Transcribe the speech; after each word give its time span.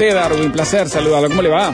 Usted, 0.00 0.14
Darwin. 0.14 0.52
Placer 0.52 0.88
saludarlo. 0.88 1.28
¿Cómo 1.28 1.42
le 1.42 1.50
va? 1.50 1.68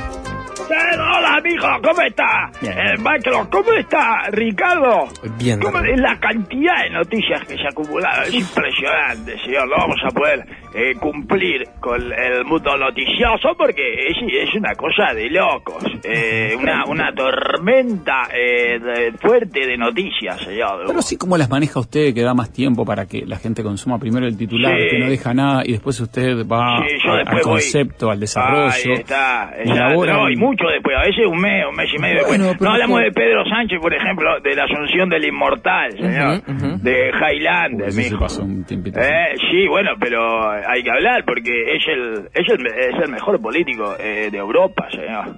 Hola, 0.68 1.40
mijo, 1.44 1.68
¿cómo 1.82 2.02
está? 2.02 2.50
Bien. 2.60 2.72
Eh, 2.76 2.96
Macro, 2.98 3.48
¿cómo 3.50 3.72
está, 3.72 4.28
Ricardo? 4.32 5.08
Bien, 5.38 5.60
¿Cómo 5.60 5.78
la 5.80 6.18
cantidad 6.18 6.82
de 6.82 6.90
noticias 6.90 7.40
que 7.46 7.56
se 7.56 7.68
acumularon? 7.68 8.24
Es 8.24 8.34
impresionante, 8.34 9.38
señor. 9.44 9.68
No 9.68 9.76
vamos 9.78 10.00
a 10.04 10.10
poder 10.10 10.44
eh, 10.76 10.94
cumplir 11.00 11.64
con 11.80 12.00
el 12.12 12.44
mundo 12.44 12.76
noticioso 12.76 13.54
porque 13.56 13.82
es, 14.08 14.16
es 14.30 14.54
una 14.54 14.74
cosa 14.74 15.14
de 15.14 15.30
locos. 15.30 15.82
Eh, 16.04 16.54
una, 16.60 16.84
una 16.86 17.12
tormenta 17.14 18.28
eh, 18.32 18.78
de- 18.78 19.12
fuerte 19.18 19.66
de 19.66 19.76
noticias, 19.76 20.40
señor. 20.42 20.84
Pero 20.86 21.02
sí, 21.02 21.16
¿cómo 21.16 21.36
las 21.36 21.48
maneja 21.50 21.80
usted 21.80 22.12
que 22.14 22.22
da 22.22 22.34
más 22.34 22.52
tiempo 22.52 22.84
para 22.84 23.06
que 23.06 23.24
la 23.26 23.36
gente 23.38 23.62
consuma 23.62 23.98
primero 23.98 24.26
el 24.26 24.36
titular, 24.36 24.72
Sí. 24.78 24.88
que 24.90 24.98
no 24.98 25.08
deja 25.10 25.32
nada, 25.34 25.62
y 25.64 25.72
después 25.72 25.98
usted 26.00 26.46
va 26.46 26.82
Sí, 26.86 26.96
yo 27.04 27.12
a- 27.12 27.16
después 27.18 27.38
al 27.38 27.42
voy- 27.44 27.52
concepto, 27.52 28.10
al 28.10 28.20
desarrollo? 28.20 28.70
Ahí 28.72 28.92
está. 28.92 29.50
elabora 29.64 30.12
no, 30.14 30.30
y 30.30 30.36
mucho 30.36 30.66
después, 30.68 30.96
a 30.96 31.02
veces 31.02 31.26
un 31.26 31.40
mes, 31.40 31.64
un 31.68 31.74
mes 31.76 31.88
y 31.94 31.98
medio 31.98 32.26
Bueno, 32.26 32.44
después. 32.46 32.60
No 32.68 32.72
hablamos 32.72 33.00
de 33.00 33.12
Pedro 33.12 33.44
Sánchez, 33.48 33.78
por 33.80 33.94
ejemplo, 33.94 34.40
de 34.42 34.54
la 34.54 34.64
asunción 34.64 35.08
del 35.08 35.24
inmortal, 35.24 35.92
señor. 35.92 36.38
Ujú, 36.46 36.52
ujú. 36.66 36.78
De 36.82 37.10
Highlander, 37.10 37.86
Uy, 37.86 37.88
eso 37.88 38.02
se 38.02 38.10
mijo. 38.10 38.18
pasó 38.18 38.42
un 38.44 38.64
tiempito. 38.64 39.00
Eh, 39.00 39.34
sí, 39.50 39.66
bueno, 39.68 39.92
pero 39.98 40.52
hay 40.68 40.82
que 40.82 40.90
hablar 40.90 41.24
porque 41.24 41.50
es 41.76 41.86
el, 41.88 42.28
es 42.34 42.48
el, 42.48 42.66
es 42.66 42.94
el 43.02 43.10
mejor 43.10 43.40
político 43.40 43.94
eh, 43.98 44.28
de 44.30 44.38
Europa, 44.38 44.88
señor. 44.90 45.36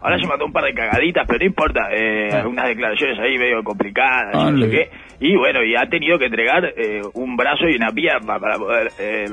Ahora 0.00 0.16
se 0.18 0.26
mandó 0.28 0.44
un 0.46 0.52
par 0.52 0.62
de 0.62 0.74
cagaditas, 0.74 1.26
pero 1.26 1.40
no 1.40 1.44
importa, 1.46 1.88
eh, 1.92 2.28
Ah. 2.32 2.38
algunas 2.38 2.66
declaraciones 2.68 3.18
ahí 3.18 3.36
medio 3.36 3.64
complicadas, 3.64 4.32
Ah, 4.34 4.46
y 4.48 4.52
no 4.52 4.64
sé 4.66 4.70
qué. 4.70 4.90
Y 5.20 5.34
bueno, 5.36 5.62
y 5.64 5.74
ha 5.74 5.86
tenido 5.88 6.16
que 6.18 6.26
entregar 6.26 6.64
eh, 6.76 7.02
un 7.14 7.36
brazo 7.36 7.68
y 7.68 7.74
una 7.74 7.90
pierna 7.90 8.38
para 8.38 8.56
poder 8.58 8.90
eh, 9.00 9.26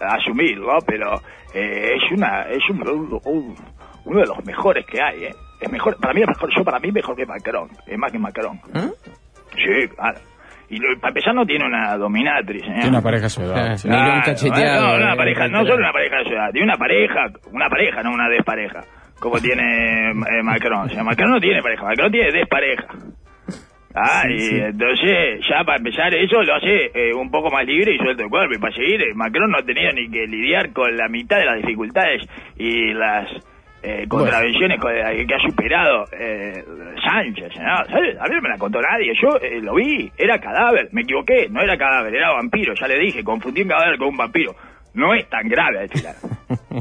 asumirlo, 0.00 0.78
pero 0.86 1.20
eh, 1.54 1.96
es 1.96 2.12
una 2.12 2.42
es 2.42 2.62
un, 2.70 2.82
un- 3.24 3.56
uno 4.04 4.20
de 4.20 4.26
los 4.26 4.44
mejores 4.44 4.84
que 4.86 5.00
hay, 5.02 5.24
¿eh? 5.24 5.34
Es 5.60 5.70
mejor, 5.72 5.96
para 5.98 6.12
mí 6.12 6.20
es 6.20 6.28
mejor, 6.28 6.50
yo 6.54 6.62
para 6.62 6.78
mí 6.78 6.92
mejor 6.92 7.16
que 7.16 7.24
Macron, 7.26 7.68
es 7.86 7.98
más 7.98 8.12
que 8.12 8.18
Macron. 8.18 8.60
¿Eh? 8.74 8.90
Sí, 9.56 9.88
claro. 9.96 10.18
Y 10.74 10.78
lo- 10.78 10.98
para 11.00 11.10
empezar 11.10 11.34
no 11.34 11.44
tiene 11.46 11.64
una 11.66 11.96
dominatrix, 11.96 12.62
señor. 12.62 12.80
Tiene 12.80 12.90
una 12.90 13.02
pareja. 13.02 13.26
Ah, 13.26 13.76
sí. 13.76 13.88
Cacheteado, 13.88 14.80
No, 14.86 14.98
no, 14.98 15.04
una 15.04 15.14
eh, 15.14 15.16
pareja, 15.16 15.48
no 15.48 15.60
solo 15.64 15.76
una 15.76 15.92
pareja 15.92 16.16
de 16.18 16.24
ciudad, 16.24 16.50
tiene 16.52 16.66
una 16.66 16.76
pareja, 16.76 17.26
una 17.52 17.68
pareja, 17.68 18.02
no 18.02 18.12
una 18.12 18.28
despareja, 18.28 18.80
como 19.20 19.38
tiene 19.40 20.10
eh, 20.10 20.42
Macron. 20.42 20.86
O 20.86 20.88
sea, 20.88 21.04
Macron 21.04 21.30
no 21.30 21.40
tiene 21.40 21.62
pareja, 21.62 21.84
Macron 21.84 22.10
tiene 22.10 22.32
despareja. 22.32 22.86
Ah, 23.96 24.22
Sí, 24.26 24.32
y 24.34 24.38
sí. 24.40 24.56
entonces 24.58 25.46
ya 25.48 25.62
para 25.64 25.78
empezar 25.78 26.12
eso 26.14 26.42
lo 26.42 26.54
hace 26.56 26.90
eh, 26.94 27.14
un 27.14 27.30
poco 27.30 27.48
más 27.48 27.64
libre 27.64 27.94
y 27.94 27.98
suelto 27.98 28.24
el 28.24 28.28
cuerpo. 28.28 28.52
Y 28.54 28.58
para 28.58 28.74
seguir, 28.74 29.00
eh, 29.02 29.14
Macron 29.14 29.48
no 29.50 29.58
ha 29.58 29.62
tenido 29.62 29.92
ni 29.92 30.10
que 30.10 30.26
lidiar 30.26 30.72
con 30.72 30.96
la 30.96 31.06
mitad 31.08 31.38
de 31.38 31.44
las 31.44 31.56
dificultades 31.58 32.22
y 32.58 32.92
las 32.92 33.28
eh, 33.84 34.06
contravenciones 34.08 34.80
con- 34.80 34.92
que 34.92 35.34
ha 35.34 35.38
superado 35.48 36.06
eh, 36.18 36.64
Sánchez. 37.04 37.52
¿no? 37.58 37.84
¿Sabes? 37.86 38.16
A 38.18 38.24
mí 38.24 38.34
no 38.36 38.42
me 38.42 38.48
la 38.48 38.58
contó 38.58 38.80
nadie. 38.80 39.12
Yo 39.20 39.36
eh, 39.40 39.60
lo 39.60 39.74
vi, 39.74 40.10
era 40.16 40.38
cadáver. 40.40 40.88
Me 40.92 41.02
equivoqué, 41.02 41.48
no 41.50 41.60
era 41.62 41.76
cadáver, 41.76 42.14
era 42.14 42.32
vampiro. 42.32 42.74
Ya 42.74 42.88
le 42.88 42.98
dije, 42.98 43.22
confundí 43.22 43.62
un 43.62 43.68
cadáver 43.68 43.98
con 43.98 44.08
un 44.08 44.16
vampiro. 44.16 44.54
No 44.94 45.12
es 45.14 45.28
tan 45.28 45.48
grave. 45.48 45.88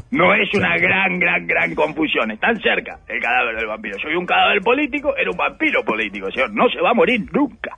No 0.09 0.33
es 0.33 0.51
una 0.55 0.75
gran, 0.77 1.19
gran, 1.19 1.45
gran 1.45 1.75
confusión. 1.75 2.31
Están 2.31 2.59
cerca 2.61 2.97
el 3.07 3.19
cadáver 3.21 3.55
del 3.55 3.67
vampiro. 3.67 3.95
Yo 3.97 4.09
vi 4.09 4.15
un 4.15 4.25
cadáver 4.25 4.59
político, 4.61 5.15
era 5.15 5.29
un 5.29 5.37
vampiro 5.37 5.83
político, 5.83 6.31
señor. 6.31 6.51
No 6.53 6.67
se 6.69 6.81
va 6.81 6.91
a 6.91 6.93
morir 6.95 7.21
nunca. 7.31 7.75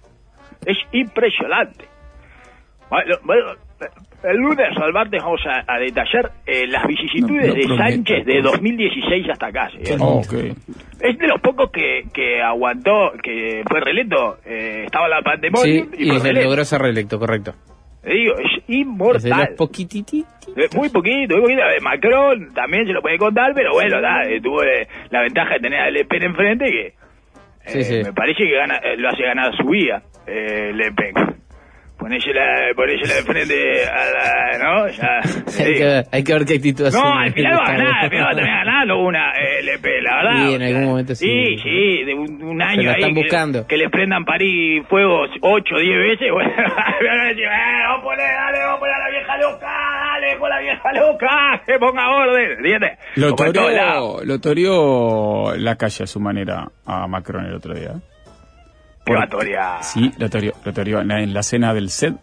Es 0.66 0.78
impresionante. 0.94 1.86
Bueno, 2.90 3.16
bueno, 3.24 3.46
el 4.30 4.38
lunes 4.38 4.68
al 4.82 4.94
martes 4.94 5.22
vamos 5.24 5.42
a, 5.46 5.64
a 5.74 5.80
detallar 5.80 6.32
eh, 6.46 6.68
las 6.68 6.86
vicisitudes 6.88 7.48
No, 7.48 7.54
no 7.54 7.54
de 7.54 7.66
prometa, 7.66 7.90
Sánchez 7.90 8.26
de 8.26 8.34
por 8.34 8.44
favor. 8.44 8.58
2016 8.60 9.30
hasta 9.30 9.48
acá. 9.48 9.70
Oh, 10.00 10.18
ok. 10.20 10.34
Es 11.02 11.18
de 11.18 11.28
los 11.28 11.42
pocos 11.42 11.72
que, 11.72 12.04
que 12.14 12.42
aguantó, 12.42 13.12
que 13.22 13.62
fue 13.70 13.80
reelecto. 13.82 14.38
eh, 14.46 14.84
estaba 14.86 15.08
la 15.08 15.22
pandemia 15.22 15.62
Sí, 15.62 15.84
y, 15.98 16.12
y 16.16 16.20
se 16.20 16.34
logró 16.34 16.64
ser 16.66 16.82
reelecto, 16.82 17.20
correcto. 17.20 17.54
Te 18.04 18.14
digo, 18.14 18.36
es 18.38 18.46
Es 18.62 18.68
de 18.68 18.76
inmortal. 18.76 19.42
Eh, 19.42 19.48
Muy 20.76 20.90
poquito, 20.90 21.36
muy 21.38 21.42
poquito. 21.42 21.62
Eh, 21.64 21.80
Macron 21.82 22.54
también 22.54 22.86
se 22.86 22.94
lo 22.94 23.02
puede 23.02 23.18
contar, 23.18 23.54
pero 23.56 23.72
bueno, 23.74 24.00
da, 24.00 24.24
eh, 24.24 24.40
tuvo 24.42 24.64
eh, 24.64 24.88
la 25.10 25.22
ventaja 25.22 25.56
de 25.56 25.60
tener 25.60 25.80
a 25.80 25.90
Le 25.90 26.06
Pen 26.06 26.24
enfrente 26.24 26.66
que 26.66 26.86
eh, 26.88 26.94
Sí, 27.66 27.84
sí. 27.84 28.04
me 28.04 28.14
parece 28.14 28.44
que 28.44 28.52
gana, 28.56 28.78
eh, 28.78 28.96
lo 28.98 29.10
hace 29.10 29.24
ganar 29.24 29.56
su 29.58 29.66
vida, 29.68 30.04
eh, 30.28 30.72
Le 30.74 30.92
Pen. 30.92 31.14
Ponésela, 32.06 32.46
ponésela 32.76 33.16
de 33.16 33.24
frente 33.24 33.84
a 33.90 34.06
la, 34.12 34.58
¿no? 34.64 34.88
Ya, 34.90 35.20
Hay 35.66 35.74
que, 35.74 35.84
ver, 35.84 36.04
hay 36.12 36.24
que 36.24 36.34
ver 36.34 36.46
qué 36.46 36.54
actitud 36.54 36.84
No, 36.84 36.88
asume 36.90 37.26
al 37.26 37.34
final 37.34 37.52
el 37.52 37.58
va 37.58 37.64
a 37.64 37.72
ganar, 37.72 38.04
al 38.04 38.10
final 38.12 38.26
va 38.26 38.30
a 38.30 38.36
terminar 38.36 38.66
ganando 38.66 38.98
una 39.00 39.32
LP, 39.62 40.02
la 40.04 40.16
verdad. 40.18 40.36
Sí, 40.46 40.54
en 40.54 40.62
algún 40.62 40.86
momento 40.86 41.16
sí. 41.16 41.26
Sí, 41.26 41.58
sí, 41.64 42.04
de 42.04 42.14
un, 42.14 42.44
un 42.44 42.62
año 42.62 42.84
la 42.84 42.92
ahí 42.92 42.96
están 43.00 43.16
que- 43.16 43.22
buscando. 43.22 43.66
Que, 43.66 43.78
le 43.78 43.90
prendan 43.90 44.24
París 44.24 44.84
fuegos 44.88 45.32
8 45.42 45.76
o 45.76 45.80
10 45.80 45.98
veces, 45.98 46.32
bueno, 46.32 46.52
van 46.56 47.20
a 47.22 47.28
decir, 47.30 47.44
eh, 47.44 47.50
vamos 47.88 48.00
a 48.00 48.04
poner, 48.04 48.28
dale, 48.36 48.60
vamos 48.60 48.76
a 48.76 48.80
poner 48.80 48.94
a 48.96 49.00
la 49.00 49.10
vieja 49.10 49.38
loca, 49.38 49.68
dale 50.12 50.38
con 50.38 50.50
la 50.52 50.60
vieja 50.60 50.94
loca, 50.94 51.62
que 51.66 51.80
ponga 51.80 52.10
orden, 52.16 52.52
¿entiendes? 52.52 53.00
Lo 53.16 53.34
toreó, 53.34 54.24
lo 54.24 54.40
toreó 54.40 55.56
la 55.58 55.76
calle 55.76 56.04
a 56.04 56.08
su 56.08 56.20
manera 56.20 56.68
a 56.86 57.08
Macron 57.08 57.48
el 57.48 57.56
otro 57.56 57.74
día. 57.74 57.94
Qué. 59.06 59.14
Sí, 59.82 60.12
lo 60.18 60.30
toreó, 60.30 60.54
lo 60.66 60.74
toreó 60.74 61.02
en 61.02 61.08
la, 61.08 61.22
en 61.22 61.34
la 61.34 61.44
cena 61.44 61.74
del 61.74 61.90
CED, 61.90 62.14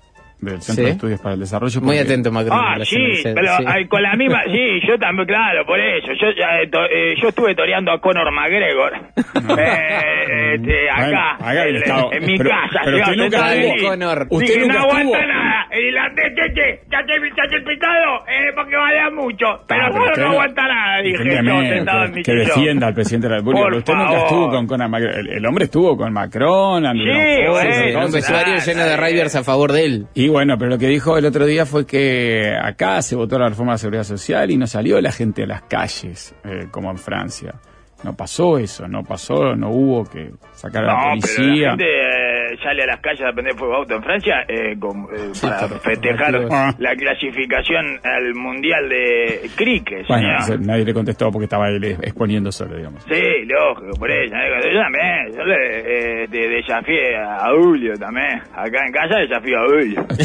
del 0.40 0.60
Centro 0.60 0.82
Sí. 0.82 0.86
de 0.86 0.90
Estudios 0.90 1.20
para 1.20 1.34
el 1.34 1.40
Desarrollo. 1.40 1.80
Muy 1.80 1.98
atento, 1.98 2.32
Macron. 2.32 2.58
Ah, 2.60 2.74
sí, 2.84 2.96
CNC, 2.96 3.34
pero 3.34 3.56
sí. 3.58 3.64
ay, 3.66 3.86
con 3.86 4.02
la 4.02 4.14
misma, 4.16 4.42
sí, 4.46 4.80
yo 4.88 4.98
también, 4.98 5.28
claro, 5.28 5.64
por 5.64 5.78
eso, 5.78 6.08
yo 6.20 6.26
ya, 6.36 6.60
eh, 6.60 6.66
to- 6.68 6.84
eh, 6.86 7.14
yo 7.22 7.28
estuve 7.28 7.54
toreando 7.54 7.92
a 7.92 8.00
Conor 8.00 8.32
McGregor, 8.32 8.92
eh, 9.58 10.54
este, 10.56 10.90
acá, 10.90 11.04
Bueno, 11.06 11.20
acá 11.40 11.66
en, 11.68 11.76
estaba- 11.76 12.08
en 12.12 12.26
mi 12.26 12.36
pero- 12.38 12.50
casa, 12.50 12.80
pero 12.84 12.96
usted 12.98 13.16
nunca. 13.16 13.88
Conor. 13.88 14.26
Usted 14.30 14.46
Dije, 14.46 14.60
nunca 14.60 14.74
no 14.74 14.80
aguanta 14.80 15.18
estuvo. 15.18 15.32
El 15.72 15.84
irlandés, 15.86 16.32
che, 16.36 16.80
ya 16.90 16.98
te, 17.04 17.12
ya 17.20 17.48
te 17.48 17.56
he 17.56 17.60
pitado, 17.62 18.26
eh, 18.28 18.52
porque 18.54 18.76
valea 18.76 19.10
mucho, 19.10 19.46
pero 19.66 19.86
Ah, 19.86 19.90
usted 19.90 20.22
no 20.22 20.28
aguanta 20.32 20.62
nada, 20.68 21.02
dije 21.02 21.24
yo, 21.24 21.60
sentado 21.62 22.04
en 22.04 22.12
mi 22.14 22.22
que 22.22 22.32
defienda 22.32 22.86
al 22.88 22.94
presidente 22.94 23.26
de 23.26 23.30
la 23.30 23.38
República. 23.38 23.64
Por 23.64 23.74
usted 23.76 23.94
nunca 23.94 24.18
estuvo 24.18 24.48
con. 24.50 24.94
El, 24.94 25.28
el 25.28 25.46
hombre 25.46 25.64
estuvo 25.64 25.96
con 25.96 26.12
Macron, 26.12 26.84
Andrew 26.86 27.14
Sí, 27.14 27.20
bueno, 27.48 27.70
un 27.76 27.82
entonces- 27.88 28.12
vestuario 28.12 28.56
lleno 28.58 28.84
de 28.84 28.96
Riders 28.96 29.34
a 29.36 29.42
favor 29.44 29.72
de 29.72 29.84
él. 29.86 30.06
Y 30.14 30.28
bueno, 30.28 30.56
pero 30.58 30.70
lo 30.72 30.78
que 30.78 30.86
dijo 30.88 31.16
el 31.16 31.24
otro 31.24 31.46
día 31.46 31.64
fue 31.66 31.86
que 31.86 32.52
acá 32.62 33.00
se 33.02 33.16
votó 33.16 33.38
la 33.38 33.48
reforma 33.48 33.72
de 33.72 33.74
la 33.74 33.78
seguridad 33.78 34.04
social 34.04 34.50
y 34.50 34.56
no 34.58 34.66
salió 34.66 35.00
la 35.00 35.10
gente 35.12 35.44
a 35.44 35.46
las 35.46 35.62
calles, 35.62 36.34
eh, 36.44 36.66
como 36.70 36.90
en 36.90 36.98
Francia. 36.98 37.54
No 38.04 38.14
pasó 38.16 38.58
eso, 38.58 38.88
no 38.88 39.02
pasó, 39.04 39.54
no 39.54 39.70
hubo 39.70 40.04
que 40.10 40.30
sacar 40.54 40.84
a 40.84 40.86
la 40.86 40.92
No, 40.92 40.98
pero 40.98 41.14
la 41.14 41.20
policía. 41.20 41.68
gente 41.70 41.84
eh, 41.84 42.58
sale 42.62 42.82
a 42.82 42.86
las 42.86 43.00
calles 43.00 43.22
a 43.22 43.32
prender 43.32 43.54
fuego 43.56 43.76
auto 43.76 43.94
en 43.94 44.02
Francia 44.02 44.34
eh, 44.48 44.76
con- 44.78 45.06
eh, 45.14 45.30
para 45.40 45.68
festejar. 45.68 46.46
Ah. 46.50 46.74
la 46.78 46.96
clasificación 46.96 48.00
al 48.02 48.34
Mundial 48.34 48.88
de 48.88 49.48
Cricket, 49.56 50.06
Bueno, 50.08 50.28
nadie 50.60 50.84
le 50.84 50.92
contestó 50.94 51.30
porque 51.30 51.44
estaba 51.44 51.68
él 51.68 51.84
exponiendo 51.84 52.50
solo, 52.50 52.76
digamos. 52.76 53.02
Sí, 53.04 53.44
lógico, 53.46 53.96
por 53.98 54.10
eso. 54.10 54.34
¿eh? 54.34 54.72
Yo 54.72 54.80
también, 54.80 55.36
yo 55.36 55.44
le 55.44 56.24
eh, 56.24 56.28
te 56.28 56.48
desafié 56.48 57.16
a 57.16 57.50
Julio 57.54 57.94
también. 57.98 58.40
Acá 58.54 58.84
en 58.86 58.92
casa 58.92 59.18
desafío 59.18 59.58
a 59.60 59.66
Julio. 59.68 60.06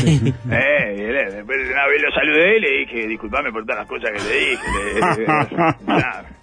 eh, 0.51 0.95
le- 0.97 1.31
después 1.35 1.57
una 1.71 1.87
vez 1.87 2.01
lo 2.01 2.11
saludé 2.11 2.57
y 2.57 2.59
le 2.61 2.71
dije, 2.79 3.07
disculpame 3.07 3.51
por 3.51 3.63
todas 3.65 3.79
las 3.81 3.87
cosas 3.87 4.11
que 4.11 4.19
te 4.19 4.39
dije. 4.39 4.63
Le- 5.87 5.95
le-. 5.95 6.36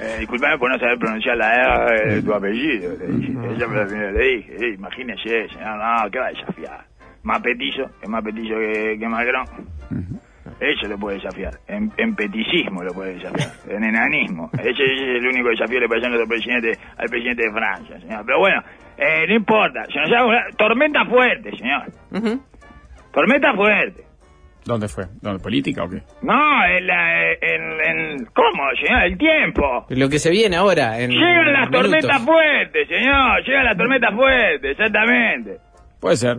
Eh, 0.00 0.16
disculpame 0.20 0.58
por 0.58 0.70
no 0.70 0.78
saber 0.78 0.98
pronunciar 0.98 1.36
la 1.36 1.54
R 1.86 2.14
de 2.14 2.22
tu 2.22 2.34
apellido. 2.34 2.96
Le 2.98 3.06
dije. 3.06 3.32
Ella 3.32 3.66
me 3.68 3.76
lo 3.76 4.12
le 4.12 4.24
dije, 4.36 4.56
eh, 4.56 4.74
imagínese, 4.74 5.48
señor, 5.48 5.78
no, 5.78 6.10
¿qué 6.10 6.18
va 6.18 6.26
a 6.26 6.30
desafiar? 6.30 6.84
Más 7.22 7.40
petizo, 7.40 7.84
es 8.02 8.08
más 8.08 8.22
petizo 8.24 8.54
que, 8.56 8.96
que 8.98 9.08
Macron. 9.08 9.44
Eso 10.60 10.86
lo 10.88 10.98
puede 10.98 11.16
desafiar. 11.16 11.54
En, 11.66 11.90
en 11.96 12.14
peticismo 12.14 12.82
lo 12.82 12.92
puede 12.92 13.14
desafiar. 13.14 13.50
En 13.68 13.82
enanismo. 13.84 14.50
Ese, 14.54 14.70
ese 14.70 14.84
es 14.84 15.00
el 15.22 15.26
único 15.26 15.48
desafío 15.48 15.80
que 15.80 15.86
le 15.88 15.96
hacer 15.98 16.10
nuestro 16.10 16.28
presidente 16.28 16.78
al 16.96 17.08
presidente 17.08 17.42
de 17.44 17.52
Francia, 17.52 18.00
señor. 18.00 18.22
Pero 18.26 18.38
bueno, 18.38 18.62
eh, 18.96 19.24
no 19.28 19.34
importa. 19.34 19.84
Se 19.86 19.98
nos 20.00 20.10
una- 20.24 20.46
tormenta 20.56 21.04
fuerte, 21.06 21.56
señor. 21.56 21.82
Ujú. 22.12 22.40
Tormenta 23.12 23.54
fuerte. 23.54 24.04
¿Dónde 24.64 24.88
fue? 24.88 25.04
¿Dónde? 25.20 25.42
¿Política 25.42 25.82
o 25.84 25.88
qué? 25.90 26.02
No, 26.22 26.64
en, 26.66 26.86
la, 26.86 27.32
en, 27.32 27.62
en- 27.84 28.24
¿Cómo, 28.26 28.62
señor? 28.80 29.02
El 29.04 29.18
tiempo. 29.18 29.86
Lo 29.90 30.08
que 30.08 30.18
se 30.18 30.30
viene 30.30 30.56
ahora. 30.56 31.00
En 31.00 31.10
Llegan 31.10 31.52
las 31.52 31.70
tormentas 31.70 32.22
fuertes, 32.24 32.88
señor. 32.88 33.44
Llegan 33.44 33.64
las 33.64 33.76
tormentas 33.76 34.14
fuertes, 34.14 34.70
exactamente. 34.70 35.56
Puede 36.00 36.16
ser. 36.16 36.36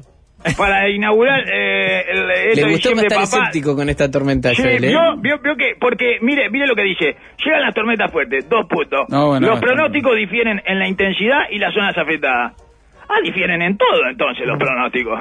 Para 0.57 0.89
inaugurar 0.89 1.39
eh, 1.53 2.03
el, 2.11 2.27
Le 2.27 2.33
esto 2.51 2.65
de 2.65 2.71
gustó 2.73 2.89
diciembre, 2.89 3.07
estar 3.07 3.23
papá. 3.23 3.37
escéptico 3.47 3.75
con 3.75 3.89
esta 3.89 4.11
tormenta, 4.11 4.49
Sí, 4.53 4.61
Joel, 4.61 4.83
¿eh? 4.83 4.87
vio, 4.89 5.01
vio, 5.17 5.39
vio 5.39 5.55
que, 5.55 5.75
porque, 5.79 6.17
mire, 6.21 6.49
mire 6.49 6.67
lo 6.67 6.75
que 6.75 6.83
dice, 6.83 7.15
llegan 7.45 7.61
las 7.61 7.73
tormentas 7.73 8.11
fuertes, 8.11 8.47
dos 8.49 8.65
puntos. 8.67 9.07
No, 9.09 9.27
bueno, 9.27 9.47
los 9.47 9.59
pronósticos 9.59 10.15
difieren 10.17 10.61
en 10.65 10.79
la 10.79 10.87
intensidad 10.87 11.43
y 11.49 11.59
las 11.59 11.73
zonas 11.73 11.97
afectadas. 11.97 12.53
Ah, 13.07 13.19
difieren 13.23 13.61
en 13.61 13.77
todo 13.77 14.05
entonces 14.09 14.45
los 14.47 14.57
pronósticos. 14.57 15.19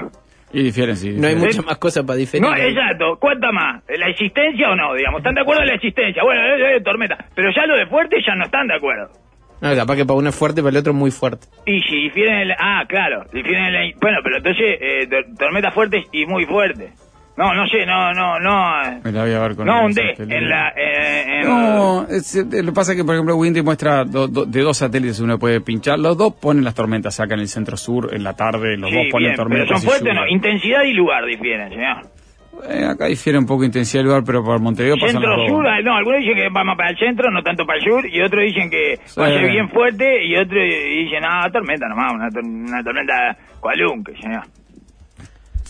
Y 0.53 0.65
difieren, 0.65 0.97
sí. 0.97 1.11
No 1.17 1.27
hay 1.29 1.37
muchas 1.37 1.65
más 1.65 1.79
cosas 1.79 2.05
para 2.05 2.17
diferir. 2.19 2.47
No, 2.47 2.55
exacto, 2.55 3.17
¿cuánta 3.19 3.51
más? 3.53 3.83
¿La 3.89 4.09
existencia 4.09 4.71
o 4.71 4.77
no? 4.77 4.95
Digamos, 4.95 5.21
¿están 5.21 5.35
de 5.35 5.41
acuerdo 5.41 5.63
en 5.63 5.69
la 5.69 5.75
existencia? 5.77 6.23
Bueno, 6.23 6.43
eh, 6.43 6.77
eh, 6.77 6.81
tormenta, 6.83 7.17
pero 7.35 7.51
ya 7.55 7.65
lo 7.67 7.77
de 7.77 7.87
fuerte 7.87 8.17
ya 8.27 8.35
no 8.35 8.45
están 8.45 8.67
de 8.67 8.75
acuerdo. 8.75 9.09
No, 9.63 9.75
capaz 9.77 9.97
que 9.97 10.05
para 10.05 10.19
uno 10.19 10.29
es 10.29 10.35
fuerte, 10.37 10.61
para 10.61 10.71
el 10.73 10.77
otro 10.79 10.93
muy 10.93 11.11
fuerte. 11.13 11.47
Y 11.67 11.81
si 11.83 11.97
difieren 12.03 12.35
en 12.41 12.49
la... 12.49 12.57
Ah, 12.59 12.85
claro, 12.89 13.25
difieren 13.33 13.65
en 13.67 13.73
la... 13.73 13.81
Bueno, 14.01 14.19
pero 14.25 14.39
entonces, 14.39 14.77
eh, 14.81 15.07
tor- 15.09 15.39
tormentas 15.39 15.73
fuertes 15.73 16.05
y 16.13 16.27
muy 16.27 16.45
fuertes. 16.47 16.91
No, 17.35 17.55
no 17.55 17.67
sé, 17.67 17.87
no, 17.87 18.13
no, 18.13 18.39
no... 18.41 19.01
Me 19.03 19.11
la 19.11 19.23
voy 19.23 19.33
a 19.33 19.39
ver 19.39 19.57
con 19.57 19.65
No, 19.67 19.87
un 19.87 19.93
D 19.93 20.03
satélite. 20.11 20.37
en 20.37 20.49
la... 20.51 20.69
eh, 20.77 21.41
en- 21.41 21.49
No, 21.49 22.07
es- 22.07 22.37
eh, 22.37 22.45
lo 22.63 22.67
que 22.67 22.73
pasa 22.73 22.93
es 22.93 22.99
que, 22.99 23.05
por 23.05 23.15
ejemplo, 23.15 23.37
Windy 23.37 23.63
muestra 23.63 24.05
do- 24.05 24.29
do- 24.29 24.45
de 24.45 24.61
dos 24.61 24.77
satélites 24.77 25.19
uno 25.21 25.39
puede 25.39 25.63
pinchar. 25.63 25.99
Los 25.99 26.19
dos 26.19 26.35
ponen 26.35 26.63
las 26.63 26.75
tormentas 26.75 27.19
acá 27.21 27.33
en 27.35 27.41
el 27.41 27.49
centro 27.49 27.77
sur, 27.79 28.15
en 28.15 28.23
la 28.23 28.35
tarde, 28.35 28.77
los 28.77 28.91
Sí, 28.91 28.97
dos 28.97 29.07
ponen 29.11 29.29
bien, 29.29 29.33
pero 29.37 29.49
tormentas. 29.49 29.81
son 29.81 29.89
fuertes 29.89 30.11
o 30.11 30.15
no. 30.15 30.29
Intensidad 30.29 30.83
y 30.83 30.93
lugar 30.93 31.25
difieren, 31.25 31.71
señor. 31.71 32.07
Eh, 32.69 32.85
acá 32.85 33.07
difiere 33.07 33.39
un 33.39 33.47
poco 33.47 33.65
intensidad 33.65 34.01
del 34.01 34.09
lugar, 34.09 34.25
pero 34.27 34.45
por 34.45 34.61
Montevideo 34.61 34.97
Centro 34.99 35.21
las 35.31 35.39
dos. 35.39 35.49
sur, 35.49 35.67
ah, 35.67 35.81
no, 35.81 35.97
algunos 35.97 36.21
dicen 36.21 36.35
que 36.37 36.49
va 36.51 36.63
más 36.65 36.77
para 36.77 36.91
el 36.91 36.99
centro, 36.99 37.31
no 37.31 37.43
tanto 37.43 37.65
para 37.65 37.79
el 37.79 37.85
sur, 37.85 38.05
y 38.07 38.21
otros 38.21 38.43
dicen 38.45 38.69
que 38.69 38.97
va 39.19 39.27
a 39.27 39.31
ser 39.31 39.51
bien 39.51 39.71
fuerte, 39.71 40.23
y 40.27 40.37
otros 40.37 40.61
dicen, 40.63 41.25
ah, 41.25 41.49
tormenta 41.51 41.89
nomás, 41.89 42.13
una, 42.13 42.29
tor- 42.29 42.45
una 42.45 42.85
tormenta 42.85 43.37
cualunque, 43.59 44.15
señor. 44.21 44.43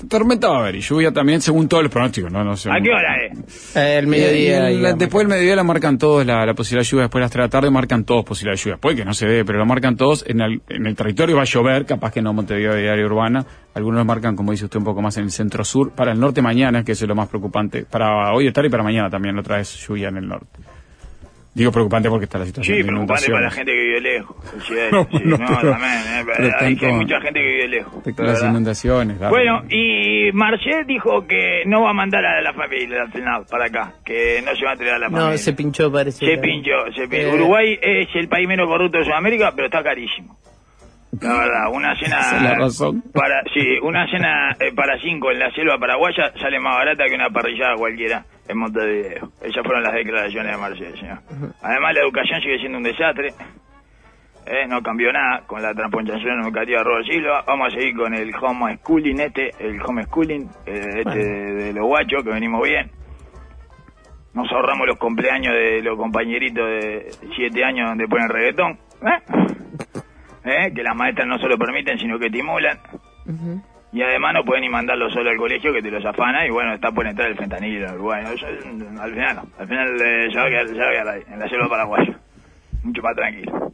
Tormenta 0.09 0.49
va 0.49 0.57
a 0.57 0.61
haber 0.61 0.77
y 0.77 0.81
lluvia 0.81 1.13
también, 1.13 1.41
según 1.41 1.69
todos 1.69 1.83
los 1.83 1.93
pronósticos. 1.93 2.31
No, 2.33 2.43
no 2.45 2.57
sé. 2.57 2.71
¿A 2.71 2.81
qué 2.83 2.91
hora 2.91 3.17
es? 3.31 3.77
Eh, 3.77 3.99
el 3.99 4.07
mediodía. 4.07 4.69
Eh, 4.71 4.75
y 4.75 4.81
la- 4.81 4.93
después 4.95 5.21
del 5.27 5.29
mediodía 5.29 5.57
la 5.57 5.65
marcan 5.65 5.99
todos 5.99 6.25
la, 6.27 6.45
la 6.47 6.55
posibilidad 6.55 6.85
de 6.85 6.91
lluvia, 6.91 7.03
después 7.05 7.21
de 7.21 7.25
las 7.25 7.31
3 7.31 7.43
de 7.43 7.47
la 7.47 7.51
tarde 7.51 7.71
marcan 7.71 8.05
todos 8.05 8.25
posibilidad 8.25 8.57
de 8.57 8.63
lluvia. 8.63 8.77
Puede 8.79 8.97
que 8.97 9.05
no 9.05 9.15
se 9.15 9.27
dé, 9.27 9.45
pero 9.45 9.59
lo 9.59 9.67
marcan 9.67 9.97
todos. 9.97 10.25
En 10.27 10.41
el, 10.41 10.61
en 10.69 10.87
el 10.87 10.95
territorio 10.97 11.37
va 11.37 11.43
a 11.43 11.47
llover, 11.47 11.87
capaz 11.87 12.13
que 12.13 12.23
no 12.23 12.33
Montevideo 12.33 12.79
y 12.83 12.87
área 12.89 13.05
urbana. 13.07 13.45
Algunos 13.75 13.99
lo 13.99 14.05
marcan, 14.05 14.37
como 14.37 14.53
dice 14.53 14.65
usted, 14.67 14.79
un 14.79 14.85
poco 14.85 15.01
más 15.03 15.17
en 15.17 15.25
el 15.25 15.31
centro 15.31 15.65
sur. 15.65 15.93
Para 15.93 16.13
el 16.13 16.21
norte 16.21 16.43
mañana, 16.43 16.85
que 16.85 16.93
eso 16.93 17.05
es 17.05 17.09
lo 17.09 17.15
más 17.15 17.29
preocupante. 17.29 17.85
Para 17.85 18.33
hoy 18.33 18.45
de 18.45 18.53
tarde 18.53 18.69
y 18.69 18.71
para 18.71 18.83
mañana 18.83 19.09
también 19.09 19.39
otra 19.39 19.57
vez 19.57 19.75
lluvia 19.87 20.09
en 20.09 20.17
el 20.19 20.29
norte. 20.29 20.61
Digo 21.55 21.71
preocupante 21.71 22.09
porque 22.09 22.25
está 22.25 22.39
la 22.39 22.47
situación 22.47 22.77
Sí, 22.77 22.83
de 22.83 22.89
preocupante 22.89 23.27
para 23.31 23.43
la 23.45 23.51
gente 23.51 23.73
que 23.73 23.83
vive 23.83 24.01
lejos. 24.01 24.37
Sí, 24.67 24.75
No, 24.91 25.05
sí, 25.11 25.19
no, 25.25 25.37
no, 25.37 25.47
pero- 25.61 25.71
también, 25.73 25.93
eh, 25.93 26.25
pero 26.25 26.45
hay, 26.45 26.51
tanto- 26.77 26.87
hay 26.87 26.93
mucha 26.95 27.21
gente 27.21 27.41
que 27.41 27.47
vive 27.47 27.69
lejos. 27.69 28.07
Las 28.07 28.17
verdad. 28.17 28.51
inundaciones. 28.51 29.19
Darwin. 29.19 29.37
Bueno, 29.39 29.63
y 29.69 30.33
Marcel 30.33 30.87
dijo 30.87 31.27
que 31.27 31.63
no 31.67 31.83
va 31.83 31.91
a 31.91 31.93
mandar 31.93 32.25
a 32.25 32.41
la 32.41 32.55
familia 32.55 33.03
al 33.03 33.13
final 33.13 33.45
para 33.51 33.67
acá, 33.67 33.93
que 34.03 34.43
no 34.47 34.57
se 34.57 34.65
va 34.65 34.73
a 34.73 34.77
tirar 34.77 34.95
a 34.95 34.99
la 34.99 35.07
familia. 35.11 35.31
No, 35.31 35.37
se 35.37 35.53
pinchó, 35.53 35.93
parece. 35.93 36.25
Se 36.25 36.39
pinchó, 36.39 36.73
se 36.95 37.07
pinchó. 37.07 37.29
Eh. 37.29 37.35
Uruguay 37.35 37.79
es 37.83 38.09
el 38.15 38.29
país 38.29 38.49
menos 38.49 38.67
corrupto 38.67 38.99
de 38.99 39.05
Sudamérica, 39.05 39.53
pero 39.55 39.67
está 39.67 39.83
carísimo. 39.83 40.39
La 41.21 41.35
verdad, 41.39 41.69
una 41.71 41.95
cena... 42.01 42.19
Esa 42.21 42.37
es 42.39 42.43
la 42.45 42.55
razón. 42.55 43.03
Para, 43.13 43.43
sí, 43.53 43.61
una 43.83 44.11
cena 44.11 44.57
eh, 44.59 44.73
para 44.75 44.99
cinco 45.03 45.31
en 45.31 45.39
la 45.39 45.51
selva 45.53 45.77
paraguaya 45.79 46.33
sale 46.41 46.59
más 46.59 46.77
barata 46.77 47.05
que 47.07 47.15
una 47.15 47.29
parrillada 47.29 47.77
cualquiera 47.77 48.25
en 48.53 48.59
Montevideo. 48.59 49.33
Esas 49.43 49.65
fueron 49.65 49.83
las 49.83 49.95
declaraciones 49.95 50.53
de 50.53 50.59
Marcel, 50.59 50.99
señor. 50.99 51.19
Además, 51.63 51.95
la 51.95 52.01
educación 52.03 52.41
sigue 52.41 52.59
siendo 52.59 52.79
un 52.79 52.85
desastre. 52.85 53.33
Eh, 54.45 54.67
no 54.67 54.83
cambió 54.83 55.13
nada 55.13 55.43
con 55.47 55.63
la 55.63 55.73
transponchación 55.73 56.43
educativa 56.43 56.79
de 56.79 56.85
Robert 56.85 57.07
Silva. 57.07 57.45
Vamos 57.47 57.69
a 57.69 57.71
seguir 57.71 57.97
con 57.97 58.13
el 58.15 58.33
homeschooling 58.35 59.21
este, 59.21 59.51
el 59.61 59.81
homeschooling 59.81 60.49
eh, 60.67 61.03
este 61.05 61.19
de, 61.19 61.55
de 61.55 61.73
los 61.73 61.87
guachos, 61.87 62.25
que 62.25 62.31
venimos 62.31 62.61
bien. 62.69 62.91
Nos 64.35 64.51
ahorramos 64.51 64.87
los 64.87 64.99
cumpleaños 64.99 65.55
de 65.55 65.83
los 65.83 65.97
compañeritos 65.97 66.67
de 66.67 67.11
siete 67.37 67.65
años 67.65 67.91
donde 67.91 68.09
ponen 68.09 68.29
reggaetón. 68.29 68.73
¿eh? 69.03 69.23
¿Eh? 70.45 70.73
Que 70.75 70.83
las 70.83 70.97
maestras 70.97 71.29
no 71.29 71.39
solo 71.39 71.57
permiten, 71.57 71.99
sino 71.99 72.19
que 72.19 72.27
estimulan. 72.27 72.79
Y 73.93 74.01
además 74.03 74.33
no 74.35 74.45
pueden 74.45 74.63
ni 74.63 74.71
mandarlo 74.71 75.11
solo 75.11 75.29
al 75.31 75.37
colegio, 75.37 75.73
que 75.73 75.83
te 75.83 75.91
los 75.91 76.05
afana. 76.05 76.47
Y 76.47 76.51
bueno, 76.51 76.73
está 76.73 76.91
por 76.91 77.07
entrar 77.07 77.29
el 77.29 77.37
fentanilo 77.37 77.89
en 77.89 77.95
Uruguay. 77.95 78.25
Es- 78.35 78.43
al 78.43 79.11
final 79.13 79.37
no. 79.37 79.47
Al 79.59 79.69
final 79.69 80.01
eh, 80.03 80.29
ya 80.33 80.43
va 80.43 80.49
quedar, 80.49 80.67
ya 80.73 81.05
va 81.05 81.13
ahí, 81.13 81.23
en 81.31 81.39
la 81.39 81.49
selva 81.49 81.69
paraguaya. 81.69 82.19
Mucho 82.83 83.03
más 83.03 83.15
tranquilo. 83.15 83.73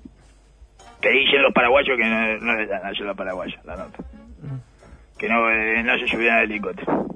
Que 1.00 1.10
dicen 1.10 1.42
los 1.42 1.52
paraguayos 1.54 1.96
que 1.96 2.04
no, 2.04 2.38
no 2.38 2.52
a 2.52 2.80
la 2.80 2.94
selva 2.94 3.14
paraguaya, 3.14 3.60
la 3.64 3.76
nota. 3.76 4.02
Que 5.16 5.28
no, 5.28 5.48
eh, 5.50 5.82
no 5.84 5.96
se 5.98 6.08
subían 6.08 6.38
al 6.38 6.44
helicóptero. 6.44 7.06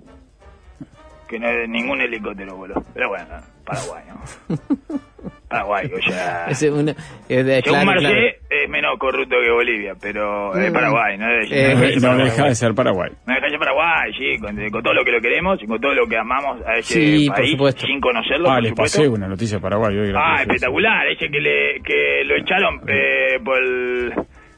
Que 1.28 1.38
no 1.40 1.48
ningún 1.66 2.00
helicóptero 2.00 2.54
voló. 2.56 2.84
Pero 2.94 3.08
bueno, 3.08 3.26
Paraguay, 3.64 4.04
¿no? 4.08 4.56
Paraguay, 5.52 5.90
o 5.94 6.02
sea... 6.10 6.46
Es 6.48 6.62
una, 6.62 6.90
es 7.28 7.46
de, 7.46 7.62
Según 7.62 7.62
claro, 7.80 7.86
Marcé, 7.86 8.06
claro. 8.08 8.26
es 8.50 8.68
menos 8.70 8.98
corrupto 8.98 9.36
que 9.44 9.50
Bolivia, 9.50 9.92
pero 10.00 10.54
es 10.56 10.70
Mm. 10.70 10.72
Paraguay, 10.74 11.18
¿no? 11.18 11.30
Es, 11.40 11.52
Eh, 11.52 11.74
no 11.74 11.80
no, 11.80 11.84
es 11.86 11.94
no 11.96 12.00
Paraguay. 12.08 12.24
deja 12.30 12.44
de 12.48 12.54
ser 12.54 12.74
Paraguay. 12.74 13.10
No 13.26 13.34
deja 13.34 13.44
de 13.46 13.50
ser 13.50 13.58
Paraguay, 13.58 14.12
sí, 14.18 14.38
con, 14.40 14.70
con 14.70 14.82
todo 14.82 14.94
lo 14.94 15.04
que 15.04 15.12
lo 15.12 15.20
queremos 15.20 15.62
y 15.62 15.66
con 15.66 15.80
todo 15.80 15.94
lo 15.94 16.06
que 16.06 16.16
amamos 16.16 16.60
a 16.66 16.76
ese 16.78 16.94
Sí, 16.94 17.28
país, 17.30 17.56
sin 17.78 18.00
conocerlo, 18.00 18.50
Ah, 18.50 18.54
por 18.54 18.62
les 18.62 18.70
supuesto. 18.70 18.98
pasé 18.98 19.08
una 19.08 19.28
noticia 19.28 19.58
de 19.58 19.62
Paraguay 19.62 19.96
hoy. 19.96 20.12
Ah, 20.16 20.36
espectacular, 20.40 21.06
ese 21.08 21.28
que 21.28 21.40
le 21.40 21.80
que 21.84 22.22
lo 22.24 22.36
echaron 22.36 22.80
eh, 22.88 23.38
por 23.44 23.58
el... 23.58 24.12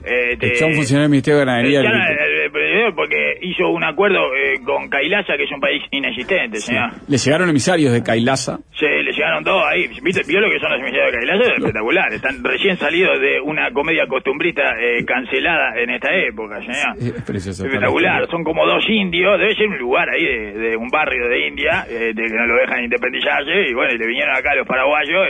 Eh, 0.07 0.37
te- 0.39 0.49
Echó 0.49 0.67
a 0.67 0.69
un 0.69 0.75
funcionario 0.75 1.05
del 1.05 1.11
Ministerio 1.13 1.39
de 1.41 1.47
Ganadería. 1.47 1.81
el- 1.81 2.95
porque 2.95 3.39
hizo 3.43 3.69
un 3.71 3.83
acuerdo 3.85 4.19
eh, 4.37 4.61
con 4.65 4.89
Kailasa, 4.91 5.37
que 5.37 5.45
es 5.45 5.51
un 5.51 5.61
país 5.61 5.83
inexistente, 5.91 6.59
señor. 6.59 6.91
Le 7.09 7.17
llegaron 7.17 7.49
emisarios 7.49 7.93
de 7.93 8.03
Kailasa. 8.03 8.59
Le 8.81 9.04
llegaron 9.17 9.45
todos 9.45 9.63
ahí. 9.67 9.89
¿Viste? 10.03 10.23
¿Vio 10.27 10.41
lo 10.41 10.51
que 10.51 10.59
son 10.59 10.71
los 10.73 10.81
emisarios 10.81 11.13
de 11.13 11.19
Kailasa? 11.19 11.43
Es 11.53 11.59
espectacular. 11.59 12.13
Están 12.13 12.45
recién 12.45 12.77
salidos 12.77 13.21
de 13.21 13.41
una 13.41 13.71
comedia 13.73 14.07
costumbrista 14.07 14.63
eh, 14.81 15.05
cancelada 15.05 15.75
en 15.81 15.91
esta 15.91 16.13
época, 16.15 16.61
señor. 16.61 16.97
Es 17.17 17.23
precioso. 17.23 17.65
Espectacular, 17.65 18.27
son 18.31 18.45
como 18.45 18.67
dos 18.67 18.85
indios, 18.89 19.39
debe 19.39 19.55
ser 19.55 19.69
un 19.69 19.79
lugar 19.79 20.09
ahí 20.11 20.25
de, 20.25 20.53
de 20.53 20.77
un 20.77 20.89
barrio 20.89 21.29
de 21.29 21.47
India, 21.49 21.85
eh, 21.89 22.13
de 22.15 22.23
que 22.27 22.35
no 22.35 22.47
lo 22.47 22.57
dejan 22.57 22.85
independizarse, 22.85 23.69
y 23.71 23.75
bueno, 23.75 23.93
y 23.95 23.99
le 23.99 24.07
vinieron 24.07 24.35
acá 24.37 24.55
los 24.55 24.67
paraguayos, 24.67 25.27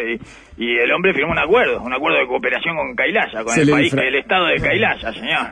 y, 0.59 0.65
y 0.65 0.79
el 0.79 0.91
hombre 0.93 1.13
firmó 1.15 1.33
un 1.33 1.39
acuerdo, 1.39 1.81
un 1.83 1.93
acuerdo 1.93 2.19
de 2.19 2.27
cooperación 2.27 2.77
con 2.77 2.95
Kailasa, 2.95 3.45
con 3.45 3.55
Se 3.55 3.63
el 3.63 3.71
país, 3.71 3.93
infra- 3.93 4.07
el 4.09 4.15
estado 4.17 4.47
de 4.47 4.57
Kailasa, 4.61 5.13
señor. 5.13 5.47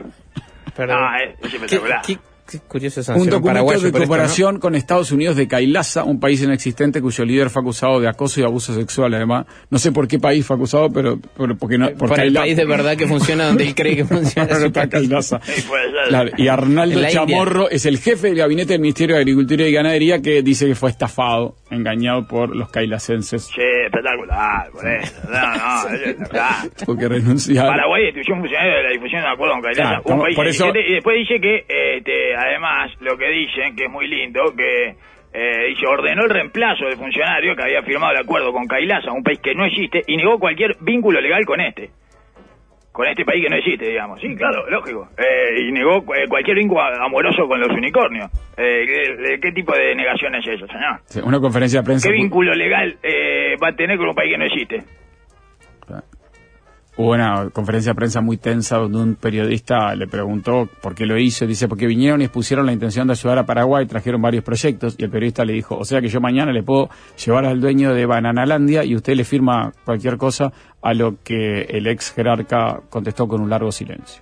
Perdón. 0.75 0.97
Ah, 1.01 1.17
es, 1.23 1.29
es 1.31 1.39
¿Qué, 1.51 1.55
espectacular. 1.57 2.01
qué, 2.05 2.15
qué 2.15 2.19
curioso 2.67 3.01
Un 3.15 3.29
documento 3.29 3.61
de 3.61 3.63
por 3.63 3.75
esto, 3.75 3.91
cooperación 3.97 4.59
con 4.59 4.75
Estados 4.75 5.11
Unidos 5.11 5.35
de 5.35 5.47
Kailasa, 5.47 6.03
un 6.03 6.19
país 6.19 6.41
inexistente 6.43 7.01
cuyo 7.01 7.25
líder 7.25 7.49
fue 7.49 7.61
acusado 7.61 7.99
de 7.99 8.07
acoso 8.07 8.39
y 8.41 8.43
abuso 8.43 8.73
sexual. 8.75 9.13
Además, 9.13 9.45
no 9.69 9.79
sé 9.79 9.91
por 9.91 10.07
qué 10.07 10.19
país 10.19 10.45
fue 10.45 10.55
acusado, 10.55 10.89
pero, 10.91 11.19
pero 11.37 11.55
porque 11.57 11.77
no, 11.77 11.89
por 11.91 12.09
Para 12.09 12.23
el 12.23 12.33
país 12.33 12.55
de 12.57 12.65
verdad 12.65 12.95
que 12.97 13.07
funciona 13.07 13.45
donde 13.47 13.63
él 13.67 13.75
cree 13.75 13.95
que 13.95 14.05
funciona 14.05 14.57
está. 14.65 14.87
Kailasa. 14.89 15.39
Claro, 16.09 16.31
y 16.37 16.47
Arnaldo 16.47 16.99
la 16.99 17.11
India. 17.11 17.25
Chamorro 17.25 17.69
es 17.69 17.85
el 17.85 17.97
jefe 17.97 18.27
del 18.27 18.37
gabinete 18.37 18.73
del 18.73 18.81
Ministerio 18.81 19.15
de 19.15 19.21
Agricultura 19.21 19.65
y 19.67 19.71
Ganadería 19.71 20.21
que 20.21 20.41
dice 20.41 20.67
que 20.67 20.75
fue 20.75 20.89
estafado, 20.89 21.55
engañado 21.71 22.27
por 22.27 22.55
los 22.55 22.69
kailasenses 22.69 23.43
Sí, 23.45 23.61
espectacular, 23.85 24.69
por 24.71 24.87
eso. 24.87 25.13
No, 25.29 25.31
no, 25.55 25.89
es 25.95 26.01
espectacular. 26.01 26.69
porque 26.85 27.07
renunciaron. 27.07 27.71
Paraguay 27.73 28.05
instituyó 28.05 28.33
un 28.35 28.39
funcionario 28.41 28.75
de 28.77 28.83
la 28.83 28.89
difusión 28.91 29.21
de 29.21 29.27
acuerdo 29.29 29.53
con 29.53 29.61
Kailasa, 29.63 30.01
Claro, 30.01 30.15
un 30.17 30.21
país 30.21 30.35
por 30.35 30.47
eso- 30.47 30.67
y 30.75 30.93
después 30.93 31.15
dice 31.17 31.39
que, 31.41 31.65
además, 32.35 32.91
lo 32.99 33.17
que 33.17 33.29
dicen, 33.29 33.75
que 33.75 33.85
es 33.85 33.91
muy 33.91 34.07
lindo, 34.07 34.53
que 34.55 34.95
eh, 35.33 35.67
dice, 35.69 35.85
ordenó 35.87 36.23
el 36.25 36.29
reemplazo 36.29 36.85
del 36.85 36.97
funcionario 36.97 37.55
que 37.55 37.63
había 37.63 37.81
firmado 37.83 38.13
el 38.13 38.19
acuerdo 38.19 38.51
con 38.51 38.67
Kailasa, 38.67 39.11
un 39.11 39.23
país 39.23 39.39
que 39.39 39.55
no 39.55 39.65
existe, 39.65 40.01
y 40.07 40.17
negó 40.17 40.37
cualquier 40.39 40.75
vínculo 40.81 41.19
legal 41.21 41.45
con 41.45 41.59
este. 41.61 41.89
Con 42.91 43.07
este 43.07 43.25
país 43.25 43.43
que 43.43 43.49
no 43.49 43.55
existe, 43.55 43.87
digamos. 43.87 44.21
Sí, 44.21 44.35
claro, 44.35 44.69
lógico. 44.69 45.09
Eh, 45.17 45.61
y 45.63 45.71
negó 45.71 45.97
eh, 46.13 46.27
cualquier 46.29 46.57
vínculo 46.57 46.81
amoroso 46.81 47.47
con 47.47 47.59
los 47.59 47.69
unicornios. 47.69 48.29
Eh, 48.55 48.85
¿qué, 48.85 49.39
qué 49.41 49.51
tipo 49.51 49.75
de 49.75 49.95
negación 49.95 50.35
es 50.35 50.47
eso, 50.47 50.67
señor? 50.67 50.99
Sí, 51.05 51.19
Una 51.23 51.39
conferencia 51.39 51.79
de 51.79 51.85
prensa. 51.85 52.07
¿Qué 52.07 52.13
vínculo 52.13 52.53
legal 52.53 52.95
eh, 53.01 53.55
va 53.61 53.69
a 53.69 53.75
tener 53.75 53.97
con 53.97 54.09
un 54.09 54.13
país 54.15 54.31
que 54.33 54.37
no 54.37 54.45
existe? 54.45 54.83
Hubo 56.95 57.13
una 57.13 57.49
conferencia 57.49 57.91
de 57.91 57.95
prensa 57.95 58.21
muy 58.21 58.37
tensa 58.37 58.77
donde 58.77 58.99
un 58.99 59.15
periodista 59.15 59.95
le 59.95 60.05
preguntó 60.05 60.69
por 60.79 60.93
qué 60.93 61.07
lo 61.07 61.17
hizo. 61.17 61.47
Dice, 61.47 61.67
porque 61.67 61.87
vinieron 61.87 62.21
y 62.21 62.25
expusieron 62.25 62.67
la 62.67 62.71
intención 62.71 63.07
de 63.07 63.13
ayudar 63.13 63.39
a 63.39 63.45
Paraguay, 63.45 63.87
trajeron 63.87 64.21
varios 64.21 64.43
proyectos. 64.43 64.95
Y 64.99 65.03
el 65.03 65.09
periodista 65.09 65.43
le 65.43 65.53
dijo, 65.53 65.75
o 65.75 65.85
sea 65.85 66.01
que 66.01 66.07
yo 66.07 66.21
mañana 66.21 66.51
le 66.51 66.61
puedo 66.61 66.89
llevar 67.23 67.45
al 67.45 67.59
dueño 67.59 67.93
de 67.93 68.05
Bananalandia 68.05 68.85
y 68.85 68.95
usted 68.95 69.15
le 69.15 69.23
firma 69.23 69.71
cualquier 69.85 70.17
cosa. 70.17 70.51
A 70.83 70.93
lo 70.93 71.15
que 71.23 71.61
el 71.61 71.87
ex 71.87 72.11
jerarca 72.11 72.81
contestó 72.89 73.27
con 73.27 73.41
un 73.41 73.49
largo 73.49 73.71
silencio. 73.71 74.21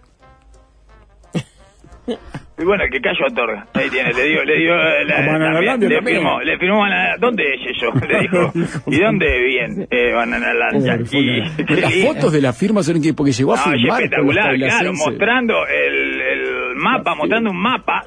Y 2.61 2.63
bueno, 2.63 2.83
el 2.83 2.91
que 2.91 3.01
callo 3.01 3.25
otorga. 3.27 3.65
Ahí 3.73 3.89
tiene, 3.89 4.13
le 4.13 4.23
dio, 4.25 4.43
le 4.45 4.57
dio 4.59 4.73
eh, 4.75 5.05
la, 5.05 5.21
le 5.21 5.65
también. 5.65 6.03
firmó, 6.05 6.41
le 6.41 6.57
firmó 6.59 6.79
Banana- 6.81 7.15
¿Dónde 7.19 7.43
es 7.55 7.75
eso? 7.75 7.91
Le 8.07 8.19
dijo. 8.21 8.51
¿Y 8.87 8.99
dónde 8.99 9.39
bien? 9.47 9.87
Eh. 9.89 10.11
Pobre, 10.13 11.07
Y, 11.11 11.39
una- 11.39 11.65
qué 11.65 11.75
Las 11.81 11.95
fotos 12.05 12.33
de 12.33 12.41
la 12.41 12.53
firma 12.53 12.83
son 12.83 13.01
que 13.01 13.13
porque 13.13 13.31
llegó 13.31 13.53
a 13.53 13.57
No, 13.57 13.63
firmar 13.63 14.01
espectacular, 14.03 14.55
claro, 14.57 14.93
mostrando 14.93 15.67
el, 15.67 16.21
el 16.21 16.75
mapa, 16.75 17.15
mostrando 17.15 17.49
un 17.51 17.57
mapa 17.61 18.03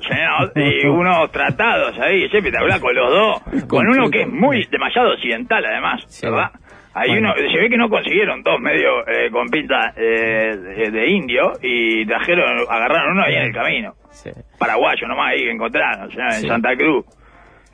y 0.55 0.87
unos 0.87 1.31
tratados 1.33 1.99
ahí, 2.01 2.25
es 2.25 2.35
espectacular 2.35 2.81
con 2.81 2.95
los 2.95 3.11
dos, 3.11 3.67
con 3.67 3.87
uno 3.89 4.09
que 4.11 4.23
es 4.23 4.29
muy 4.29 4.65
demasiado 4.71 5.13
occidental 5.13 5.65
además, 5.65 6.03
Sí. 6.09 6.27
¿verdad? 6.27 6.51
Hay 6.97 7.09
Bueno. 7.11 7.33
uno, 7.37 7.51
se 7.51 7.59
ve 7.59 7.69
que 7.69 7.77
no 7.77 7.89
consiguieron 7.89 8.43
dos 8.43 8.61
medio 8.61 9.07
eh, 9.09 9.29
con 9.31 9.49
pinta 9.49 9.93
eh, 9.97 10.57
de, 10.57 10.91
de 10.93 11.11
indio 11.11 11.53
y 11.61 12.07
trajeron, 12.07 12.45
agarraron 12.69 13.13
uno 13.13 13.25
ahí 13.25 13.35
en 13.35 13.43
el 13.47 13.53
camino, 13.53 13.95
Sí. 14.11 14.31
paraguayo 14.59 15.09
nomás 15.09 15.33
ahí 15.33 15.41
que 15.41 15.51
encontraron, 15.51 16.09
en 16.11 16.33
Sí. 16.33 16.47
Santa 16.49 16.77
Cruz. 16.77 17.05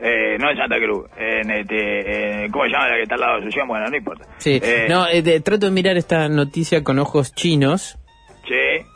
Eh, 0.02 0.38
no 0.40 0.50
en 0.50 0.56
Santa 0.56 0.76
Cruz, 0.78 1.10
en 1.18 1.50
este, 1.50 2.44
eh, 2.44 2.48
¿cómo 2.50 2.64
se 2.64 2.70
llama 2.70 2.88
la 2.88 2.96
que 2.96 3.02
está 3.02 3.16
al 3.16 3.20
lado 3.20 3.32
de 3.34 3.38
Asunción? 3.40 3.68
Bueno, 3.68 3.86
no 3.90 3.96
importa. 3.98 4.24
Sí. 4.38 4.58
Eh, 4.62 4.86
No, 4.88 5.06
eh, 5.06 5.22
trato 5.40 5.66
de 5.66 5.72
mirar 5.72 5.98
esta 5.98 6.26
noticia 6.30 6.82
con 6.82 6.98
ojos 6.98 7.34
chinos. 7.34 7.98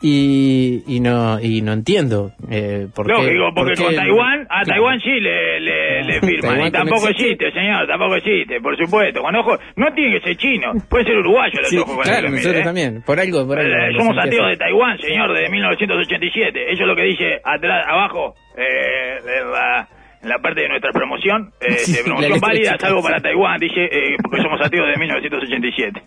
Y, 0.07 0.83
y 0.87 0.99
no 0.99 1.39
y 1.41 1.61
no 1.61 1.73
entiendo 1.73 2.31
eh, 2.51 2.85
por 2.95 3.07
qué. 3.07 3.13
Lógico, 3.13 3.49
porque 3.55 3.73
por 3.73 3.77
qué- 3.77 3.83
con 3.85 3.95
Taiwán, 3.95 4.41
a 4.43 4.45
Claro. 4.61 4.65
Taiwán 4.67 4.99
sí 4.99 5.09
le, 5.19 5.59
le, 5.59 6.03
le 6.03 6.19
firman. 6.21 6.67
Y 6.67 6.71
tampoco 6.71 7.09
existe. 7.09 7.51
señor, 7.51 7.87
tampoco 7.87 8.15
existe, 8.17 8.61
por 8.61 8.77
supuesto. 8.77 9.21
Con 9.21 9.35
ojo, 9.35 9.57
no 9.77 9.91
tiene 9.93 10.19
que 10.19 10.27
ser 10.27 10.37
chino, 10.37 10.73
puede 10.89 11.05
ser 11.05 11.17
uruguayo 11.17 11.59
Sí, 11.63 11.77
claro, 12.03 12.29
nosotros 12.29 12.31
mire, 12.45 12.59
¿eh? 12.59 12.63
también. 12.63 13.01
Por 13.03 13.19
algo, 13.19 13.47
por 13.47 13.57
algo. 13.59 13.73
Eh, 13.75 13.97
somos 13.97 14.15
nativos 14.15 14.49
de 14.49 14.57
Taiwán, 14.57 14.97
señor, 14.99 15.33
de 15.35 15.49
1987. 15.49 16.71
Eso 16.71 16.81
es 16.83 16.87
lo 16.87 16.95
que 16.95 17.03
dice 17.03 17.41
atrás, 17.43 17.85
abajo, 17.89 18.35
eh, 18.57 19.17
la, 19.51 19.87
en 20.25 20.29
la 20.29 20.39
parte 20.39 20.61
de 20.61 20.69
nuestra 20.69 20.91
promoción. 20.91 21.51
Eh, 21.61 21.71
Sí, 21.77 21.91
de 21.93 21.99
la 21.99 22.03
promoción 22.05 22.39
válida, 22.41 22.77
salvo 22.79 23.01
para 23.03 23.21
Taiwán, 23.21 23.59
dice, 23.59 23.85
eh, 23.85 24.17
porque 24.21 24.41
somos 24.41 24.59
nativos 24.59 24.87
de 24.89 24.97
1987. 24.97 26.01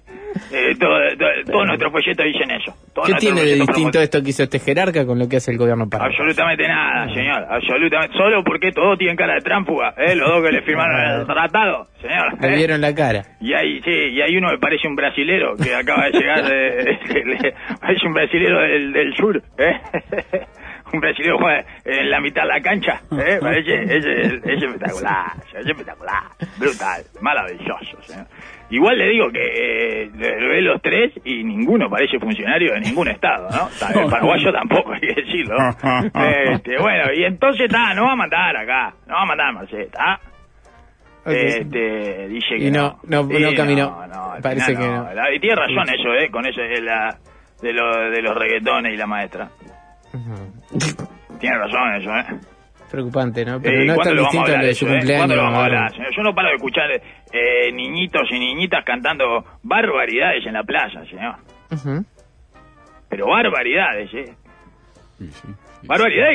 Eh, 0.53 0.75
todo, 0.79 0.99
todo- 1.19 1.45
todos 1.53 1.67
nuestros 1.67 1.91
folletos 1.93 2.27
dicen 2.27 2.51
eso. 2.51 2.73
¿Qué 3.07 3.15
tiene 3.15 3.43
de 3.43 3.55
distinto 3.55 4.01
esto 4.01 4.23
que 4.23 4.31
hizo 4.31 4.43
este 4.43 4.59
jerarca 4.59 5.07
con 5.07 5.19
lo 5.19 5.29
que 5.29 5.37
hace 5.39 5.51
el 5.53 5.59
gobierno 5.59 5.89
para? 5.89 6.05
Absolutamente 6.07 6.67
nada, 6.69 7.13
señor. 7.15 7.47
Absolutamente. 7.49 8.17
Solo 8.17 8.45
porque 8.45 8.71
todos 8.73 8.99
tienen 8.99 9.17
cara 9.17 9.35
de 9.35 9.41
tránfuga, 9.41 9.95
¿eh? 9.97 10.15
Los 10.15 10.29
dos 10.29 10.45
que 10.45 10.53
le 10.53 10.63
firmaron 10.63 11.21
el 11.21 11.27
tratado, 11.27 11.87
señor. 12.01 12.41
Le 12.41 12.49
¿eh? 12.53 12.57
vieron 12.57 12.81
la 12.81 12.95
cara. 12.95 13.23
Y 13.41 13.53
hay, 13.55 13.81
sí, 13.83 13.91
y 13.91 14.21
hay 14.21 14.37
uno 14.37 14.51
que 14.51 14.59
parece 14.59 14.87
un 14.89 14.97
brasilero 14.97 15.55
que 15.57 15.75
acaba 15.75 16.05
de 16.07 16.19
llegar 16.19 16.45
de, 16.45 16.99
parece 17.81 18.07
un 18.07 18.13
brasilero 18.15 18.61
del, 18.61 18.93
del 18.93 19.15
sur, 19.17 19.43
¿eh? 19.59 19.81
Un 20.93 21.01
brasilero 21.01 21.39
juega 21.39 21.65
en 21.85 22.11
la 22.11 22.21
mitad 22.21 22.43
de 22.43 22.49
la 22.49 22.61
cancha, 22.61 23.01
¿eh? 23.13 23.39
Parece, 23.43 23.83
es, 23.83 24.05
es- 24.05 24.45
es 24.45 24.63
espectacular, 24.63 25.33
es 25.59 25.67
espectacular, 25.67 26.23
brutal, 26.59 27.03
maravilloso, 27.21 28.03
señor. 28.03 28.27
Igual 28.71 28.99
le 28.99 29.09
digo 29.09 29.31
que 29.31 30.03
eh, 30.05 30.11
lo 30.15 30.49
ve 30.49 30.61
los 30.63 30.81
tres 30.83 31.13
y 31.25 31.43
ninguno 31.43 31.89
parece 31.89 32.19
funcionario 32.19 32.75
de 32.75 32.81
ningún 32.81 33.09
estado, 33.09 33.49
¿no? 33.51 33.69
El 34.03 34.09
paraguayo 34.11 34.53
tampoco, 34.53 34.93
hay 34.93 35.01
que 35.01 35.15
decirlo. 35.23 35.57
¿no? 35.59 35.75
Este, 36.55 36.79
bueno, 36.79 37.13
y 37.15 37.25
entonces 37.25 37.63
está, 37.67 37.95
no 37.95 38.05
va 38.05 38.13
a 38.13 38.17
mandar 38.17 38.57
acá, 38.57 38.95
no 39.07 39.15
va 39.15 39.23
a 39.23 39.27
mandar 39.27 39.53
Marceta, 39.55 39.99
¿ah? 40.01 40.21
Este, 41.27 42.29
dice 42.29 42.57
que 42.57 42.65
Y 42.67 42.71
no, 42.71 43.01
no- 43.05 43.27
Sí, 43.29 43.43
no 43.43 43.55
caminó. 43.55 44.01
al 44.01 44.41
Parece 44.43 44.75
final 44.75 44.83
que 44.83 44.89
no. 44.97 45.15
La- 45.15 45.35
y 45.35 45.41
tiene 45.41 45.57
razón 45.57 45.89
eso, 45.95 46.15
¿eh? 46.15 46.31
Con 46.31 46.47
eso 46.47 46.61
de, 46.63 46.81
la, 46.81 47.19
de, 47.61 47.73
lo- 47.73 48.11
de 48.11 48.23
los 48.23 48.35
reggaetones 48.35 48.95
y 48.95 48.97
la 48.97 49.07
maestra. 49.07 49.49
Tiene 51.41 51.57
razón 51.59 51.95
eso, 52.01 52.11
¿eh? 52.17 52.41
Preocupante, 52.91 53.45
¿no? 53.45 53.61
Pero 53.61 53.83
Eh, 53.83 53.85
no 53.87 53.93
es 53.93 53.97
¿Cuándo 53.97 54.05
tan 54.05 54.17
lo 54.17 54.23
vamos 54.23 54.35
a 54.35 54.39
distinto 54.39 54.39
a 54.39 54.45
hablar 54.45 54.61
lo 54.61 54.65
de 54.67 54.71
eso, 54.71 54.79
su 54.79 54.87
eh? 54.87 54.97
cumpleaños. 54.97 55.21
¿Cuándo 55.27 55.37
lo 55.37 55.43
vamos 55.43 55.59
a 55.59 55.65
hablar, 55.65 55.91
señor? 55.93 56.11
Yo 56.17 56.23
no 56.23 56.35
paro 56.35 56.49
de 56.49 56.55
escuchar 56.55 56.91
eh, 56.91 57.73
niñitos 57.73 58.23
y 58.31 58.39
niñitas 58.39 58.85
cantando 58.85 59.45
barbaridades 59.63 60.47
en 60.47 60.53
la 60.55 60.63
plaza, 60.63 61.05
señor. 61.05 61.35
Pero 63.11 63.27
barbaridades, 63.27 64.15
¿eh? 64.15 64.35
Sí, 65.19 65.29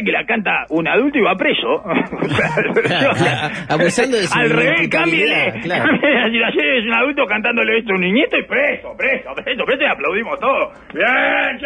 que 0.05 0.11
la 0.11 0.25
canta 0.25 0.65
un 0.69 0.87
adulto 0.87 1.17
y 1.17 1.21
va 1.21 1.35
preso. 1.35 1.83
O 1.83 3.15
sea, 3.15 3.51
Abusando 3.69 4.17
de 4.17 4.23
su 4.23 4.37
Al 4.39 4.49
revés, 4.49 4.89
cámbiale. 4.89 5.61
claro. 5.61 5.85
cámbiale 5.85 6.19
la 6.21 6.29
situación, 6.29 6.65
es 6.77 6.85
un 6.85 6.93
adulto 6.93 7.25
cantándole 7.25 7.79
esto 7.79 7.91
a 7.93 7.95
un 7.95 8.01
niñito 8.01 8.37
y 8.37 8.43
preso, 8.45 8.95
preso, 8.97 9.29
preso, 9.35 9.65
preso 9.65 9.81
y 9.83 9.87
aplaudimos 9.87 10.39
todos. 10.39 10.73
¡Bien! 10.93 11.59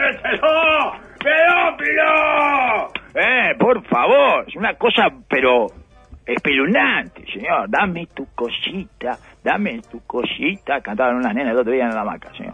¡Pedófilo! 1.19 2.91
Eh, 3.15 3.55
por 3.57 3.83
favor, 3.88 4.45
es 4.47 4.55
una 4.55 4.74
cosa, 4.75 5.07
pero 5.29 5.67
espeluznante, 6.25 7.25
señor. 7.31 7.69
Dame 7.69 8.07
tu 8.15 8.25
cosita, 8.36 9.17
dame 9.43 9.79
tu 9.89 10.05
cosita. 10.05 10.81
Cantaban 10.81 11.15
unas 11.17 11.33
nenas 11.33 11.53
el 11.53 11.59
otro 11.59 11.71
día 11.71 11.86
en 11.86 11.95
la 11.95 12.01
hamaca, 12.01 12.29
señor. 12.33 12.53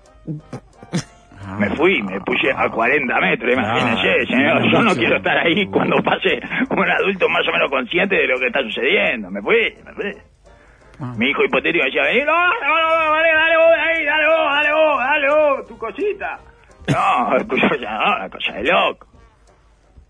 Ah. 1.46 1.58
Me 1.60 1.70
fui, 1.76 2.02
me 2.02 2.22
puse 2.22 2.50
a 2.56 2.70
40 2.70 3.20
metros, 3.20 3.52
imagínense, 3.54 4.10
Ah, 4.10 4.26
señor. 4.28 4.72
Yo 4.72 4.82
no 4.82 4.94
quiero 4.96 5.18
estar 5.18 5.38
ahí 5.40 5.66
cuando 5.68 5.98
pase 6.02 6.40
un 6.70 6.90
adulto 6.90 7.28
más 7.28 7.46
o 7.48 7.52
menos 7.52 7.70
consciente 7.70 8.16
de 8.16 8.28
lo 8.28 8.40
que 8.40 8.48
está 8.48 8.62
sucediendo. 8.62 9.30
Me 9.30 9.42
fui, 9.42 9.76
me 9.86 9.94
fui. 9.94 10.14
Ah. 11.02 11.14
Mi 11.18 11.30
hijo 11.30 11.44
hipotético 11.44 11.84
decía, 11.84 12.04
no, 12.26 12.32
no, 12.32 12.54
no, 12.54 13.08
no, 13.08 13.14
dale, 13.14 13.34
dale 13.34 13.58
vos, 13.58 13.76
ahí, 13.78 14.06
dale 14.06 14.28
vos, 14.28 14.54
dale 14.54 14.72
vos, 14.72 15.00
dale 15.00 15.28
vos, 15.30 15.68
tu 15.68 15.78
cosita. 15.78 16.40
No, 16.88 17.38
escucha, 17.38 17.68
no, 17.80 18.16
una 18.18 18.30
cosa 18.30 18.54
de 18.54 18.64
loco. 18.64 19.08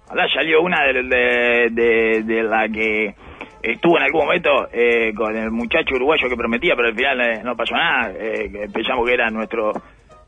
Ahora 0.09 0.27
salió 0.33 0.61
una 0.61 0.83
de, 0.83 1.03
de, 1.03 1.69
de, 1.71 2.23
de 2.23 2.43
la 2.43 2.67
que 2.67 3.15
estuvo 3.61 3.97
en 3.97 4.03
algún 4.03 4.25
momento 4.25 4.67
eh, 4.71 5.13
con 5.15 5.35
el 5.35 5.49
muchacho 5.51 5.95
uruguayo 5.95 6.27
que 6.29 6.35
prometía, 6.35 6.75
pero 6.75 6.89
al 6.89 6.95
final 6.95 7.21
eh, 7.21 7.41
no 7.43 7.55
pasó 7.55 7.75
nada. 7.75 8.11
Eh, 8.11 8.51
que 8.51 8.67
pensamos 8.71 9.05
que 9.07 9.13
eran 9.13 9.33
nuestros 9.33 9.75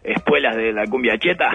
espuelas 0.04 0.56
de 0.56 0.72
la 0.72 0.86
cumbia 0.86 1.18
cheta 1.18 1.50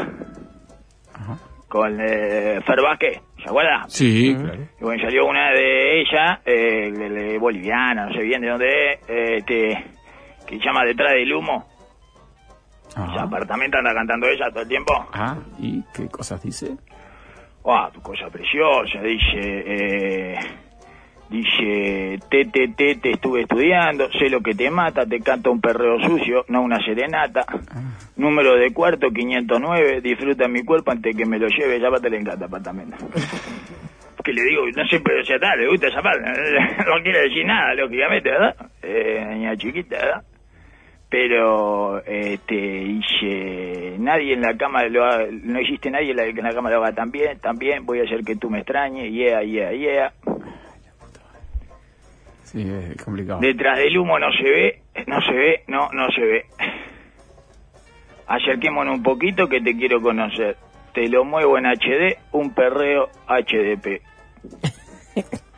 Ajá. 1.14 1.38
con 1.68 2.00
eh, 2.00 2.60
Fer 2.66 2.82
Vázquez, 2.82 3.20
¿se 3.42 3.48
acuerda? 3.48 3.84
Sí, 3.88 4.34
claro. 4.34 4.62
Y 4.80 4.84
bueno, 4.84 5.02
salió 5.02 5.26
una 5.26 5.50
de 5.52 6.02
eh, 6.02 6.90
de 6.92 7.38
boliviana, 7.38 8.06
no 8.06 8.12
sé 8.12 8.22
bien 8.22 8.42
de 8.42 8.48
dónde 8.48 8.66
es, 8.92 9.00
eh, 9.08 9.36
este, 9.36 9.84
que 10.46 10.58
se 10.58 10.64
llama 10.64 10.84
Detrás 10.84 11.12
del 11.14 11.32
Humo. 11.32 11.69
Ajá. 12.96 13.22
apartamento 13.22 13.78
anda 13.78 13.94
cantando 13.94 14.26
ella 14.28 14.50
todo 14.50 14.62
el 14.62 14.68
tiempo. 14.68 14.92
Ah, 15.12 15.36
¿y 15.58 15.82
qué 15.94 16.08
cosas 16.08 16.42
dice? 16.42 16.76
Ah, 17.64 17.90
tu 17.92 18.00
cosa 18.00 18.28
preciosa, 18.30 19.02
dice, 19.02 19.38
eh, 19.38 20.38
dice, 21.28 22.18
te, 22.30 22.46
te, 22.46 22.68
te, 22.68 22.96
te 22.96 23.10
estuve 23.10 23.42
estudiando, 23.42 24.10
sé 24.12 24.30
lo 24.30 24.40
que 24.40 24.54
te 24.54 24.70
mata, 24.70 25.04
te 25.04 25.20
canta 25.20 25.50
un 25.50 25.60
perreo 25.60 26.00
sucio, 26.00 26.44
no 26.48 26.62
una 26.62 26.82
serenata. 26.84 27.44
Número 28.16 28.56
de 28.56 28.72
cuarto, 28.72 29.10
509, 29.10 30.00
disfruta 30.00 30.48
mi 30.48 30.64
cuerpo 30.64 30.90
antes 30.90 31.14
que 31.14 31.26
me 31.26 31.38
lo 31.38 31.48
lleve, 31.48 31.80
ya 31.80 31.90
te 32.00 32.10
le 32.10 32.18
encanta 32.18 32.46
apartamento. 32.46 32.96
que 34.24 34.32
le 34.32 34.42
digo, 34.42 34.62
no 34.74 34.86
sé, 34.86 35.00
pero 35.00 35.22
ya 35.22 35.34
está, 35.34 35.54
le 35.56 35.68
gusta 35.68 35.88
esa 35.88 36.02
parte, 36.02 36.20
no 36.86 37.02
quiere 37.02 37.22
decir 37.22 37.46
nada, 37.46 37.74
lógicamente, 37.74 38.30
¿verdad? 38.30 38.56
Eh, 38.82 39.26
niña 39.34 39.56
chiquita, 39.56 39.96
¿verdad? 39.96 40.22
Pero, 41.10 42.04
este, 42.04 42.54
dice, 42.54 43.96
nadie 43.98 44.34
en 44.34 44.42
la 44.42 44.56
cama 44.56 44.84
lo 44.84 45.04
haga, 45.04 45.26
no 45.28 45.58
existe 45.58 45.90
nadie 45.90 46.12
en 46.12 46.16
la, 46.16 46.24
que 46.24 46.38
en 46.38 46.44
la 46.44 46.54
cama 46.54 46.70
lo 46.70 46.76
haga 46.76 46.94
tan 46.94 47.10
bien, 47.10 47.40
también 47.40 47.84
voy 47.84 47.98
a 47.98 48.04
hacer 48.04 48.22
que 48.22 48.36
tú 48.36 48.48
me 48.48 48.58
extrañes, 48.58 49.12
yeah, 49.12 49.42
yeah, 49.42 49.72
yeah. 49.72 50.12
Sí, 52.44 52.62
es 52.62 53.04
complicado. 53.04 53.40
Detrás 53.40 53.78
del 53.78 53.98
humo 53.98 54.20
no 54.20 54.30
se 54.32 54.42
ve, 54.44 54.82
no 55.08 55.20
se 55.20 55.32
ve, 55.32 55.64
no, 55.66 55.88
no 55.92 56.08
se 56.12 56.20
ve. 56.20 56.44
Acerquémonos 58.28 58.94
un 58.94 59.02
poquito 59.02 59.48
que 59.48 59.60
te 59.60 59.76
quiero 59.76 60.00
conocer. 60.00 60.56
Te 60.94 61.08
lo 61.08 61.24
muevo 61.24 61.58
en 61.58 61.66
HD, 61.66 62.18
un 62.30 62.54
perreo 62.54 63.08
HDP. 63.26 64.00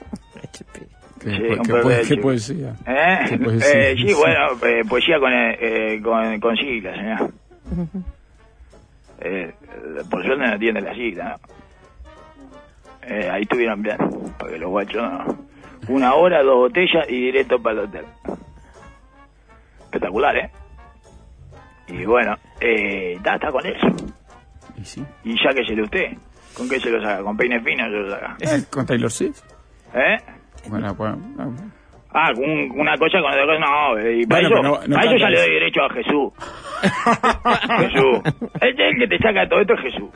¿Qué, 1.22 1.30
Sí, 1.30 1.36
qué- 1.42 1.48
un 1.54 1.62
qué 1.64 1.72
poe- 1.72 2.20
poesía? 2.22 2.74
¿Eh? 2.86 3.18
¿Qué 3.28 3.38
poesía? 3.38 3.90
Eh, 3.90 3.94
sí, 3.96 4.12
bueno, 4.14 4.66
eh, 4.66 4.82
poesía 4.88 5.18
con, 5.20 5.32
eh, 5.32 5.56
eh, 5.60 6.00
con, 6.02 6.40
con 6.40 6.56
siglas, 6.56 6.96
señor. 6.96 7.30
Eh, 9.24 9.54
por 10.10 10.24
suerte 10.24 10.44
no 10.48 10.58
tiene 10.58 10.80
la 10.80 10.92
sigla, 10.94 11.38
¿no? 11.38 13.06
Eh, 13.08 13.30
ahí 13.30 13.42
estuvieron 13.42 13.80
bien, 13.80 13.96
porque 14.36 14.58
los 14.58 14.68
guachos 14.70 15.00
no. 15.00 15.38
Una 15.88 16.14
hora, 16.14 16.42
dos 16.42 16.56
botellas 16.56 17.06
y 17.08 17.26
directo 17.26 17.62
para 17.62 17.82
el 17.82 17.86
hotel. 17.88 18.04
Espectacular, 19.84 20.36
¿eh? 20.36 20.50
Y 21.88 22.04
bueno, 22.04 22.36
eh, 22.60 23.14
está, 23.16 23.34
está 23.36 23.52
con 23.52 23.64
eso. 23.64 23.86
Y 24.76 24.84
sí. 24.84 25.04
Y 25.24 25.36
sáqueselo 25.38 25.84
usted. 25.84 26.16
¿Con 26.56 26.68
qué 26.68 26.80
se 26.80 26.90
lo 26.90 27.00
saca? 27.00 27.22
¿Con 27.22 27.36
peine 27.36 27.60
fino 27.60 27.84
se 27.84 27.90
lo 27.90 28.10
saca? 28.10 28.36
Eh, 28.40 28.64
¿Con 28.70 28.86
Taylor 28.86 29.10
Swift? 29.12 29.40
¿Eh? 29.94 30.18
Bueno, 30.64 30.94
bueno, 30.94 31.16
no. 31.36 31.81
Ah, 32.14 32.30
un- 32.36 32.70
una 32.78 32.96
cosa 32.98 33.20
con 33.20 33.30
otra 33.32 33.46
cosa, 33.46 33.58
no. 33.60 34.10
Y 34.10 34.26
para 34.26 34.48
Bueno, 34.48 34.54
eso, 34.56 34.62
no- 34.62 34.86
no 34.86 34.94
para 34.96 35.06
eso 35.10 35.16
ya 35.18 35.30
le 35.30 35.40
doy 35.40 35.50
derecho 35.54 35.82
a 35.82 35.90
Jesús. 35.94 36.32
Jesús. 37.80 38.18
Este 38.60 38.88
es 38.88 38.92
el 38.94 38.98
que 38.98 39.06
te 39.08 39.18
saca 39.18 39.48
todo 39.48 39.60
esto 39.60 39.74
es 39.74 39.80
Jesús. 39.80 40.10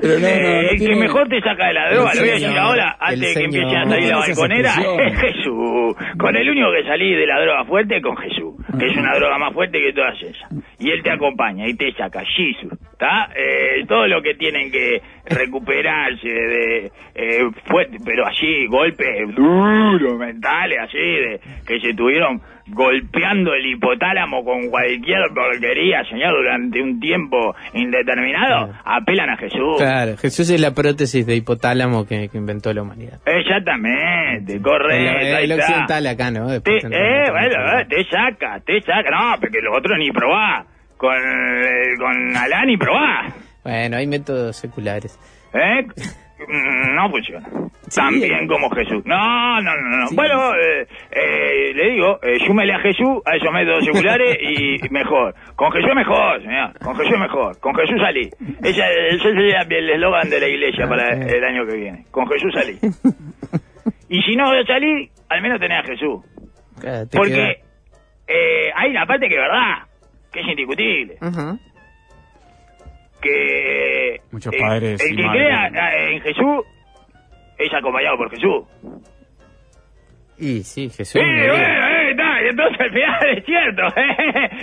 Pero 0.00 0.14
Eh, 0.14 0.20
no 0.20 0.70
el 0.70 0.78
que 0.78 0.94
mejor 0.96 1.28
te 1.28 1.40
saca 1.40 1.66
de 1.66 1.72
la 1.74 1.90
droga, 1.90 2.14
lo 2.14 2.20
voy 2.20 2.28
a 2.30 2.32
decir 2.34 2.58
ahora, 2.58 2.96
antes 3.00 3.20
de 3.20 3.34
que 3.34 3.44
empiece 3.44 3.76
a 3.76 3.84
salir 3.84 4.08
la 4.08 4.16
balconera, 4.18 4.70
es 5.06 5.20
Jesús. 5.20 5.96
Con 6.18 6.36
el 6.36 6.50
único 6.50 6.68
que 6.72 6.84
salí 6.84 7.14
de 7.14 7.26
la 7.26 7.40
droga 7.40 7.64
fuerte 7.64 7.96
es 7.96 8.02
con 8.02 8.16
Jesús, 8.16 8.54
que 8.78 8.86
es 8.86 8.96
una 8.96 9.14
droga 9.14 9.38
más 9.38 9.52
fuerte 9.52 9.78
que 9.80 9.92
todas 9.92 10.14
esas. 10.22 10.50
Y 10.78 10.90
él 10.90 11.02
te 11.02 11.10
acompaña 11.10 11.66
y 11.66 11.74
te 11.74 11.92
saca, 11.94 12.20
Jesús, 12.20 12.72
¿está? 12.92 13.30
Eh, 13.34 13.84
todo 13.88 14.06
lo 14.06 14.22
que 14.22 14.34
tienen 14.34 14.70
que 14.70 15.00
recuperarse 15.26 16.28
de 16.28 16.90
eh, 17.14 17.40
fuerte, 17.64 17.96
pero 18.04 18.26
así, 18.26 18.66
golpes 18.66 19.34
duros, 19.34 20.18
mentales, 20.18 20.78
así, 20.80 20.98
de 21.20 21.40
que 21.66 21.80
se 21.80 21.94
tuvieron 21.94 22.40
golpeando 22.68 23.54
el 23.54 23.66
hipotálamo 23.66 24.44
con 24.44 24.68
cualquier 24.68 25.20
porquería, 25.34 26.04
señor, 26.04 26.32
durante 26.36 26.82
un 26.82 27.00
tiempo 27.00 27.54
indeterminado, 27.72 28.74
apelan 28.84 29.30
a 29.30 29.36
Jesús. 29.36 29.76
Claro, 29.78 30.16
Jesús 30.18 30.50
es 30.50 30.60
la 30.60 30.72
prótesis 30.72 31.26
de 31.26 31.36
hipotálamo 31.36 32.06
que, 32.06 32.28
que 32.28 32.38
inventó 32.38 32.72
la 32.72 32.82
humanidad. 32.82 33.20
Exactamente, 33.24 34.60
correcto. 34.60 35.18
El, 35.18 35.26
el 35.44 35.52
está. 35.52 35.64
occidental 35.64 36.06
acá, 36.06 36.30
¿no? 36.30 36.60
Te, 36.60 36.76
eh, 36.76 37.30
bueno, 37.30 37.80
eh, 37.80 37.86
te 37.88 38.04
saca, 38.04 38.60
te 38.64 38.80
saca. 38.82 39.10
No, 39.10 39.40
porque 39.40 39.60
los 39.62 39.76
otros 39.76 39.98
ni 39.98 40.10
probá. 40.10 40.64
Con, 40.96 41.14
eh, 41.14 41.94
con 41.96 42.36
Alá 42.36 42.64
ni 42.64 42.76
probá. 42.76 43.28
Bueno, 43.62 43.96
hay 43.96 44.06
métodos 44.08 44.56
seculares. 44.56 45.16
¿Eh? 45.54 45.86
Mm, 46.46 46.94
No 46.94 47.10
funciona. 47.10 47.48
Tan 47.94 48.14
bien 48.20 48.46
como 48.46 48.68
Jesús. 48.70 49.02
No, 49.06 49.60
no, 49.60 49.74
no, 49.74 49.96
no. 49.96 50.06
Sí. 50.08 50.14
Bueno, 50.16 50.54
eh, 50.54 50.86
eh, 51.10 51.72
le 51.74 51.90
digo, 51.92 52.18
eh, 52.22 52.38
súmele 52.46 52.74
a 52.74 52.78
Jesús 52.80 53.22
a 53.24 53.34
esos 53.36 53.50
métodos 53.52 53.84
seculares 53.84 54.36
y 54.40 54.78
mejor. 54.90 55.34
Con 55.56 55.72
Jesús 55.72 55.88
es 55.88 55.96
mejor, 55.96 56.42
señor. 56.42 56.78
Con 56.80 56.94
Jesús 56.96 57.12
es 57.14 57.20
mejor. 57.20 57.60
Con 57.60 57.74
Jesús 57.74 57.96
salí. 58.00 58.30
Ese, 58.62 58.82
ese 59.10 59.22
sería 59.22 59.62
el 59.62 59.90
eslogan 59.90 60.28
de 60.30 60.40
la 60.40 60.48
iglesia 60.48 60.86
para 60.86 61.08
el 61.12 61.44
año 61.44 61.66
que 61.66 61.76
viene. 61.76 62.04
Con 62.10 62.28
Jesús 62.28 62.52
salí. 62.54 62.78
Y 64.10 64.22
si 64.22 64.36
no 64.36 64.44
salí, 64.66 65.08
al 65.28 65.42
menos 65.42 65.58
tenés 65.60 65.78
a 65.78 65.86
Jesús. 65.86 66.24
Porque 67.12 67.62
eh, 68.28 68.70
hay 68.74 68.90
una 68.90 69.06
parte 69.06 69.28
que 69.28 69.34
es 69.34 69.40
verdad, 69.40 69.86
que 70.32 70.40
es 70.40 70.46
indiscutible. 70.46 71.16
Ujú. 71.20 71.58
Que 73.20 74.20
Muchos 74.30 74.52
eh, 74.54 74.58
padres 74.60 75.00
el 75.04 75.16
que 75.16 75.22
crea 75.22 75.66
eh, 75.68 76.14
en 76.14 76.20
Jesús 76.22 76.64
es 77.58 77.74
acompañado 77.74 78.16
por 78.16 78.30
Jesús. 78.30 78.64
Y 80.38 80.62
sí, 80.62 80.88
Jesús. 80.88 81.20
Sí, 81.20 81.20
bueno, 81.20 81.54
eh, 81.54 82.10
está, 82.12 82.42
y 82.42 82.48
entonces 82.48 82.80
al 82.80 82.90
final 82.90 83.38
es 83.38 83.44
cierto. 83.44 83.82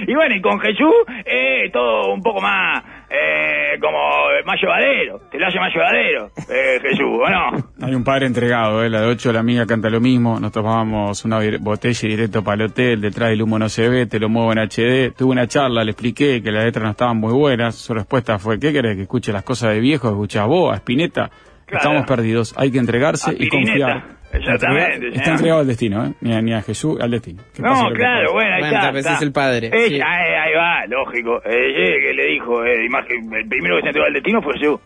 y 0.11 0.15
bueno, 0.15 0.35
y 0.35 0.41
con 0.41 0.59
Jesús 0.59 0.95
es 1.25 1.71
todo 1.71 2.13
un 2.13 2.21
poco 2.21 2.39
más 2.41 2.81
eh, 3.09 3.77
como 3.79 3.99
más 4.45 4.61
llevadero. 4.61 5.21
Te 5.31 5.39
lo 5.39 5.47
hace 5.47 5.59
más 5.59 5.73
llevadero, 5.73 6.31
eh, 6.49 6.79
Jesús, 6.81 7.19
¿o 7.23 7.29
no? 7.29 7.71
Hay 7.81 7.93
un 7.93 8.03
padre 8.03 8.27
entregado, 8.27 8.83
¿eh? 8.83 8.89
la 8.89 9.01
de 9.01 9.07
8, 9.07 9.31
la 9.33 9.39
amiga 9.39 9.65
canta 9.65 9.89
lo 9.89 9.99
mismo, 9.99 10.39
nos 10.39 10.51
tomábamos 10.51 11.23
una 11.25 11.39
botella 11.59 12.09
directo 12.09 12.43
para 12.43 12.63
el 12.63 12.71
hotel, 12.71 13.01
detrás 13.01 13.29
del 13.29 13.41
humo 13.41 13.59
no 13.59 13.69
se 13.69 13.87
ve, 13.89 14.05
te 14.05 14.19
lo 14.19 14.29
muevo 14.29 14.51
en 14.51 14.59
HD, 14.59 15.13
tuve 15.15 15.31
una 15.31 15.47
charla, 15.47 15.83
le 15.83 15.91
expliqué 15.91 16.41
que 16.41 16.51
las 16.51 16.65
letras 16.65 16.83
no 16.83 16.91
estaban 16.91 17.17
muy 17.17 17.33
buenas, 17.33 17.75
su 17.75 17.93
respuesta 17.93 18.39
fue, 18.39 18.59
¿qué 18.59 18.73
querés 18.73 18.95
que 18.95 19.03
escuche 19.03 19.31
las 19.31 19.43
cosas 19.43 19.73
de 19.73 19.79
viejo, 19.79 20.09
escuchás 20.09 20.47
vos, 20.47 20.73
a 20.73 20.77
Spinetta? 20.77 21.29
Claro. 21.65 21.83
Estamos 21.83 22.07
perdidos, 22.07 22.53
hay 22.57 22.71
que 22.71 22.77
entregarse 22.77 23.35
y 23.37 23.47
confiar. 23.47 24.15
Exactamente. 24.37 25.07
Está 25.17 25.31
entregado 25.31 25.59
al 25.61 25.67
destino, 25.67 26.05
¿eh? 26.05 26.11
ni, 26.21 26.33
a, 26.33 26.41
ni 26.41 26.53
a 26.53 26.61
Jesús, 26.61 26.99
al 27.01 27.11
destino. 27.11 27.41
No, 27.59 27.89
claro, 27.93 28.33
bueno, 28.33 28.53
ahí 28.55 28.61
Bueno, 28.61 28.97
está. 28.99 29.13
es 29.15 29.21
el 29.21 29.31
padre, 29.31 29.67
Eh, 29.67 29.87
sí. 29.87 29.95
ahí, 29.95 30.33
ahí 30.33 30.53
va, 30.55 30.85
lógico. 30.87 31.37
Eh, 31.45 31.51
eh, 31.53 31.99
que 32.01 32.13
le 32.13 32.25
dijo, 32.27 32.63
eh, 32.65 32.85
imagen, 32.85 33.33
el 33.33 33.47
primero 33.47 33.75
que 33.77 33.81
se 33.83 33.87
entregó 33.87 34.07
al 34.07 34.13
destino 34.13 34.41
fue 34.41 34.53
Jesús. 34.57 34.79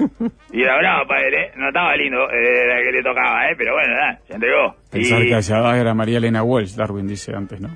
Y 0.52 0.62
la 0.64 0.78
brava, 0.78 1.04
padre, 1.06 1.42
¿eh? 1.44 1.50
no 1.56 1.68
estaba 1.68 1.94
lindo 1.94 2.18
eh, 2.30 2.66
la 2.68 2.82
que 2.82 2.90
le 2.90 3.02
tocaba, 3.02 3.50
¿eh? 3.50 3.54
pero 3.56 3.74
bueno, 3.74 3.94
nada, 3.94 4.18
se 4.26 4.34
entregó. 4.34 4.74
Pensar 4.90 5.22
Y- 5.22 5.28
que 5.28 5.34
hacia 5.34 5.56
abajo 5.56 5.76
era 5.76 5.92
María 5.94 6.16
Elena 6.18 6.42
Walsh, 6.42 6.74
Darwin 6.74 7.06
dice 7.06 7.32
antes, 7.36 7.60
¿no? 7.60 7.68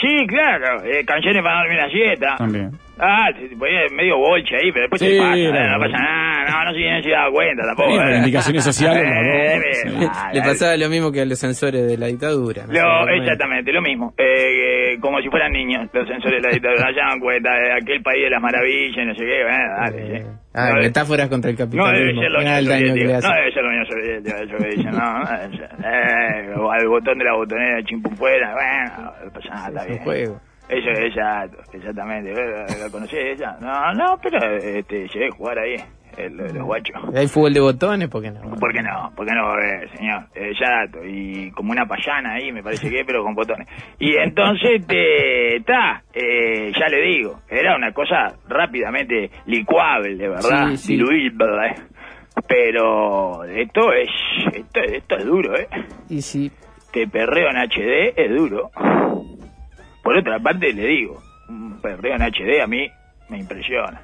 Sí, 0.00 0.26
claro, 0.26 0.82
eh, 0.84 1.04
canciones 1.04 1.40
para 1.42 1.60
dormir 1.60 1.78
la 1.78 1.88
siesta. 1.88 2.34
También. 2.36 2.70
Ah, 2.98 3.28
se 3.38 3.54
ponía 3.56 3.82
medio 3.94 4.16
bolche 4.18 4.56
ahí, 4.56 4.72
pero 4.72 4.88
después 4.88 5.00
Sí, 5.02 5.12
se 5.14 5.18
pasa, 5.20 5.36
eh, 5.36 5.44
era 5.48 5.72
no 5.76 5.84
pasa 5.84 5.98
nada, 5.98 6.41
no, 6.52 6.64
no, 6.64 6.72
se, 6.72 6.90
no 6.90 7.02
se 7.02 7.10
daba 7.10 7.30
cuenta 7.32 7.62
tampoco. 7.66 7.90
Sí, 7.90 7.96
eh. 7.96 8.04
reivindicaciones 8.04 8.64
sociales, 8.64 9.02
Eh, 9.12 9.60
sí. 9.84 10.06
Le 10.34 10.40
pasaba 10.42 10.76
lo 10.76 10.88
mismo 10.88 11.10
que 11.10 11.20
a 11.22 11.24
los 11.24 11.38
censores 11.38 11.86
de 11.86 11.96
la 11.98 12.06
dictadura. 12.06 12.66
¿no? 12.66 12.72
Lo- 12.72 13.08
exactamente, 13.22 13.72
lo 13.72 13.82
mismo. 13.82 14.14
Eh, 14.18 14.92
eh, 14.94 14.98
como 15.00 15.20
si 15.20 15.28
fueran 15.28 15.52
niños, 15.52 15.88
los 15.92 16.06
sensores 16.08 16.42
de 16.42 16.48
la 16.48 16.54
dictadura. 16.54 16.86
Se 16.92 17.00
dan 17.00 17.18
cuenta 17.20 17.50
de 17.54 17.72
aquel 17.72 18.02
país 18.02 18.24
de 18.24 18.30
las 18.30 18.40
maravillas, 18.42 19.06
no 19.06 19.14
sé 19.14 19.24
qué. 19.24 19.42
Bueno, 19.42 19.74
dale, 19.80 20.16
Eh, 20.16 20.22
sí. 20.22 20.26
ah, 20.54 20.70
No, 20.74 20.80
metáforas 20.80 21.28
contra 21.28 21.50
el 21.50 21.56
no 21.56 21.64
debe 21.66 21.70
capitalismo. 21.70 22.22
ser 22.22 22.30
la 22.30 22.38
Unión 22.40 22.54
el 22.54 22.66
daño 22.66 22.80
que 22.80 22.86
le 22.86 22.90
Soviética. 22.92 23.18
hace. 23.18 23.28
No 23.28 23.34
debe 23.34 23.52
ser 23.52 23.62
la 23.62 23.68
Unión 23.68 23.86
Soviética, 23.86 24.36
eso 24.42 24.56
que 24.58 24.68
dicen. 24.76 24.90
No, 24.92 25.18
no 25.18 25.30
debe 25.38 25.56
ser. 25.56 25.70
Eh, 25.84 26.54
o 26.58 26.70
al 26.70 26.88
botón 26.88 27.18
de 27.18 27.24
la 27.24 27.34
botonera, 27.34 27.82
chimpum 27.84 28.14
fuera. 28.16 28.52
Bueno, 28.54 29.12
no 29.24 29.30
pasa 29.32 29.48
nada, 29.54 29.68
está 29.68 29.80
Es 29.82 29.86
un 29.86 29.92
bien. 29.92 30.04
juego. 30.04 30.40
Eso 30.68 30.90
es 30.90 30.98
exacto, 31.00 31.58
exactamente. 31.74 32.32
¿La 32.32 32.88
conocés 32.90 33.18
ella? 33.36 33.56
No, 33.60 33.92
no, 33.94 34.18
pero 34.22 34.38
este, 34.56 35.06
llegué 35.08 35.26
a 35.26 35.30
jugar 35.36 35.58
ahí, 35.58 35.76
el, 36.16 36.36
los 36.36 36.64
guachos. 36.64 36.96
Hay 37.14 37.26
fútbol 37.28 37.52
de 37.54 37.60
botones, 37.60 38.08
¿por 38.08 38.22
qué 38.22 38.30
no? 38.30 38.40
¿Por 38.56 38.72
qué 38.72 38.82
no? 38.82 39.12
¿Por 39.14 39.26
qué 39.26 39.34
no, 39.34 39.58
eh, 39.58 39.88
señor? 39.96 40.24
Eh, 40.34 40.52
ya 40.60 40.84
dato. 40.84 41.04
Y 41.04 41.50
como 41.52 41.72
una 41.72 41.86
payana 41.86 42.34
ahí, 42.34 42.52
me 42.52 42.62
parece 42.62 42.90
que, 42.90 43.04
pero 43.04 43.22
con 43.22 43.34
botones. 43.34 43.66
Y 43.98 44.16
entonces, 44.16 44.86
te 44.86 45.56
está, 45.56 46.02
eh, 46.12 46.72
ya 46.78 46.86
le 46.88 47.02
digo, 47.02 47.40
era 47.48 47.76
una 47.76 47.92
cosa 47.92 48.34
rápidamente 48.48 49.30
licuable, 49.46 50.28
¿verdad? 50.28 50.70
Sí, 50.70 50.76
sí. 50.76 50.96
Diluible. 50.96 51.74
Pero 52.48 53.44
esto 53.44 53.92
es, 53.92 54.08
esto, 54.54 54.80
esto 54.80 55.16
es 55.16 55.24
duro, 55.24 55.56
¿eh? 55.58 55.68
Y 56.08 56.22
sí, 56.22 56.50
Te 56.92 57.06
perreo 57.06 57.50
en 57.50 57.56
HD 57.56 58.14
es 58.16 58.30
duro. 58.30 58.70
Por 60.02 60.16
otra 60.18 60.38
parte, 60.40 60.72
le 60.72 60.86
digo, 60.86 61.20
un 61.48 61.80
perreo 61.80 62.16
en 62.16 62.22
HD 62.22 62.60
a 62.62 62.66
mí 62.66 62.88
me 63.28 63.38
impresiona. 63.38 64.00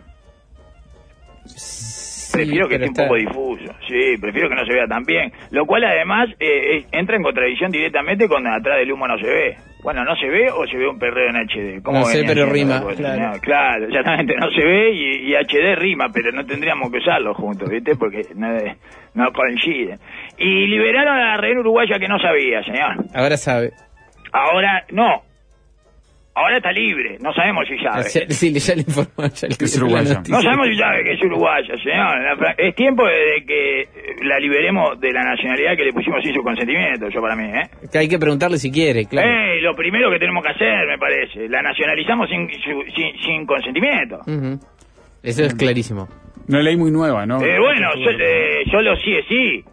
Sí, 1.48 2.32
Prefiero 2.32 2.68
que 2.68 2.74
esté 2.76 2.88
un 2.88 2.94
poco 2.94 3.14
difuso, 3.16 3.74
sí, 3.86 4.16
prefiero 4.20 4.48
que 4.48 4.54
no 4.54 4.64
se 4.66 4.72
vea 4.72 4.86
tan 4.86 5.02
bien. 5.04 5.32
Lo 5.50 5.66
cual 5.66 5.84
además 5.84 6.28
eh, 6.38 6.84
entra 6.92 7.16
en 7.16 7.22
contradicción 7.22 7.70
directamente 7.70 8.28
con 8.28 8.46
atrás 8.46 8.78
del 8.78 8.92
humo 8.92 9.08
no 9.08 9.18
se 9.18 9.26
ve. 9.26 9.56
Bueno, 9.82 10.04
¿no 10.04 10.16
se 10.16 10.28
ve 10.28 10.50
o 10.50 10.66
se 10.66 10.76
ve 10.76 10.88
un 10.88 10.98
perreo 10.98 11.30
en 11.30 11.36
HD? 11.36 11.82
¿Cómo 11.82 12.00
No 12.00 12.04
sé, 12.04 12.24
pero 12.26 12.46
rima, 12.46 12.82
claro. 12.96 13.40
Claro, 13.40 13.86
exactamente, 13.86 14.34
no 14.36 14.50
se 14.50 14.64
ve 14.64 14.90
y, 14.92 15.30
y 15.30 15.34
HD 15.34 15.76
rima, 15.76 16.08
pero 16.12 16.32
no 16.32 16.44
tendríamos 16.44 16.90
que 16.90 16.98
usarlo 16.98 17.32
juntos, 17.34 17.68
¿viste? 17.70 17.94
Porque 17.96 18.22
no, 18.34 18.48
no 19.14 19.32
coinciden. 19.32 19.98
Y 20.36 20.66
liberaron 20.66 21.16
a 21.16 21.30
la 21.30 21.36
reina 21.36 21.60
uruguaya 21.60 21.98
que 21.98 22.08
no 22.08 22.18
sabía, 22.18 22.62
señor. 22.64 23.04
Ahora 23.14 23.36
sabe. 23.36 23.72
Ahora, 24.32 24.84
no. 24.90 25.22
Ahora 26.38 26.56
está 26.58 26.70
libre, 26.72 27.16
no 27.20 27.32
sabemos 27.32 27.66
si 27.66 27.76
sabe. 27.78 28.04
Ya- 28.04 28.34
Sí, 28.34 28.52
ya 28.52 28.74
le 28.74 28.82
informó. 28.82 29.10
Ya 29.34 29.48
le 29.48 29.54
Es 29.64 29.80
noticia. 29.82 30.36
No 30.36 30.42
sabemos 30.42 30.66
si 30.68 30.76
sabe 30.76 31.02
que 31.04 31.12
es 31.14 31.22
uruguaya, 31.22 31.74
señor. 31.82 32.54
Es 32.58 32.74
tiempo 32.76 33.04
de 33.06 33.44
que 33.46 33.88
la 34.22 34.38
liberemos 34.38 35.00
de 35.00 35.12
la 35.12 35.22
nacionalidad 35.24 35.76
que 35.76 35.84
le 35.84 35.92
pusimos 35.92 36.22
sin 36.22 36.32
su 36.34 36.42
consentimiento, 36.42 37.08
yo 37.08 37.20
para 37.20 37.34
mí, 37.34 37.44
¿eh? 37.48 37.68
Que 37.90 37.98
hay 37.98 38.08
que 38.08 38.18
preguntarle 38.18 38.58
si 38.58 38.70
quiere, 38.70 39.06
claro. 39.06 39.28
Eh, 39.28 39.60
lo 39.60 39.74
primero 39.74 40.10
que 40.10 40.18
tenemos 40.18 40.44
que 40.44 40.50
hacer, 40.50 40.86
me 40.86 40.98
parece. 40.98 41.48
La 41.48 41.60
nacionalizamos 41.62 42.28
sin, 42.30 42.48
su- 42.62 42.84
sin, 42.94 43.18
sin 43.24 43.44
consentimiento. 43.46 44.20
Eso 45.22 45.44
es 45.44 45.54
clarísimo. 45.54 46.08
Una 46.48 46.62
ley 46.62 46.76
muy 46.76 46.90
nueva, 46.90 47.26
¿no? 47.26 47.42
Eh, 47.42 47.58
bueno, 47.58 47.90
so- 47.92 48.10
eh, 48.10 48.62
solo 48.70 48.96
sí 48.96 49.12
es 49.14 49.26
sí, 49.28 49.64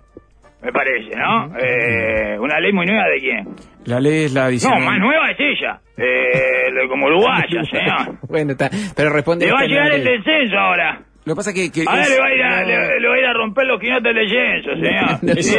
me 0.65 0.71
parece, 0.71 1.12
¿no? 1.15 1.56
Eh, 1.60 2.39
una 2.39 2.60
ley 2.60 2.73
muy 2.73 2.86
nueva 2.86 3.06
de 3.08 3.19
quién? 3.19 3.45
La 3.86 3.99
ley 3.99 4.25
es 4.25 4.34
la 4.34 4.41
No, 4.41 4.47
adicional. 4.47 4.84
más 4.84 4.99
nueva 4.99 5.30
es 5.32 5.38
ella. 5.39 5.80
Eh, 5.97 6.88
como 6.89 7.06
uruguaya, 7.06 7.63
señor. 7.71 8.17
Bueno, 8.28 8.51
está. 8.54 8.69
Pero 8.95 9.12
responde. 9.12 9.45
Le 9.45 9.51
va 9.54 9.60
a 9.60 9.65
llegar 9.67 9.89
no 9.89 9.95
el 9.95 10.04
descenso 10.04 10.58
ahora. 10.58 10.99
Lo 11.26 11.34
que 11.34 11.38
pasa 11.38 11.54
que... 11.54 11.72
que 11.72 11.84
A 11.88 11.94
ver, 11.96 12.02
es- 12.04 12.10
le 12.12 12.20
va 12.20 12.28
a 12.28 12.34
ir 12.36 12.44
a, 12.44 12.64
le, 12.64 13.00
le 13.00 13.08
va 13.10 13.16
a 13.16 13.20
ir 13.20 13.26
a 13.26 13.34
romper 13.34 13.66
los 13.66 13.80
quinotes 13.80 14.04
del 14.04 14.16
descenso, 14.16 14.70
señor. 14.82 15.24
No, 15.24 15.42
sí, 15.42 15.56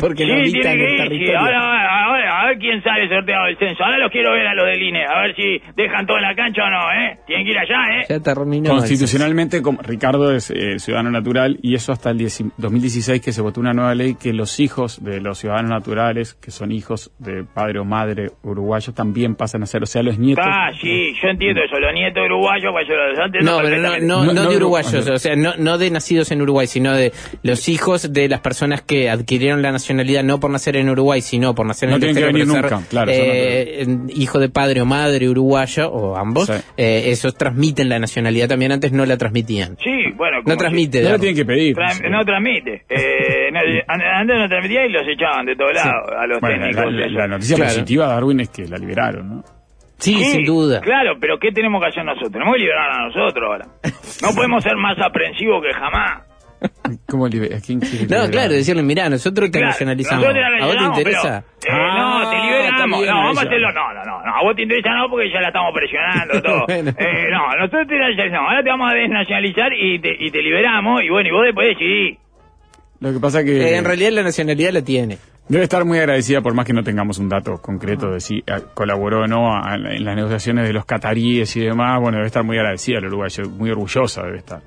porque 0.00 0.24
no 0.26 0.34
sí 0.36 0.40
habitan 0.40 0.62
tiene 0.62 0.76
que 0.76 0.84
el 0.84 0.90
ir. 0.90 0.90
sí. 0.90 0.96
territorio. 1.02 1.38
Ahora, 1.38 2.04
ahora, 2.06 2.40
a 2.40 2.46
ver 2.48 2.58
quién 2.58 2.82
sale 2.82 3.08
sorteado 3.08 3.46
del 3.46 3.58
censo. 3.58 3.84
Ahora 3.84 3.98
los 3.98 4.10
quiero 4.12 4.32
ver 4.32 4.46
a 4.46 4.54
los 4.54 4.66
del 4.66 4.82
INE. 4.82 5.04
A 5.04 5.20
ver 5.22 5.34
si 5.34 5.60
dejan 5.76 6.06
todo 6.06 6.16
en 6.18 6.22
la 6.22 6.34
cancha 6.34 6.62
o 6.64 6.70
no, 6.70 6.92
¿eh? 6.92 7.18
Tienen 7.26 7.44
que 7.44 7.52
ir 7.52 7.58
allá, 7.58 8.00
¿eh? 8.00 8.06
Ya 8.08 8.20
terminó. 8.20 8.70
Constitucionalmente, 8.70 9.62
como 9.62 9.82
Ricardo 9.82 10.32
es 10.34 10.50
eh, 10.50 10.78
ciudadano 10.78 11.10
natural 11.10 11.58
y 11.62 11.74
eso 11.74 11.92
hasta 11.92 12.10
el 12.10 12.18
10 12.18 12.44
2016 12.58 13.20
que 13.20 13.32
se 13.32 13.42
votó 13.42 13.60
una 13.60 13.72
nueva 13.72 13.94
ley 13.94 14.14
que 14.14 14.32
los 14.32 14.60
hijos 14.60 15.02
de 15.02 15.20
los 15.20 15.38
ciudadanos 15.38 15.70
naturales, 15.70 16.34
que 16.34 16.50
son 16.50 16.70
hijos 16.70 17.10
de 17.18 17.44
padre 17.44 17.80
o 17.80 17.84
madre 17.84 18.28
uruguayos, 18.42 18.94
también 18.94 19.34
pasan 19.34 19.62
a 19.62 19.66
ser, 19.66 19.82
o 19.82 19.86
sea, 19.86 20.02
los 20.02 20.18
nietos. 20.18 20.44
Ah, 20.46 20.70
sí, 20.80 21.12
yo 21.20 21.28
entiendo 21.28 21.62
eso. 21.62 21.78
Los 21.80 21.92
nietos 21.94 22.22
uruguayos, 22.26 22.70
pues 22.72 22.86
yo 22.88 22.94
los 22.94 23.18
antes 23.18 23.44
No, 23.44 23.58
pero 23.62 23.76
no, 23.80 23.98
no, 23.98 24.24
No, 24.24 24.24
no, 24.26 24.32
no 24.34 24.42
de 24.42 24.50
de 24.50 24.56
uruguayos, 24.56 24.99
o 25.08 25.18
sea, 25.18 25.36
no, 25.36 25.54
no 25.56 25.78
de 25.78 25.90
nacidos 25.90 26.30
en 26.30 26.42
Uruguay, 26.42 26.66
sino 26.66 26.92
de 26.94 27.12
los 27.42 27.68
hijos 27.68 28.12
de 28.12 28.28
las 28.28 28.40
personas 28.40 28.82
que 28.82 29.10
adquirieron 29.10 29.62
la 29.62 29.72
nacionalidad 29.72 30.22
no 30.24 30.40
por 30.40 30.50
nacer 30.50 30.76
en 30.76 30.88
Uruguay, 30.90 31.20
sino 31.20 31.54
por 31.54 31.66
nacer 31.66 31.88
en 31.88 31.90
No 31.90 31.96
el 31.96 32.00
tienen 32.00 32.14
que 32.16 32.20
exterior, 32.28 32.46
venir 32.48 32.62
pero 32.62 32.68
ser, 32.68 32.78
nunca, 32.78 32.88
claro, 32.90 33.12
eh, 33.14 33.86
hijo 34.14 34.38
de 34.38 34.48
padre 34.48 34.80
o 34.80 34.86
madre 34.86 35.28
uruguayo, 35.28 35.90
o 35.90 36.16
ambos, 36.16 36.46
Sí. 36.46 36.52
eh, 36.76 37.04
esos 37.06 37.34
transmiten 37.36 37.88
la 37.88 37.98
nacionalidad 37.98 38.48
también, 38.48 38.72
antes 38.72 38.92
no 38.92 39.04
la 39.06 39.16
transmitían. 39.16 39.76
Sí, 39.82 40.12
bueno. 40.16 40.38
No 40.44 40.56
transmite. 40.56 41.02
No 41.02 41.18
tienen 41.18 41.36
que 41.36 41.44
pedir. 41.44 41.76
Tra- 41.76 42.10
no 42.10 42.24
transmite. 42.24 42.84
Eh, 42.88 43.50
no, 43.52 43.60
an- 43.88 44.00
antes 44.02 44.36
no 44.36 44.48
transmitía 44.48 44.86
y 44.86 44.90
los 44.90 45.02
echaban 45.06 45.46
de 45.46 45.56
todos 45.56 45.74
lados 45.74 46.10
a 46.18 46.26
los 46.26 46.40
Bueno, 46.40 46.66
técnicos. 46.66 46.92
la- 46.92 47.06
la 47.08 47.28
noticia 47.28 47.56
Claro. 47.56 47.70
positiva 47.72 48.06
de 48.08 48.12
Darwin 48.14 48.40
es 48.40 48.48
que 48.50 48.66
la 48.68 48.78
liberaron, 48.78 49.28
¿no? 49.28 49.44
Sí, 50.00 50.14
sin 50.24 50.44
duda. 50.44 50.80
Claro, 50.80 51.14
pero 51.20 51.38
¿qué 51.38 51.52
tenemos 51.52 51.80
que 51.82 51.88
hacer 51.88 52.04
nosotros? 52.04 52.32
Tenemos 52.32 52.54
que 52.54 52.60
liberar 52.60 52.90
a 52.90 53.06
nosotros 53.06 53.44
ahora. 53.46 53.66
No 54.22 54.28
podemos 54.34 54.62
ser 54.62 54.76
más 54.76 54.98
aprensivos 54.98 55.62
que 55.62 55.72
jamás. 55.72 56.22
¿Cómo 57.08 57.24
¿A 57.24 57.30
quién 57.30 57.80
quiere 57.80 58.04
No, 58.04 58.28
claro, 58.30 58.52
decirle, 58.52 58.82
mirá, 58.82 59.08
nosotros 59.08 59.50
te 59.50 59.58
Claro, 59.58 59.68
nacionalizamos. 59.68 60.24
nosotros 60.24 60.44
te 60.58 60.62
¿A 60.62 60.66
vos 60.66 60.76
te 60.76 60.84
interesa? 60.84 61.44
pero, 61.62 61.74
eh, 61.74 61.88
no, 61.96 62.30
te 62.30 62.36
Ah, 62.36 62.44
liberamos. 62.44 63.06
No, 63.06 63.14
vamos 63.14 63.38
a 63.38 63.40
hacerlo. 63.46 63.72
No, 63.72 63.94
no, 63.94 64.04
no, 64.04 64.22
no. 64.26 64.34
A 64.36 64.42
vos 64.42 64.56
te 64.56 64.62
interesa 64.62 64.90
no 64.94 65.08
porque 65.08 65.30
ya 65.32 65.40
la 65.40 65.48
estamos 65.48 65.72
presionando 65.72 66.42
todo. 66.46 66.64
Bueno. 66.66 66.90
Eh, 66.98 67.28
no, 67.30 67.56
nosotros 67.56 67.88
te 67.88 67.98
nacionalizamos. 67.98 68.48
Ahora 68.50 68.62
te 68.62 68.68
vamos 68.70 68.90
a 68.90 68.94
desnacionalizar 68.94 69.72
y 69.72 69.98
te, 70.00 70.16
y 70.18 70.30
te 70.30 70.42
liberamos. 70.42 71.02
Y 71.02 71.08
bueno, 71.08 71.28
y 71.30 71.32
vos 71.32 71.42
después 71.46 71.68
decidís. 71.68 72.18
Lo 73.00 73.12
que 73.14 73.20
pasa 73.20 73.42
que 73.42 73.52
Eh, 73.56 73.76
en 73.78 73.84
realidad 73.86 74.10
la 74.12 74.22
nacionalidad 74.22 74.72
la 74.72 74.82
tiene. 74.84 75.16
Debe 75.48 75.64
estar 75.64 75.84
muy 75.84 75.98
agradecida 75.98 76.40
por 76.40 76.54
más 76.54 76.64
que 76.64 76.72
no 76.72 76.82
tengamos 76.82 77.18
un 77.18 77.28
dato 77.28 77.58
concreto 77.60 78.10
de 78.12 78.20
si 78.20 78.38
eh, 78.38 78.42
colaboró 78.74 79.22
o 79.22 79.26
no 79.26 79.54
a- 79.54 79.74
en 79.74 80.04
las 80.04 80.14
negociaciones 80.16 80.66
de 80.66 80.72
los 80.72 80.84
cataríes 80.84 81.54
y 81.56 81.60
demás. 81.60 82.00
Bueno, 82.00 82.18
debe 82.18 82.26
estar 82.28 82.44
muy 82.44 82.56
agradecida 82.58 82.98
el 82.98 83.06
uruguayo, 83.06 83.44
muy 83.50 83.70
orgullosa 83.70 84.22
debe 84.22 84.38
estar. 84.38 84.60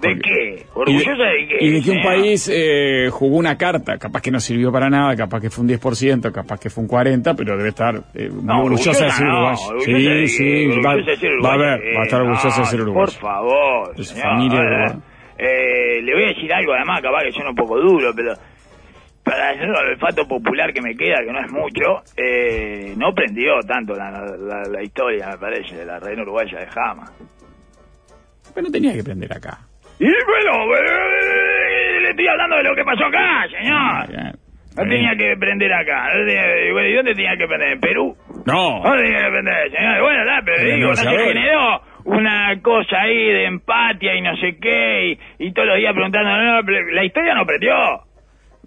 ¿De 0.00 0.18
qué? 0.18 0.64
¿Orgullosa 0.72 1.10
de, 1.10 1.46
qué? 1.46 1.56
Y 1.60 1.70
de 1.72 1.82
que 1.82 1.90
un 1.90 1.96
señor? 1.98 2.02
país 2.06 2.50
eh, 2.50 3.08
jugó 3.10 3.36
una 3.36 3.58
carta, 3.58 3.98
capaz 3.98 4.22
que 4.22 4.30
no 4.30 4.40
sirvió 4.40 4.72
para 4.72 4.88
nada, 4.88 5.14
capaz 5.14 5.42
que 5.42 5.50
fue 5.50 5.62
un 5.62 5.68
10%, 5.68 6.32
capaz 6.32 6.58
que 6.58 6.70
fue 6.70 6.84
un 6.84 6.88
40%, 6.88 7.34
pero 7.36 7.54
debe 7.58 7.68
estar 7.68 7.94
eh, 8.14 8.30
muy 8.30 8.42
No, 8.44 8.62
orgullosa 8.64 9.04
de 9.04 9.10
ser 9.10 9.26
no, 9.26 9.34
uruguayo. 9.34 9.74
de 9.74 10.26
Sí, 10.26 10.38
sí, 10.38 10.66
va, 10.82 10.92
a 10.92 10.94
va 10.96 12.00
a 12.00 12.04
estar 12.04 12.20
Eh, 12.22 12.24
orgullosa 12.24 12.60
de 12.60 12.64
ser 12.64 12.78
no, 12.78 12.84
uruguayo. 12.84 13.12
Por 13.12 13.20
favor. 13.20 13.94
De 13.94 14.04
su 14.04 14.14
señor, 14.14 14.26
familia, 14.26 14.58
ahora, 14.58 14.70
¿verdad? 14.78 14.98
eh, 15.36 16.00
le 16.02 16.14
voy 16.14 16.24
a 16.24 16.26
decir 16.28 16.50
algo, 16.54 16.72
además, 16.72 17.02
capaz 17.02 17.22
que 17.24 17.32
suena 17.32 17.50
un 17.50 17.56
poco 17.56 17.78
duro, 17.78 18.10
pero 18.16 18.32
para 19.24 19.52
el 19.52 19.70
olfato 19.70 20.26
popular 20.26 20.72
que 20.72 20.80
me 20.82 20.94
queda, 20.96 21.18
que 21.24 21.32
no 21.32 21.40
es 21.40 21.52
mucho, 21.52 22.02
eh, 22.16 22.94
no 22.96 23.12
prendió 23.14 23.60
tanto 23.66 23.94
la, 23.94 24.10
la- 24.10 24.68
la 24.70 24.82
historia, 24.82 25.28
me 25.32 25.38
parece, 25.38 25.76
de 25.76 25.84
la 25.86 25.98
reina 25.98 26.22
uruguaya 26.22 26.58
de 26.58 26.66
Jama. 26.66 27.04
Pero 28.54 28.66
no 28.66 28.72
tenía 28.72 28.92
que 28.94 29.04
prender 29.04 29.32
acá. 29.32 29.58
Y 29.98 30.04
bueno, 30.06 30.64
eh, 30.74 32.00
le 32.00 32.10
estoy 32.10 32.26
hablando 32.26 32.56
de 32.56 32.62
lo 32.64 32.74
que 32.74 32.84
pasó 32.84 33.04
acá, 33.04 33.46
señor. 33.50 34.08
Bien. 34.08 34.32
No 34.76 34.84
tenía 34.84 35.14
que 35.16 35.36
prender 35.36 35.72
acá. 35.72 36.08
No 36.14 36.82
¿Y 36.82 36.94
dónde 36.94 37.14
tenía 37.14 37.36
que 37.36 37.46
prender? 37.46 37.72
¿En 37.72 37.80
Perú? 37.80 38.16
No. 38.46 38.80
¿Dónde 38.82 39.02
tenía 39.02 39.24
que 39.24 39.30
prender, 39.30 39.70
señor? 39.70 40.00
Bueno, 40.00 40.24
la, 40.24 40.42
pero 40.44 40.56
Pero 40.58 40.74
digo, 40.76 40.86
no 40.88 40.90
no 40.90 40.96
se 40.96 41.18
generó 41.24 41.80
una 42.04 42.60
cosa 42.62 43.00
ahí 43.02 43.16
de 43.32 43.44
empatía 43.46 44.14
y 44.16 44.22
no 44.22 44.34
sé 44.36 44.56
qué, 44.60 45.10
y, 45.38 45.46
y 45.46 45.52
todos 45.52 45.68
los 45.68 45.76
días 45.76 45.92
preguntando, 45.92 46.30
no, 46.30 46.62
no, 46.62 46.70
la 46.92 47.04
historia 47.04 47.34
no 47.34 47.44
prendió. 47.44 47.74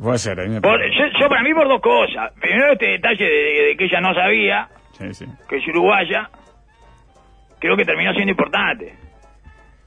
Puede 0.04 0.18
ser, 0.18 0.36
me 0.50 0.60
Por- 0.60 0.82
yo, 0.82 1.06
yo 1.20 1.30
para 1.30 1.42
mí 1.44 1.54
por 1.54 1.68
dos 1.68 1.80
cosas. 1.82 2.34
Primero 2.39 2.74
este 2.74 2.88
detalle 2.88 3.24
de, 3.24 3.63
de 3.70 3.78
que 3.78 3.86
ella 3.86 4.02
no 4.02 4.13
sabía 4.13 4.68
Sí, 4.92 5.13
sí. 5.13 5.26
que 5.48 5.56
es 5.58 5.68
uruguaya, 5.70 6.30
creo 7.60 7.78
que 7.78 7.86
terminó 7.86 8.12
siendo 8.13 8.32
importante. 8.32 8.94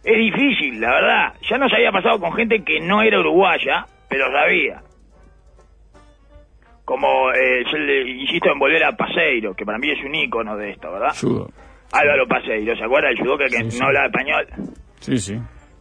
Es 0.02 0.16
difícil, 0.16 0.80
la 0.80 0.90
verdad. 0.90 1.34
Ya 1.50 1.58
nos 1.58 1.70
había 1.72 1.92
pasado 1.92 2.18
con 2.18 2.32
gente 2.32 2.64
que 2.64 2.80
no 2.80 3.02
era 3.02 3.20
uruguaya, 3.20 3.84
pero 4.08 4.32
sabía. 4.32 4.80
Como, 6.84 7.32
eh, 7.32 7.64
yo 7.70 7.78
le 7.78 8.08
insisto 8.12 8.50
en 8.52 8.58
volver 8.58 8.84
a 8.84 8.92
Paseiro, 8.96 9.54
que 9.54 9.66
para 9.66 9.76
mí 9.78 9.90
es 9.90 10.02
un 10.04 10.14
ícono 10.14 10.56
de 10.56 10.70
esto, 10.70 10.92
¿verdad? 10.92 11.14
Judo. 11.20 11.50
Álvaro 11.92 12.26
Paseiro, 12.28 12.76
¿se 12.76 12.84
acuerda 12.84 13.08
del 13.08 13.18
judoka 13.18 13.44
que 13.46 13.70
sí. 13.70 13.78
no 13.80 13.86
hablaba 13.86 14.06
español? 14.06 14.46
Sí, 15.00 15.18
sí. 15.18 15.38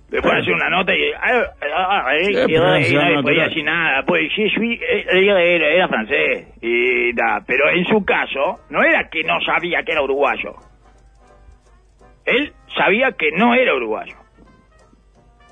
Pueden 0.09 0.37
hacer 0.37 0.53
una 0.53 0.69
nota 0.69 0.93
y... 0.95 1.11
ah, 1.13 1.43
ah, 1.75 2.03
ah, 2.07 2.13
nadie 2.69 2.93
natural. 2.93 3.23
podía 3.23 3.43
decir 3.45 3.63
nada. 3.65 4.03
Pues 4.05 4.31
sí, 4.35 4.49
sí, 4.51 4.73
eh, 4.81 5.05
era, 5.11 5.41
era- 5.41 5.67
era 5.67 5.87
francés. 5.87 6.47
Y, 6.61 7.11
da, 7.13 7.41
pero 7.45 7.69
en 7.69 7.83
su 7.85 8.05
caso, 8.05 8.59
no 8.69 8.83
era 8.83 9.09
que 9.09 9.23
no 9.23 9.39
sabía 9.41 9.83
que 9.83 9.91
era 9.91 10.01
uruguayo. 10.03 10.53
Él 12.25 12.53
sabía 12.75 13.11
que 13.13 13.31
no 13.31 13.53
era 13.55 13.73
uruguayo. 13.75 14.15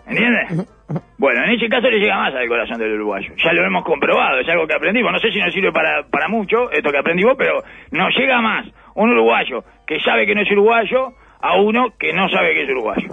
¿Entiendes? 0.08 0.70
Bueno, 1.18 1.44
en 1.46 1.52
ese 1.52 1.70
caso 1.70 1.90
le 1.90 1.98
llega 1.98 2.18
más 2.18 2.36
al 2.36 2.48
corazón 2.48 2.78
del 2.78 2.94
uruguayo. 2.96 3.34
Ya 3.44 3.54
lo 3.54 3.66
hemos 3.66 3.84
comprobado, 3.84 4.38
es 4.40 4.48
algo 4.50 4.68
que 4.68 4.76
aprendimos. 4.76 5.12
No 5.12 5.18
sé 5.18 5.32
si 5.32 5.40
nos 5.40 5.52
sirve 5.52 5.72
para, 5.72 6.04
para 6.04 6.28
mucho 6.28 6.70
esto 6.70 6.92
que 6.92 6.98
aprendimos, 7.00 7.36
pero 7.38 7.64
nos 7.92 8.16
llega 8.16 8.42
más 8.42 8.68
un 8.94 9.10
uruguayo 9.10 9.64
que 9.88 10.00
sabe 10.02 10.28
que 10.28 10.36
no 10.36 10.42
es 10.42 10.52
uruguayo 10.52 11.14
a 11.42 11.56
uno 11.56 11.88
que 11.98 12.14
no 12.14 12.30
sabe 12.30 12.54
que 12.54 12.64
es 12.64 12.70
uruguayo. 12.70 13.08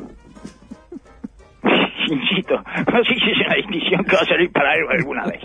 Insisto, 2.11 2.57
no 2.93 3.05
sé 3.05 3.15
si 3.15 3.31
es 3.31 3.39
una 3.47 3.55
distinción 3.55 4.05
que 4.05 4.17
va 4.17 4.23
a 4.23 4.27
salir 4.27 4.51
para 4.53 4.73
algo 4.73 4.91
alguna 4.91 5.25
vez. 5.27 5.41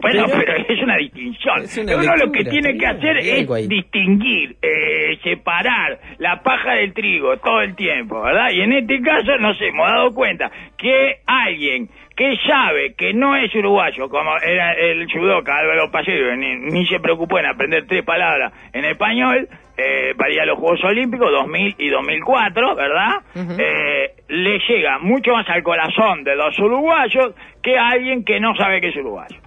Bueno, 0.00 0.26
Pero- 0.26 0.38
pero, 0.44 0.56
es 0.68 0.82
una 0.82 0.96
distinción. 0.96 1.62
Es 1.62 1.78
una 1.78 1.96
Uno 1.96 2.16
lo 2.26 2.30
que 2.30 2.44
tiene 2.44 2.76
que 2.76 2.86
hacer 2.86 3.16
es 3.16 3.50
ahí. 3.50 3.66
distinguir, 3.68 4.56
eh, 4.60 5.18
separar 5.24 5.98
la 6.18 6.42
paja 6.42 6.74
del 6.74 6.92
trigo 6.92 7.36
todo 7.38 7.62
el 7.62 7.74
tiempo, 7.74 8.20
¿verdad? 8.22 8.50
Y 8.52 8.60
en 8.60 8.74
este 8.74 9.00
caso 9.00 9.38
nos 9.38 9.60
hemos 9.62 9.88
dado 9.88 10.10
cuenta 10.12 10.50
que 10.76 11.16
alguien 11.26 11.88
que 12.14 12.36
sabe 12.46 12.94
que 12.96 13.14
no 13.14 13.34
es 13.36 13.52
uruguayo, 13.54 14.08
como 14.08 14.36
era 14.38 14.72
el 14.74 15.06
judoka 15.10 15.56
Álvaro 15.56 15.88
ni, 16.36 16.56
ni 16.56 16.86
se 16.86 17.00
preocupó 17.00 17.38
en 17.38 17.46
aprender 17.46 17.86
tres 17.86 18.04
palabras 18.04 18.52
en 18.72 18.84
español, 18.84 19.48
eh, 19.78 20.12
para 20.16 20.32
ir 20.32 20.40
a 20.40 20.46
los 20.46 20.58
Juegos 20.58 20.82
Olímpicos 20.82 21.30
2000 21.30 21.76
y 21.78 21.88
2004, 21.88 22.74
¿verdad? 22.74 23.22
Eh, 23.36 24.10
le 24.26 24.58
llega 24.58 24.98
mucho 24.98 25.32
más 25.32 25.48
al 25.48 25.62
corazón 25.62 26.24
de 26.24 26.34
los 26.34 26.58
uruguayos 26.58 27.34
que 27.62 27.78
a 27.78 27.90
alguien 27.90 28.24
que 28.24 28.40
no 28.40 28.56
sabe 28.56 28.80
que 28.80 28.88
es 28.88 28.96
uruguayo. 28.96 29.38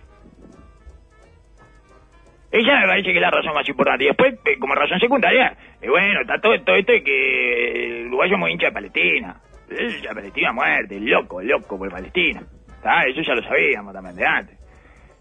Ella 2.49 2.79
me 2.79 2.87
parece 2.87 3.11
que 3.11 3.17
es 3.17 3.21
la 3.21 3.31
razón 3.31 3.53
más 3.53 3.67
importante. 3.67 4.05
Y 4.05 4.07
después, 4.07 4.33
eh, 4.45 4.57
como 4.57 4.73
razón 4.73 4.99
secundaria, 4.99 5.53
eh, 5.81 5.89
bueno, 5.89 6.21
está 6.21 6.39
todo, 6.39 6.53
todo 6.63 6.75
esto 6.75 6.93
de 6.93 7.03
que 7.03 7.99
el 7.99 8.07
uruguayo 8.07 8.35
es 8.35 8.39
muy 8.39 8.51
hincha 8.51 8.67
de 8.67 8.73
Palestina. 8.73 9.35
El 9.69 9.95
hincha 9.95 10.09
de 10.09 10.15
Palestina 10.15 10.49
a 10.49 10.53
muerte, 10.53 10.99
loco, 10.99 11.41
loco 11.41 11.77
por 11.77 11.89
Palestina. 11.89 12.41
¿Está? 12.67 13.03
Eso 13.03 13.21
ya 13.21 13.35
lo 13.35 13.43
sabíamos 13.43 13.93
también 13.93 14.15
de 14.15 14.25
antes. 14.25 14.57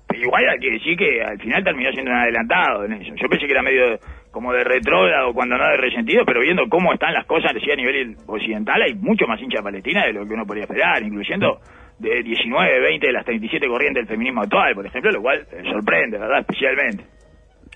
Pero 0.09 0.23
igual 0.23 0.49
hay 0.49 0.59
que 0.59 0.71
decir 0.71 0.97
que 0.97 1.23
al 1.23 1.39
final 1.39 1.63
terminó 1.63 1.93
siendo 1.93 2.11
un 2.11 2.17
adelantado 2.17 2.85
en 2.85 2.93
eso. 2.95 3.15
Yo 3.15 3.29
pensé 3.29 3.47
que 3.47 3.53
era 3.53 3.63
medio 3.63 3.99
como 4.31 4.53
de 4.53 4.63
retrógrado 4.65 5.33
cuando 5.35 5.59
no 5.59 5.65
de 5.65 5.77
resentido, 5.77 6.25
pero 6.25 6.41
viendo 6.41 6.63
cómo 6.69 6.93
están 6.93 7.13
las 7.15 7.27
cosas 7.27 7.53
así 7.57 7.71
a 7.71 7.77
nivel 7.77 8.17
occidental, 8.27 8.81
hay 8.83 8.95
mucho 8.95 9.27
más 9.27 9.41
hincha 9.41 9.59
de 9.59 9.65
Palestina 9.65 10.05
de 10.07 10.13
lo 10.13 10.27
que 10.27 10.35
uno 10.35 10.47
podría 10.47 10.65
esperar, 10.65 11.03
incluyendo 11.03 11.61
de 11.99 12.23
19, 12.23 12.81
20 12.81 13.07
de 13.07 13.13
las 13.13 13.25
37 13.25 13.67
corrientes 13.67 14.03
del 14.03 14.09
feminismo 14.09 14.43
actual, 14.43 14.75
por 14.75 14.87
ejemplo, 14.87 15.11
lo 15.11 15.21
cual 15.21 15.41
eh, 15.53 15.63
sorprende, 15.71 16.19
¿verdad? 16.19 16.41
Especialmente. 16.41 17.05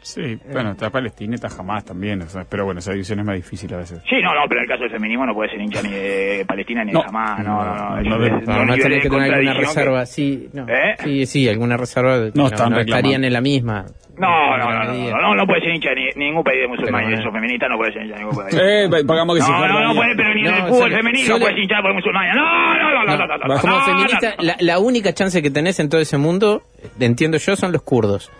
Sí, 0.00 0.38
bueno, 0.52 0.72
está 0.72 0.90
Palestina 0.90 1.32
y 1.32 1.34
está 1.36 1.48
jamás 1.48 1.82
también, 1.84 2.20
o 2.20 2.26
sea, 2.26 2.44
pero 2.48 2.66
bueno, 2.66 2.80
esa 2.80 2.92
división 2.92 3.20
es 3.20 3.24
más 3.24 3.36
difícil 3.36 3.72
a 3.72 3.78
veces. 3.78 4.02
Sí, 4.08 4.16
no, 4.22 4.34
no, 4.34 4.42
pero 4.48 4.60
en 4.60 4.64
el 4.64 4.68
caso 4.68 4.82
del 4.82 4.92
feminismo 4.92 5.24
no 5.24 5.32
puede 5.32 5.50
ser 5.50 5.60
hincha 5.62 5.80
ni 5.82 5.90
de 5.92 6.44
Palestina 6.46 6.84
ni 6.84 6.92
No. 6.92 7.00
de 7.00 7.06
Hamas, 7.08 7.38
no, 7.42 7.64
no, 7.64 7.74
no. 7.74 7.90
No, 7.90 7.98
es- 8.00 8.06
no, 8.06 8.24
es- 8.26 8.32
no, 8.32 8.38
son 8.38 8.44
No, 8.46 8.54
no 8.54 8.64
niveles 8.76 8.82
tenés 8.82 8.96
de 8.98 9.02
que 9.02 9.08
tener 9.08 9.34
alguna 9.34 9.54
reserva, 9.54 10.06
sí, 10.06 10.48
no. 10.52 10.66
¿Eh? 10.68 10.94
sí, 11.02 11.26
sí, 11.26 11.48
alguna 11.48 11.78
reserva. 11.78 12.18
No 12.34 12.46
estarían 12.48 13.24
en 13.24 13.32
la 13.32 13.40
misma. 13.40 13.86
No, 14.16 14.56
no, 14.56 14.64
no, 14.70 14.84
no, 14.84 14.92
no, 15.10 15.20
no, 15.20 15.34
no 15.34 15.46
puede 15.46 15.60
ser 15.62 15.74
hincha 15.74 15.90
de 15.90 15.96
ni, 15.96 16.26
ningún 16.26 16.44
país 16.44 16.60
de 16.60 17.10
y 17.10 17.14
eso 17.14 17.32
feminista 17.32 17.68
no 17.68 17.76
puede 17.76 17.92
ser 17.92 18.02
hincha 18.02 18.14
de 18.14 18.20
ningún 18.20 18.36
país. 18.36 18.54
Eh, 18.60 18.88
pa- 18.90 19.06
pagamos 19.06 19.36
que 19.36 19.42
si 19.42 19.50
No, 19.50 19.66
no, 19.68 19.80
no 19.88 19.94
puede, 19.94 20.14
pero 20.14 20.34
ni 20.34 20.40
en 20.40 20.46
No, 20.50 20.56
el 20.56 20.62
fútbol 20.72 20.90
femenino 20.92 21.26
solo- 21.26 21.40
puedes 21.46 21.58
hinchar 21.58 21.82
por 21.82 21.94
musulmanes. 21.94 22.34
No, 22.36 22.42
no, 22.44 22.74
no, 22.74 23.04
no, 23.04 23.16
no, 23.16 23.26
no, 23.26 23.36
no, 23.38 23.54
no, 23.54 23.60
Como 23.60 23.80
feminista, 23.80 24.34
la 24.60 24.78
única 24.78 25.12
chance 25.12 25.42
que 25.42 25.50
tenés 25.50 25.80
en 25.80 25.88
todo 25.88 26.00
ese 26.00 26.16
mundo, 26.16 26.62
entiendo 27.00 27.38
yo, 27.38 27.56
son 27.56 27.72
los 27.72 27.82
kurdos. 27.82 28.30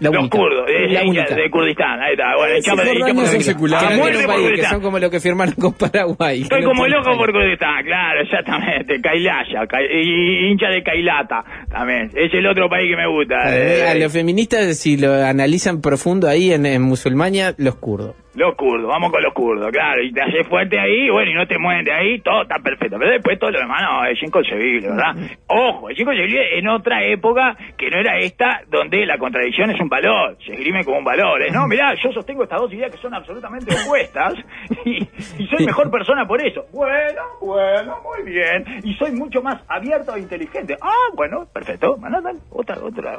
La 0.00 0.10
Los 0.10 0.28
kurdos, 0.28 0.64
es 0.68 0.92
la 0.92 1.02
hincha 1.04 1.22
única. 1.22 1.34
de 1.34 1.50
Kurdistán, 1.50 2.00
ahí 2.00 2.12
está. 2.12 2.36
Bueno, 2.36 2.56
hinchamos 2.56 2.84
de- 2.84 3.26
son 3.32 3.42
seculares. 3.42 3.84
A 3.84 3.90
Que 3.90 3.96
no 3.96 4.28
país, 4.28 4.50
que 4.54 4.62
son 4.64 4.80
como 4.80 4.98
los 5.00 5.10
que 5.10 5.18
firmaron 5.20 5.54
con 5.54 5.72
Paraguay. 5.72 6.42
Estoy 6.42 6.60
no 6.62 6.68
como 6.68 6.86
loco 6.86 7.16
por 7.16 7.32
Kurdistán, 7.32 7.84
claro, 7.84 8.20
exactamente. 8.20 9.00
Kailaya, 9.00 9.66
Kai- 9.66 9.88
y 9.90 10.50
hincha 10.52 10.68
de 10.68 10.82
Kailata 10.84 11.44
también. 11.68 12.10
Es 12.14 12.32
el 12.32 12.46
otro 12.46 12.68
país 12.68 12.88
que 12.88 12.96
me 12.96 13.08
gusta. 13.08 13.34
Eh, 13.56 13.80
eh. 13.80 13.88
a 13.88 13.94
los 13.96 14.12
feministas, 14.12 14.78
si 14.78 14.96
lo 14.96 15.12
analizan 15.14 15.80
profundo 15.80 16.28
ahí 16.28 16.52
en, 16.52 16.64
en 16.66 16.82
musulmania, 16.82 17.54
los 17.58 17.74
kurdos. 17.76 18.14
Los 18.38 18.54
kurdos, 18.54 18.86
vamos 18.86 19.10
con 19.10 19.20
los 19.20 19.34
kurdos, 19.34 19.68
claro, 19.72 20.00
y 20.00 20.12
te 20.12 20.22
haces 20.22 20.46
fuerte 20.46 20.78
ahí, 20.78 21.10
bueno, 21.10 21.32
y 21.32 21.34
no 21.34 21.44
te 21.48 21.58
mueven 21.58 21.84
de 21.84 21.92
ahí, 21.92 22.20
todo 22.20 22.42
está 22.42 22.60
perfecto, 22.60 22.96
pero 22.96 23.10
después 23.10 23.36
todo 23.36 23.50
lo 23.50 23.58
demás 23.58 23.82
no, 23.82 24.04
es 24.04 24.22
inconcebible, 24.22 24.90
¿verdad? 24.90 25.16
Ojo, 25.48 25.90
es 25.90 25.98
inconcebible 25.98 26.56
en 26.56 26.68
otra 26.68 27.02
época 27.02 27.56
que 27.76 27.90
no 27.90 27.98
era 27.98 28.16
esta, 28.18 28.60
donde 28.68 29.04
la 29.06 29.18
contradicción 29.18 29.70
es 29.70 29.80
un 29.80 29.88
valor, 29.88 30.38
se 30.46 30.52
esgrime 30.52 30.84
como 30.84 30.98
un 30.98 31.04
valor, 31.04 31.42
¿eh? 31.42 31.50
No, 31.50 31.66
mirá, 31.66 31.92
yo 32.00 32.12
sostengo 32.12 32.44
estas 32.44 32.60
dos 32.60 32.72
ideas 32.72 32.92
que 32.92 32.98
son 32.98 33.12
absolutamente 33.12 33.74
opuestas, 33.74 34.34
y, 34.84 35.02
y 35.02 35.46
soy 35.48 35.66
mejor 35.66 35.90
persona 35.90 36.24
por 36.24 36.40
eso. 36.40 36.64
Bueno, 36.72 37.22
bueno, 37.40 37.96
muy 38.04 38.30
bien, 38.30 38.64
y 38.84 38.94
soy 38.94 39.10
mucho 39.10 39.42
más 39.42 39.60
abierto 39.66 40.14
e 40.14 40.20
inteligente. 40.20 40.76
Ah, 40.80 41.10
bueno, 41.16 41.44
perfecto, 41.52 41.96
Manhattan, 41.96 42.36
otra, 42.52 42.76
otra, 42.80 43.18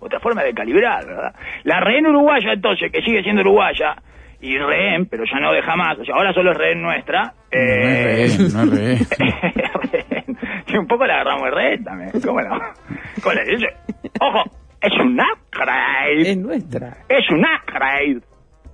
otra 0.00 0.20
forma 0.20 0.42
de 0.42 0.54
calibrar, 0.54 1.04
¿verdad? 1.04 1.34
La 1.64 1.80
rehén 1.80 2.06
uruguaya, 2.06 2.54
entonces, 2.54 2.90
que 2.90 3.02
sigue 3.02 3.22
siendo 3.22 3.42
uruguaya, 3.42 3.94
y 4.40 4.56
rehén, 4.58 5.06
pero 5.06 5.24
ya 5.24 5.38
no 5.40 5.52
de 5.52 5.62
jamás, 5.62 5.98
o 5.98 6.04
sea, 6.04 6.14
ahora 6.16 6.32
solo 6.32 6.52
es 6.52 6.58
rehén 6.58 6.82
nuestra. 6.82 7.32
eh, 7.50 7.58
No 7.82 7.88
es 7.88 8.04
rehén, 8.04 8.52
no 8.52 8.62
es 8.62 8.70
rehén. 8.70 8.98
rehén. 9.92 10.38
Sí, 10.66 10.76
un 10.76 10.86
poco 10.86 11.06
la 11.06 11.14
agarramos 11.20 11.44
de 11.44 11.50
rehén 11.50 11.84
también, 11.84 12.10
¿cómo 12.24 12.40
no? 12.40 12.58
¿Cómo 13.22 13.34
le 13.34 13.44
dice? 13.44 13.66
Ojo, 14.20 14.42
es 14.80 14.92
un 15.00 15.18
upgrade, 15.20 16.30
Es 16.30 16.36
nuestra. 16.36 16.96
es 17.08 17.30
un 17.30 17.44
upgrade 17.44 18.20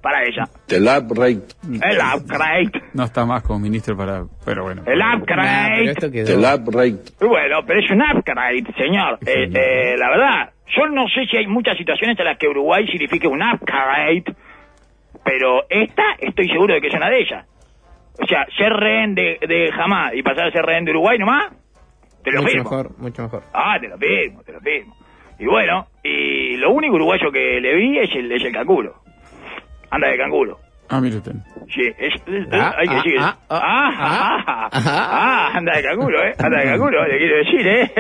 para 0.03 0.23
ella. 0.25 0.45
El 0.71 0.85
upgrade. 0.89 1.43
El 1.71 1.99
upgrade, 2.17 2.71
No 2.95 3.05
está 3.05 3.27
más 3.27 3.43
como 3.43 3.59
ministro 3.59 3.95
para... 3.97 4.23
Pero 4.47 4.63
bueno. 4.63 4.83
el 4.87 4.99
upgrade. 4.99 5.91
El 5.91 6.39
upgrade. 6.45 6.97
Bueno, 7.21 7.59
pero 7.67 7.81
es 7.81 7.91
un 7.91 8.01
upgrade, 8.01 8.65
señor. 8.79 9.19
Eh, 9.27 9.51
eh, 9.53 9.97
la 9.99 10.09
verdad, 10.09 10.51
yo 10.75 10.87
no 10.89 11.07
sé 11.09 11.27
si 11.31 11.37
hay 11.37 11.47
muchas 11.47 11.77
situaciones 11.77 12.19
en 12.19 12.25
las 12.25 12.39
que 12.39 12.49
Uruguay 12.49 12.87
signifique 12.87 13.27
un 13.29 13.43
upgrade, 13.43 14.25
pero 15.25 15.65
esta 15.69 16.05
estoy 16.19 16.49
seguro 16.49 16.75
de 16.75 16.81
que 16.81 16.89
es 16.89 16.95
una 16.95 17.09
de 17.11 17.21
ellas. 17.21 17.47
O 18.23 18.27
sea, 18.27 18.47
ser 18.57 18.73
rehén 18.73 19.15
de, 19.15 19.39
de 19.41 19.71
Jamás 19.73 20.15
y 20.15 20.23
pasar 20.23 20.49
a 20.49 20.51
ser 20.51 20.63
rehén 20.65 20.85
de 20.85 20.91
Uruguay 20.91 21.19
nomás, 21.19 21.53
te 22.23 22.31
lo 22.33 22.43
Mucho 22.43 22.49
firmo. 22.53 22.65
mejor, 22.71 22.99
mucho 22.99 23.23
mejor. 23.23 23.43
Ah, 23.55 23.79
te 23.81 23.89
lo 23.89 23.97
firmo, 23.97 24.43
te 24.43 24.53
lo 24.53 24.61
firmo. 24.61 24.95
Y 25.39 25.47
bueno, 25.47 25.87
y 26.03 26.57
lo 26.59 26.71
único 26.71 26.97
uruguayo 26.97 27.33
que 27.33 27.61
le 27.61 27.75
vi 27.77 27.99
es 27.99 28.15
el, 28.15 28.31
es 28.31 28.45
el 28.45 28.53
canguro. 28.53 28.97
Anda 29.91 30.09
de 30.09 30.19
canguro. 30.19 30.59
Ah, 30.93 31.01
mire 31.01 31.19
usted. 31.19 31.33
Sí, 31.73 31.83
es, 31.99 32.15
es- 32.27 32.49
Ah, 32.53 32.75
hay 32.77 32.89
que 32.89 32.95
ah, 32.95 32.97
decir. 32.97 33.15
ah, 33.21 33.37
Ah, 33.49 33.61
ah, 33.63 34.45
ah, 34.47 34.69
ah, 34.73 34.81
ah, 34.83 35.51
anda 35.57 35.77
de 35.77 35.83
canguro, 35.85 36.21
¿eh? 36.25 36.35
Anda 36.37 36.59
de 36.59 36.65
canguro, 36.65 37.07
le 37.07 37.17
quiero 37.19 37.37
decir, 37.37 37.67
¿eh? 37.69 37.91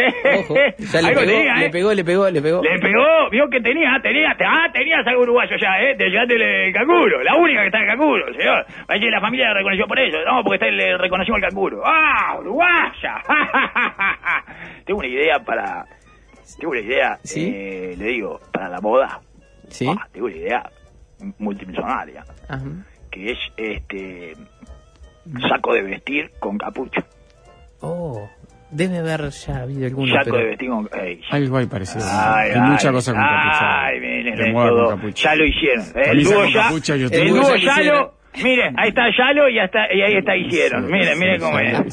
Ojo, 0.40 0.54
ya 0.78 1.00
le 1.00 1.08
Algo 1.08 1.20
pegó, 1.20 1.32
tenía, 1.32 1.54
le 1.54 1.66
¿eh? 1.66 1.70
pegó, 1.70 1.92
le 1.94 2.04
pegó, 2.04 2.30
le 2.30 2.42
pegó. 2.42 2.62
Le 2.64 2.78
pegó, 2.80 3.30
vio 3.30 3.48
que 3.48 3.60
tenía, 3.60 3.96
tenía, 4.02 4.36
ah, 4.44 4.68
tenías 4.72 5.06
algo 5.06 5.22
uruguayo 5.22 5.56
ya, 5.60 5.80
¿eh? 5.82 5.94
Te 5.96 6.08
llevaste 6.10 6.34
el 6.66 6.72
canguro, 6.74 7.22
la 7.22 7.36
única 7.36 7.60
que 7.60 7.66
está 7.66 7.78
en 7.78 7.86
canguro, 7.86 8.34
señor. 8.34 8.66
Ahí 8.88 9.00
la 9.08 9.20
familia 9.20 9.48
la 9.48 9.54
reconoció 9.54 9.86
por 9.86 9.98
eso, 10.00 10.18
no, 10.26 10.42
porque 10.42 10.56
está, 10.56 10.66
le 10.66 10.98
reconocimos 10.98 11.40
el 11.40 11.48
canguro. 11.48 11.82
¡Ah, 11.86 12.38
uruguaya! 12.40 13.22
tengo 14.84 14.98
una 14.98 15.08
idea 15.08 15.38
para, 15.38 15.84
tengo 16.58 16.72
una 16.72 16.80
idea, 16.80 17.18
¿Sí? 17.22 17.52
eh, 17.54 17.94
le 17.96 18.04
digo, 18.06 18.40
para 18.52 18.68
la 18.68 18.80
boda. 18.80 19.20
¿Sí? 19.68 19.86
Ah, 19.88 20.08
tengo 20.12 20.26
una 20.26 20.34
idea 20.36 20.62
multimillonaria, 21.38 22.24
Ajá. 22.48 22.64
que 23.10 23.32
es 23.32 23.38
este 23.56 24.36
saco 25.48 25.74
de 25.74 25.82
vestir 25.82 26.30
con 26.38 26.58
capucha. 26.58 27.04
Oh, 27.80 28.28
debe 28.70 28.98
haber 28.98 29.30
ya 29.30 29.62
habido 29.62 29.86
alguno, 29.86 30.12
Saco 30.12 30.24
pero... 30.24 30.36
de 30.38 30.44
vestir 30.44 30.68
con... 30.68 30.88
ey, 30.92 31.20
Algo 31.30 31.56
hay 31.56 31.66
parecido. 31.66 32.04
Ay, 32.04 32.50
hay 32.50 32.60
ay, 32.60 32.70
muchas 32.70 32.92
cosas 32.92 33.14
con 33.14 33.22
capucha. 33.22 33.84
Ay, 33.86 34.00
miren, 34.00 34.54
capucha. 34.54 35.30
Ya 35.30 35.34
lo 35.36 35.44
hicieron. 35.46 35.84
El 35.94 36.24
dúo 36.24 36.44
ya, 36.46 36.62
capucha 36.62 36.94
el 36.94 37.08
dúo 37.08 37.56
ya 37.56 37.82
lo. 37.82 38.19
Miren, 38.42 38.78
ahí 38.78 38.90
está 38.90 39.08
Yalo 39.16 39.48
y, 39.48 39.58
hasta, 39.58 39.92
y 39.92 40.00
ahí 40.02 40.14
está 40.16 40.36
Hicieron. 40.36 40.86
Sí, 40.86 40.92
Miren, 40.92 41.14
sí, 41.18 41.38
cómo 41.40 41.58
Miren 41.58 41.84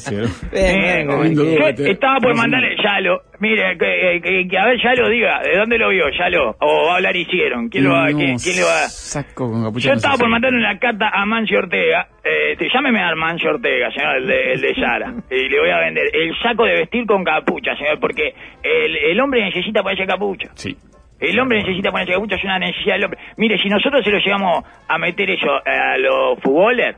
bien, 0.52 1.06
cómo 1.06 1.24
Yo 1.24 1.66
este. 1.68 1.90
estaba 1.90 2.18
por 2.20 2.34
mandarle 2.36 2.76
Yalo. 2.82 3.22
Mire, 3.40 3.76
que, 3.78 4.20
que- 4.22 4.48
que 4.48 4.58
a 4.58 4.66
ver 4.66 4.78
Yalo 4.82 5.08
diga, 5.10 5.40
¿de 5.42 5.58
dónde 5.58 5.78
lo 5.78 5.88
vio 5.90 6.04
Yalo? 6.18 6.56
O 6.60 6.86
va 6.86 6.92
a 6.92 6.96
hablar 6.96 7.16
Hicieron. 7.16 7.68
¿Quién, 7.68 7.84
lo 7.84 7.90
va, 7.92 8.08
No, 8.08 8.16
quién, 8.18 8.38
quién 8.38 8.56
le 8.56 8.62
va 8.62 8.88
Saco 8.88 9.50
con 9.50 9.64
capucha. 9.64 9.86
yo 9.86 9.90
no 9.92 9.96
estaba 9.96 10.16
por 10.16 10.28
mandarle 10.28 10.58
una 10.58 10.78
carta 10.78 11.08
a 11.12 11.26
Mancio 11.26 11.58
Ortega. 11.58 12.08
Eh, 12.24 12.56
te- 12.56 12.68
llámeme 12.72 13.00
a 13.02 13.14
Mancio 13.14 13.50
Ortega, 13.50 13.90
señor, 13.92 14.16
el 14.18 14.26
de, 14.26 14.52
el 14.52 14.60
de 14.60 14.74
Sara. 14.74 15.12
Y 15.30 15.48
le 15.48 15.60
voy 15.60 15.70
a 15.70 15.78
vender 15.80 16.04
el 16.12 16.34
saco 16.42 16.64
de 16.64 16.72
vestir 16.74 17.04
con 17.06 17.24
capucha, 17.24 17.76
señor, 17.76 17.98
porque 18.00 18.32
el, 18.62 18.96
el 18.96 19.20
hombre 19.20 19.44
necesita 19.44 19.82
ponerse 19.82 20.06
capucha. 20.06 20.48
Sí. 20.54 20.76
El 21.20 21.38
hombre 21.40 21.58
necesita 21.58 21.90
ponerse 21.90 22.12
capucha, 22.14 22.36
es 22.36 22.44
una 22.44 22.58
necesidad 22.58 22.94
del 22.94 23.04
hombre. 23.04 23.20
Mire, 23.36 23.58
si 23.58 23.68
nosotros 23.68 24.04
se 24.04 24.10
lo 24.10 24.18
llegamos 24.18 24.64
a 24.86 24.98
meter 24.98 25.28
eso 25.30 25.50
a 25.64 25.96
los 25.98 26.38
futbolers, 26.40 26.96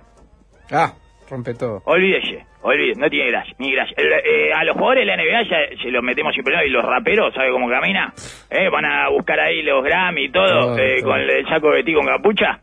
Ah, 0.71 0.93
rompe 1.31 1.55
todo. 1.55 1.83
olvídese, 1.87 2.45
olvídese, 2.63 3.01
no 3.01 3.09
tiene 3.09 3.31
gracia, 3.31 3.55
ni 3.59 3.73
gracia. 3.73 3.95
El- 3.97 4.13
eh, 4.13 4.53
a 4.53 4.63
los 4.65 4.75
jugadores 4.77 5.03
de 5.03 5.07
la 5.07 5.15
NBA 5.17 5.43
ya 5.45 5.83
se 5.83 5.91
los 5.91 6.03
metemos 6.03 6.33
siempre, 6.35 6.55
¿no? 6.55 6.63
y 6.65 6.69
los 6.71 6.85
raperos, 6.85 7.33
¿sabe 7.35 7.51
cómo 7.51 7.69
camina? 7.69 8.13
Eh, 8.51 8.69
van 8.69 8.85
a 8.85 9.09
buscar 9.09 9.41
ahí 9.41 9.63
los 9.63 9.83
Grammy 9.83 10.25
y 10.27 10.31
todo, 10.31 10.77
eh, 10.79 11.01
todo. 11.01 11.11
con 11.13 11.21
el 11.21 11.45
saco 11.49 11.71
de 11.71 11.77
vestir 11.77 11.95
con 11.97 12.07
capucha. 12.07 12.61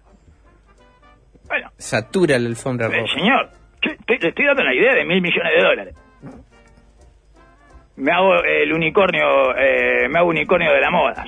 Bueno, 1.48 1.70
Satura 1.78 2.38
la 2.40 2.48
alfombra 2.50 2.88
eh, 2.88 3.00
roja. 3.00 3.14
señor, 3.14 3.50
le 4.08 4.28
estoy 4.30 4.46
dando 4.46 4.64
la 4.64 4.74
idea 4.74 4.94
de 4.96 5.06
mil 5.06 5.22
millones 5.22 5.54
de 5.56 5.62
dólares. 5.64 5.96
Me 7.98 8.12
hago 8.12 8.44
el 8.44 8.72
unicornio, 8.74 9.56
eh, 9.58 10.08
me 10.10 10.20
hago 10.20 10.30
unicornio 10.30 10.72
de 10.72 10.82
la 10.82 10.92
moda. 10.92 11.26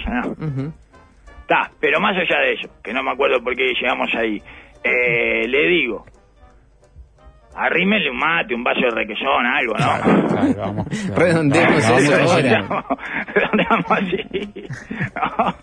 Está, 1.42 1.72
pero 1.80 2.00
más 2.00 2.16
allá 2.16 2.42
de 2.42 2.54
eso, 2.54 2.70
que 2.84 2.94
no 2.94 3.02
me 3.04 3.12
acuerdo 3.12 3.44
por 3.44 3.56
qué 3.56 3.74
llegamos 3.74 4.10
ahí, 4.16 4.40
eh, 4.84 5.48
le 5.48 5.68
digo, 5.68 6.06
arrímenle 7.56 8.12
un 8.12 8.18
mate, 8.18 8.54
un 8.54 8.64
vaso 8.64 8.82
de 8.82 8.92
requesón, 8.92 9.46
algo, 9.46 9.74
¿no? 9.74 9.86
Claro, 10.04 10.28
claro, 10.28 10.54
vamos. 10.58 10.88
Redondeemos 11.18 11.84
Vamos, 11.84 12.04
eso 12.04 12.12
vamos, 12.12 12.32
ahora. 12.34 12.62
vamos. 12.70 12.86
¿Dónde 13.36 13.66
vamos 13.70 13.92
así? 13.92 14.64
No, 15.16 15.56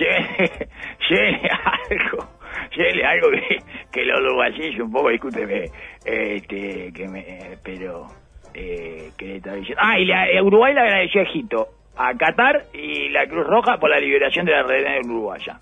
llévele, 0.00 0.68
llévele 1.10 1.50
algo, 1.90 2.28
llévele 2.74 3.04
algo 3.04 3.30
que, 3.30 3.58
que 3.92 4.04
lo 4.04 4.18
uruguayillo 4.18 4.84
un 4.86 4.92
poco, 4.92 5.10
discúlpeme, 5.10 5.64
este, 6.06 6.90
que 6.92 7.08
me, 7.08 7.58
pero, 7.62 8.06
eh, 8.54 9.10
que 9.18 9.26
le 9.26 9.36
estaba 9.36 9.56
diciendo? 9.56 9.82
Ah, 9.84 9.98
y 9.98 10.04
la, 10.06 10.28
eh, 10.30 10.40
Uruguay 10.42 10.72
le 10.74 10.80
agradeció 10.80 11.20
a 11.20 11.24
Egipto, 11.24 11.68
a 11.96 12.14
Qatar 12.14 12.64
y 12.72 13.08
la 13.10 13.26
Cruz 13.26 13.46
Roja 13.46 13.78
por 13.78 13.90
la 13.90 13.98
liberación 14.00 14.46
de 14.46 14.52
la 14.52 14.62
red 14.62 15.04
uruguaya. 15.04 15.58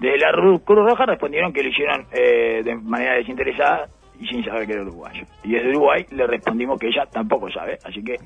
Desde 0.00 0.18
la 0.18 0.32
Ru- 0.32 0.62
Cruz 0.64 0.84
Roja 0.90 1.06
respondieron 1.06 1.52
que 1.52 1.62
lo 1.62 1.68
hicieron 1.68 2.06
eh, 2.12 2.62
de 2.64 2.74
manera 2.74 3.14
desinteresada 3.14 3.86
y 4.20 4.26
sin 4.26 4.44
saber 4.44 4.66
que 4.66 4.72
era 4.72 4.82
uruguayo. 4.82 5.24
Y 5.44 5.52
desde 5.52 5.68
Uruguay 5.70 6.04
le 6.10 6.26
respondimos 6.26 6.78
que 6.80 6.88
ella 6.88 7.06
tampoco 7.06 7.50
sabe, 7.50 7.78
así 7.84 8.02
que 8.02 8.16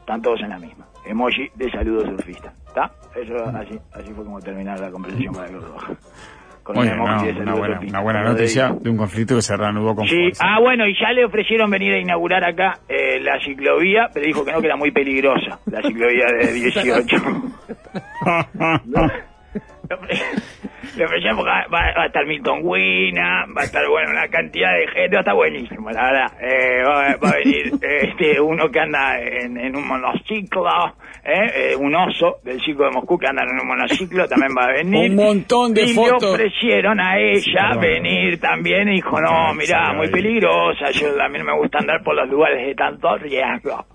están 0.00 0.20
todos 0.22 0.40
en 0.40 0.50
la 0.50 0.58
misma. 0.58 0.86
Emoji 1.06 1.48
de 1.54 1.70
saludo 1.70 2.04
surfista. 2.04 2.52
¿Está? 2.66 2.90
Eso 3.16 3.36
así, 3.56 3.78
así 3.94 4.12
fue 4.12 4.24
como 4.24 4.40
terminar 4.40 4.78
la 4.80 4.90
conversación 4.90 5.32
con 5.34 5.42
la 5.42 5.48
Cruz 5.48 5.64
Roja. 5.68 5.92
Con 6.68 6.76
Muy 6.76 6.86
un 6.86 6.92
bien, 6.96 7.00
emoji 7.08 7.26
no, 7.28 7.32
de 7.32 7.40
una, 7.40 7.54
buena, 7.54 8.02
una 8.20 8.22
noticia 8.24 8.74
de 8.78 8.90
un 8.90 8.98
conflicto 8.98 9.36
que 9.36 9.40
se 9.40 9.56
reanudó 9.56 9.94
con 9.94 10.06
Sí, 10.06 10.14
fuerza. 10.16 10.44
ah, 10.46 10.60
bueno, 10.60 10.86
y 10.86 10.92
ya 11.00 11.12
le 11.12 11.24
ofrecieron 11.24 11.70
venir 11.70 11.94
a 11.94 11.98
inaugurar 11.98 12.44
acá 12.44 12.80
eh, 12.86 13.18
la 13.20 13.40
ciclovía, 13.42 14.10
pero 14.12 14.26
dijo 14.26 14.44
que 14.44 14.52
no, 14.52 14.60
que 14.60 14.66
era 14.66 14.76
muy 14.76 14.90
peligrosa, 14.90 15.58
la 15.64 15.80
ciclovía 15.80 16.26
de 16.38 16.52
18. 16.52 17.16
Le 18.84 19.12
ofrecieron 21.04 21.36
porque 21.36 21.50
va, 21.50 21.66
va 21.70 22.02
a 22.02 22.06
estar 22.06 22.26
Milton 22.26 22.60
Wina, 22.62 23.46
va 23.56 23.62
a 23.62 23.64
estar, 23.64 23.86
bueno, 23.88 24.10
una 24.10 24.28
cantidad 24.28 24.74
de 24.74 24.86
gente, 24.88 25.16
va 25.16 25.18
a 25.18 25.20
estar 25.20 25.34
buenísimo, 25.34 25.90
la 25.90 26.02
verdad. 26.02 26.32
Eh, 26.40 26.82
va, 26.82 27.16
va 27.16 27.30
a 27.30 27.36
venir 27.36 27.72
este, 27.80 28.40
uno 28.40 28.70
que 28.70 28.80
anda 28.80 29.20
en, 29.20 29.56
en 29.58 29.76
un 29.76 29.86
monociclo, 29.86 30.66
eh, 31.24 31.72
eh, 31.72 31.76
un 31.76 31.94
oso 31.94 32.38
del 32.44 32.60
circo 32.60 32.84
de 32.84 32.90
Moscú 32.90 33.18
que 33.18 33.28
anda 33.28 33.42
en 33.42 33.60
un 33.60 33.66
monociclo, 33.66 34.26
también 34.28 34.52
va 34.56 34.64
a 34.64 34.72
venir. 34.72 35.10
Un 35.10 35.16
montón 35.16 35.74
de 35.74 35.82
y 35.82 35.94
fotos. 35.94 36.22
le 36.22 36.28
ofrecieron 36.28 37.00
a 37.00 37.18
ella 37.18 37.74
venir 37.80 38.40
también 38.40 38.88
y 38.88 38.96
dijo, 38.96 39.20
no, 39.20 39.54
mirá, 39.54 39.92
muy 39.92 40.08
peligrosa, 40.08 40.90
yo 40.90 41.08
no 41.16 41.28
me 41.28 41.58
gusta 41.58 41.78
andar 41.78 42.02
por 42.02 42.14
los 42.14 42.28
lugares 42.28 42.66
de 42.66 42.74
tanto 42.74 43.16
riesgo. 43.16 43.86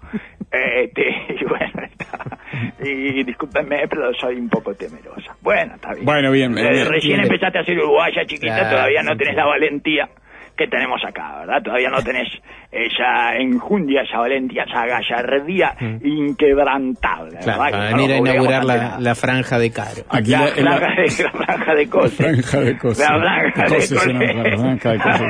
Este, 0.53 1.09
y 1.41 1.45
bueno, 1.45 1.81
está. 1.83 2.37
Y 2.83 3.23
discúlpenme, 3.23 3.87
pero 3.87 4.13
soy 4.13 4.35
un 4.35 4.49
poco 4.49 4.75
temerosa. 4.75 5.35
Bueno, 5.41 5.73
está 5.75 5.93
bien. 5.93 6.05
Bueno, 6.05 6.31
bien, 6.31 6.55
Eh, 6.57 6.69
bien, 6.71 6.87
recién 6.87 7.17
bien. 7.17 7.23
empezaste 7.31 7.59
a 7.59 7.63
ser 7.65 7.79
uruguaya, 7.79 8.23
chiquita, 8.25 8.53
Claro, 8.59 8.69
todavía 8.69 9.01
no 9.03 9.17
tenés 9.17 9.35
la 9.35 9.45
valentía 9.45 10.09
¿qué 10.57 10.67
tenemos 10.67 11.01
acá, 11.05 11.39
verdad? 11.39 11.61
Todavía 11.63 11.89
no 11.89 12.01
tenés 12.03 12.27
esa 12.71 13.35
enjundia, 13.37 14.01
esa 14.01 14.17
valentía, 14.19 14.63
esa 14.63 14.85
gallardía 14.85 15.75
inquebrantable, 16.03 17.37
Claro, 17.43 17.61
¿verdad? 17.63 17.71
para 17.71 17.87
Que 17.89 17.91
no 17.93 17.97
venir 17.97 18.11
a 18.13 18.17
inaugurar 18.17 18.65
la, 18.65 18.99
la 18.99 19.15
franja 19.15 19.59
de 19.59 19.71
Caro. 19.71 20.01
Aquí 20.09 20.31
La, 20.31 20.39
la- 20.39 20.61
la- 20.61 20.77
franja 20.77 21.01
de, 21.01 21.23
la 21.23 21.31
franja 21.31 21.73
de 21.75 21.89
cosas. 21.89 22.19
La 22.19 22.25
franja 22.43 22.59
de 22.59 22.75
franja 24.57 24.91
de 24.91 25.01
cosas. 25.01 25.29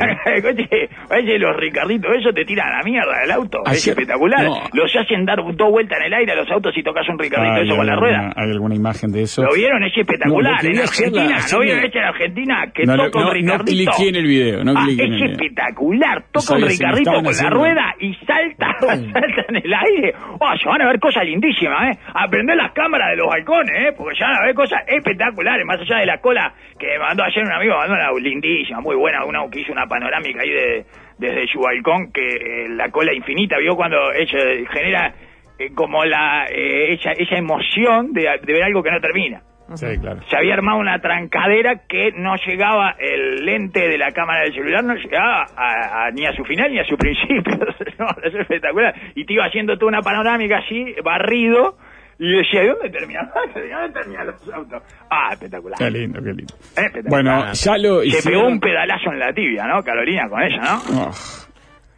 Oye, 1.12 1.40
los 1.40 1.56
Ricarditos, 1.58 2.12
eso 2.20 2.34
te 2.34 2.46
tiran 2.46 2.68
a 2.74 2.78
la 2.78 2.84
mierda 2.84 3.20
del 3.22 3.32
auto. 3.32 3.60
Es 3.72 3.88
espectacular. 3.88 4.44
no. 4.44 4.62
Los 4.74 4.96
hacen 4.96 5.26
dar 5.26 5.38
dos 5.56 5.70
vueltas 5.72 5.98
en 6.00 6.06
el 6.06 6.14
aire 6.14 6.32
a 6.32 6.36
los 6.36 6.50
autos 6.52 6.74
y 6.78 6.84
tocas 6.84 7.08
un 7.10 7.18
Ricardito 7.20 7.54
Hay 7.56 7.68
eso 7.68 7.76
con 7.76 7.86
la 7.86 7.94
alguna- 7.94 8.10
rueda. 8.18 8.34
¿Hay 8.36 8.52
alguna 8.52 8.76
imagen 8.76 9.12
de 9.12 9.24
eso? 9.24 9.44
¿Lo 9.44 9.54
vieron? 9.54 9.84
Es 9.84 9.96
espectacular. 9.98 10.52
No, 10.54 10.58
lo 10.58 10.62
que 10.62 10.68
en 10.68 10.76
la- 10.78 10.84
Argentina, 10.84 11.38
¿no 11.52 11.60
vieron 11.60 11.84
ese 11.86 11.98
en 11.98 12.04
Argentina? 12.06 12.72
Que 12.74 12.84
No, 12.86 12.96
no, 12.98 13.04
toca 13.06 13.20
un 13.20 13.24
no, 13.26 13.30
no 13.30 13.34
Ricardito. 13.34 13.92
cliqué 13.92 14.10
en 14.10 14.16
el 14.16 14.26
video, 14.28 14.64
no 14.64 14.74
Ah, 14.76 14.84
cliqué 14.86 15.04
es 15.16 15.32
espectacular. 15.32 16.24
Toca 16.32 16.56
un 16.56 16.68
Ricardito 16.68 17.12
con 17.12 17.36
la 17.36 17.50
rueda 17.50 17.96
y 18.00 18.14
salta, 18.26 18.76
salta 18.80 19.46
en 19.50 19.56
el 19.58 19.74
aire. 19.74 20.14
Oh, 20.40 20.58
se 20.58 20.68
van 20.68 20.82
a 20.82 20.88
ver 20.88 21.00
cosas 21.00 21.26
lindísimas, 21.26 21.96
¿eh? 21.96 22.00
Aprender 22.14 22.56
las 22.56 22.72
cámaras 22.72 23.12
de 23.12 23.18
los 23.18 23.28
balcones, 23.28 23.72
¿eh? 23.76 23.94
Porque 23.96 24.16
se 24.18 24.24
van 24.24 24.36
a 24.36 24.46
ver 24.46 24.56
cosas 24.56 24.80
espectaculares. 24.88 25.66
Más 25.66 25.80
allá 25.80 25.98
de 25.98 26.06
la 26.06 26.18
cola 26.20 26.54
que 26.80 26.98
mandó 27.00 27.24
ayer 27.24 27.44
un 27.44 27.52
amigo, 27.52 27.76
mandó 27.76 27.94
una 27.94 28.12
lindísima, 28.20 28.82
muy 28.82 28.96
buena, 28.96 29.26
una 29.26 29.50
que 29.50 29.62
hizo 29.62 29.72
una 29.72 29.88
panorámica 29.88 30.42
ahí 30.42 30.50
de, 30.50 30.86
desde 31.18 31.48
su 31.48 31.60
balcón, 31.60 32.12
que 32.12 32.26
eh, 32.26 32.70
la 32.70 32.90
cola 32.90 33.14
infinita, 33.14 33.58
vio 33.58 33.76
cuando 33.76 34.12
ella 34.14 34.40
genera 34.72 35.14
eh, 35.60 35.70
como 35.74 36.04
la 36.06 36.46
eh, 36.50 36.94
esa, 36.94 37.12
esa 37.12 37.36
emoción 37.36 38.14
de, 38.14 38.24
de 38.44 38.54
ver 38.54 38.64
algo 38.64 38.82
que 38.82 38.92
no 38.92 39.00
termina 39.00 39.42
Sí, 39.76 39.98
claro. 40.00 40.20
se 40.30 40.38
había 40.38 40.54
armado 40.54 40.78
una 40.80 41.00
trancadera 41.00 41.82
que 41.88 42.12
no 42.16 42.36
llegaba 42.46 42.96
el 43.00 43.44
lente 43.46 43.88
de 43.88 43.98
la 43.98 44.12
cámara 44.12 44.44
del 44.44 44.54
celular, 44.54 44.84
no 44.84 44.94
llegaba 44.96 45.46
a- 45.56 46.06
a- 46.08 46.12
ni 46.12 46.26
a 46.26 46.34
su 46.34 46.44
final 46.44 46.72
ni 46.72 46.80
a 46.80 46.86
su 46.86 46.96
principio. 46.98 47.58
No, 48.00 48.08
es 48.24 48.34
espectacular. 48.36 48.94
Y 49.16 49.26
te 49.26 49.34
iba 49.34 49.46
haciendo 49.46 49.78
toda 49.78 49.90
una 49.90 50.02
panorámica 50.02 50.58
así, 50.58 50.94
barrido, 51.04 51.78
y 52.20 52.38
decía, 52.38 52.64
¿y 52.64 52.68
dónde 52.68 52.90
terminan? 52.90 53.30
¿Dónde 53.54 53.90
terminan 54.00 54.28
los 54.28 54.54
autos? 54.54 54.84
Ah, 55.10 55.30
espectacular. 55.32 55.78
Qué 55.80 55.90
lindo, 55.92 56.20
qué 56.22 56.34
lindo. 56.34 56.54
Espectacular. 56.76 57.10
Bueno, 57.10 57.54
ya 57.54 57.78
lo 57.78 58.02
Se 58.02 58.08
hicieron. 58.08 58.32
pegó 58.42 58.48
un 58.54 58.60
pedalazo 58.60 59.12
en 59.12 59.20
la 59.20 59.34
tibia, 59.34 59.66
¿no, 59.66 59.82
Carolina, 59.84 60.28
con 60.30 60.42
ella, 60.44 60.58
no? 60.62 60.82
Oh, 61.04 61.12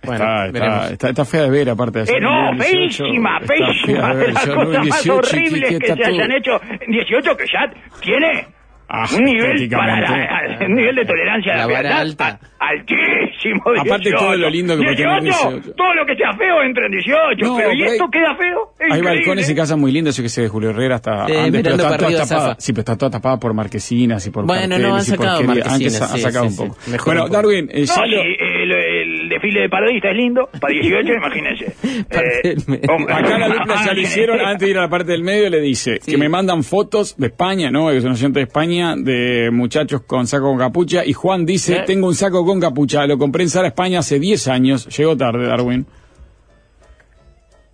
Bueno, 0.05 0.45
está, 0.45 0.45
está, 0.47 0.93
está, 0.93 1.09
está 1.09 1.25
fea 1.25 1.41
de 1.43 1.49
ver, 1.49 1.69
aparte 1.69 2.03
de 2.03 2.13
Eh, 2.13 2.19
no, 2.21 2.51
2018, 2.57 3.03
feísima, 3.45 4.13
de 4.15 4.31
las 4.31 4.45
cosas 4.45 4.85
más 4.87 5.05
2018, 5.05 5.15
horribles 5.15 5.79
que 5.79 5.87
se 5.87 6.05
hayan 6.05 6.31
hecho 6.31 6.51
en 6.79 6.91
18, 6.91 7.37
que 7.37 7.45
ya 7.45 7.99
tiene 8.01 8.47
Ah, 8.87 9.05
un 9.17 9.23
nivel 9.23 9.41
para 9.41 9.53
estéticamente. 9.99 10.59
la- 10.59 10.65
un 10.67 10.73
nivel 10.75 10.95
de 10.95 11.05
tolerancia 11.05 11.53
a 11.53 11.57
La 11.57 11.65
la 11.67 11.73
vara 11.73 11.97
alta. 11.99 12.39
altísimo. 12.59 13.61
Aparte 13.79 14.09
18. 14.09 14.17
todo 14.17 14.35
lo 14.37 14.49
lindo 14.49 14.77
que 14.77 14.83
puede 14.83 14.95
tener 14.95 15.21
18, 15.23 15.49
18. 15.51 15.73
todo 15.75 15.93
lo 15.95 16.05
que 16.05 16.15
sea 16.15 16.33
feo 16.33 16.61
entra 16.63 16.85
en 16.85 16.91
18, 16.91 17.45
No, 17.45 17.57
pero 17.57 17.73
¿y 17.73 17.77
pero 17.79 17.91
esto 17.91 18.03
hay- 18.05 18.09
queda 18.11 18.35
feo? 18.35 18.59
Hay 18.79 18.85
Increíble. 18.87 19.09
balcones 19.19 19.49
y 19.49 19.55
casas 19.55 19.77
muy 19.77 19.91
lindas, 19.91 20.15
yo 20.17 20.23
que 20.23 20.29
sé, 20.29 20.41
de 20.43 20.47
Julio 20.49 20.69
Herrera 20.69 20.95
hasta 20.95 21.25
Eh, 21.27 21.37
antes, 21.45 21.63
pero 21.63 21.75
está 21.75 21.97
toda 21.97 22.17
tapada. 22.25 22.55
Sí, 22.59 22.73
pero 22.73 22.79
está 22.81 22.97
toda 22.97 23.11
tapada 23.11 23.39
por 23.39 23.53
marquesinas 23.53 24.25
y 24.27 24.29
por 24.31 24.45
Bueno, 24.45 24.61
carteles 24.61 24.87
no, 24.87 24.95
han 24.95 25.03
sacado 25.03 25.43
marquesinas, 25.43 26.01
han 26.01 26.09
sí, 26.17 26.19
sacado 26.21 26.49
sí, 26.49 26.51
un 26.51 26.67
poco. 26.69 26.81
sí. 26.81 26.91
Mejor 26.91 27.05
Bueno, 27.05 27.21
un 27.23 27.27
poco. 27.27 27.35
Darwin, 27.37 27.69
eh, 27.71 27.85
No, 27.87 28.05
lo- 28.05 28.21
el, 28.21 28.71
el 28.71 29.29
desfile 29.29 29.61
de 29.61 29.69
parodista 29.69 30.09
es 30.11 30.15
lindo, 30.17 30.49
para 30.61 30.73
18, 30.79 31.13
imagínense. 31.13 31.65
Hombre, 32.89 33.13
Acá 33.13 33.37
la 33.37 33.47
dupla 33.49 33.85
ya 33.85 33.93
lo 33.93 34.01
hicieron, 34.01 34.39
antes 34.41 34.59
de 34.65 34.69
ir 34.71 34.77
a 34.77 34.81
la 34.81 34.89
parte 34.89 35.11
del 35.11 35.23
medio 35.23 35.49
le 35.49 35.59
dice 35.61 35.97
Sí. 36.01 36.11
que 36.11 36.17
me 36.17 36.29
mandan 36.29 36.63
fotos 36.63 37.15
de 37.17 37.27
España, 37.27 37.69
¿no? 37.71 37.89
Que 37.89 38.01
son 38.01 38.11
oyentes 38.11 38.33
de 38.33 38.41
España, 38.43 38.74
de 38.97 39.49
muchachos 39.51 40.01
con 40.01 40.27
saco 40.27 40.45
con 40.45 40.57
capucha, 40.57 41.05
y 41.05 41.13
Juan 41.13 41.45
dice, 41.45 41.77
¿Eh? 41.77 41.83
tengo 41.85 42.07
un 42.07 42.15
saco 42.15 42.45
con 42.45 42.59
capucha, 42.59 43.05
lo 43.07 43.17
compré 43.17 43.43
en 43.43 43.49
Sara 43.49 43.67
España 43.67 43.99
hace 43.99 44.19
10 44.19 44.47
años, 44.47 44.97
llegó 44.97 45.15
tarde, 45.15 45.47
Darwin. 45.47 45.85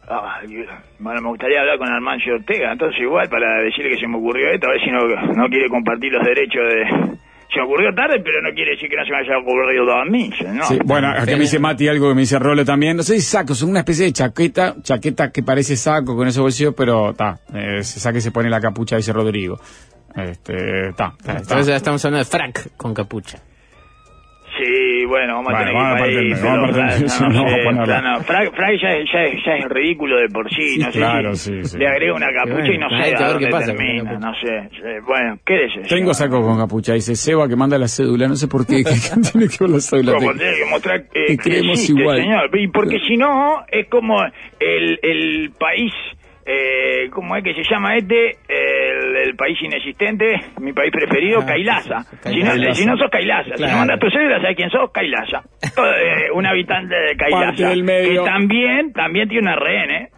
Ah, 0.08 0.42
bueno, 1.00 1.22
me 1.22 1.30
gustaría 1.30 1.62
hablar 1.62 1.78
con 1.78 1.88
Armancio 1.88 2.36
Ortega, 2.36 2.74
entonces 2.74 3.02
igual 3.02 3.30
para 3.30 3.64
decirle 3.64 3.92
que 3.92 3.98
se 3.98 4.08
me 4.08 4.18
ocurrió 4.18 4.52
esto, 4.52 4.68
a 4.68 4.72
ver 4.72 4.82
si 4.84 4.92
no, 4.92 5.08
no 5.08 5.48
quiere 5.48 5.70
compartir 5.70 6.12
los 6.12 6.26
derechos 6.26 6.62
de... 6.68 7.18
Se 7.54 7.60
me 7.60 7.66
ocurrió 7.66 7.94
tarde, 7.94 8.22
pero 8.24 8.42
no 8.42 8.54
quiere 8.54 8.72
decir 8.72 8.90
que 8.90 8.96
no 8.96 9.04
se 9.04 9.12
me 9.12 9.18
haya 9.18 9.38
ocurrido 9.38 9.92
a 9.92 10.06
mí, 10.06 10.32
¿no? 10.54 10.64
Sí, 10.64 10.80
bueno, 10.86 11.10
acá 11.10 11.26
me 11.26 11.40
dice 11.40 11.60
Mati 11.60 11.88
algo 11.88 12.08
que 12.08 12.16
me 12.16 12.22
dice 12.22 12.40
Rolo 12.40 12.64
también. 12.64 12.96
No 12.96 13.04
sé 13.04 13.16
si 13.16 13.22
sacos, 13.22 13.58
son 13.58 13.72
una 13.72 13.80
especie 13.80 14.06
de 14.06 14.14
chaqueta, 14.14 14.76
chaqueta 14.82 15.32
que 15.32 15.44
parece 15.44 15.76
saco 15.76 16.16
con 16.16 16.30
esos 16.30 16.42
bolsillos, 16.42 16.74
pero 16.76 17.10
está, 17.10 17.40
eh, 17.54 17.84
se 17.84 18.00
saca 18.00 18.20
y 18.20 18.22
se 18.22 18.32
pone 18.32 18.50
la 18.50 18.62
capucha, 18.62 18.96
dice 18.96 19.12
Rodrigo. 19.12 19.60
Este, 20.16 20.90
está, 20.90 21.14
está. 21.20 21.32
Entonces 21.38 21.68
ya 21.68 21.76
estamos 21.76 22.04
hablando 22.06 22.24
de 22.26 22.30
frac 22.30 22.76
con 22.78 22.94
capucha. 22.94 23.40
Sí, 24.58 25.06
bueno, 25.08 25.36
vamos 25.36 25.54
a 25.54 25.60
tener 25.60 25.74
que 25.74 26.42
no, 26.42 28.02
no, 28.02 28.24
Frank, 28.24 28.54
Frank 28.54 28.80
ya, 28.82 28.90
ya- 29.12 29.42
ya 29.46 29.56
es 29.56 29.66
ridículo 29.70 30.18
de 30.20 30.28
por 30.28 30.50
sí, 30.50 30.74
Sí, 30.76 30.80
no 30.80 30.92
sé 30.92 30.98
claro, 31.00 31.36
si 31.36 31.64
sí, 31.64 31.70
sí. 31.70 31.78
le 31.78 31.88
agrega 31.88 32.14
una 32.14 32.28
capucha 32.34 32.56
bueno, 32.58 32.74
y 32.74 32.78
no 32.78 32.88
hay 32.92 33.10
sé 33.12 33.16
a 33.16 33.20
ver 33.20 33.28
dónde 33.32 33.46
qué 33.46 33.52
pasa 33.52 33.66
termina, 33.68 34.20
no 34.20 34.34
sé. 34.36 34.48
Eh, 34.86 35.00
Bueno, 35.08 35.40
¿qué 35.46 35.54
decís? 35.54 35.88
Tengo 35.88 36.14
saco 36.14 36.42
con 36.42 36.58
capucha, 36.58 36.94
dice 36.94 37.16
Seba 37.16 37.48
que 37.48 37.56
manda 37.56 37.78
la 37.78 37.88
cédula, 37.88 38.28
no 38.28 38.36
sé 38.36 38.48
por 38.50 38.68
qué, 38.68 38.84
¿qué 38.84 39.22
tiene 39.32 39.48
que 39.48 39.58
ver 39.62 39.70
la 39.70 39.80
cédula? 39.80 40.14
Como 40.16 40.34
tiene 40.34 40.58
que 40.58 40.66
mostrar 40.70 40.98
eh, 41.14 41.26
que 41.28 41.38
creemos 41.38 41.80
existe, 41.80 42.02
igual. 42.02 42.18
señor. 42.18 42.50
Y 42.60 42.68
porque 42.68 43.00
si 43.08 43.16
no, 43.16 43.64
es 43.72 43.88
como 43.88 44.22
el, 44.60 45.00
el 45.02 45.52
país, 45.58 45.94
eh, 46.54 47.10
¿cómo 47.12 47.36
es 47.36 47.44
que 47.44 47.54
se 47.54 47.64
llama 47.70 47.96
este? 47.98 48.38
El, 48.48 49.16
el 49.28 49.36
país 49.36 49.58
inexistente, 49.62 50.26
mi 50.60 50.74
país 50.74 50.92
preferido, 50.92 51.40
Ah, 51.42 51.46
Kailasa. 51.46 52.04
sí, 52.04 52.18
sí, 52.26 52.32
Si, 52.34 52.42
no, 52.44 52.74
si 52.76 52.86
no 52.86 52.98
sos 52.98 53.10
Kailasa, 53.12 53.52
si 53.52 53.58
Claro. 53.58 53.72
no 53.74 53.78
mandas 53.80 54.00
tu 54.00 54.10
cédula, 54.10 54.42
¿sabes 54.42 54.56
quién 54.58 54.70
sos? 54.70 54.92
Kailasa. 54.92 55.44
Eh, 55.64 56.32
un 56.34 56.46
habitante 56.46 56.94
de 56.96 57.16
Kailasa. 57.16 57.46
Parte 57.48 57.66
del 57.66 57.84
medio. 57.84 58.24
Que 58.24 58.30
también, 58.30 58.94
también 58.94 59.30
tiene 59.30 59.44
una 59.48 59.56
rehén, 59.56 59.92
¿eh? 59.92 60.10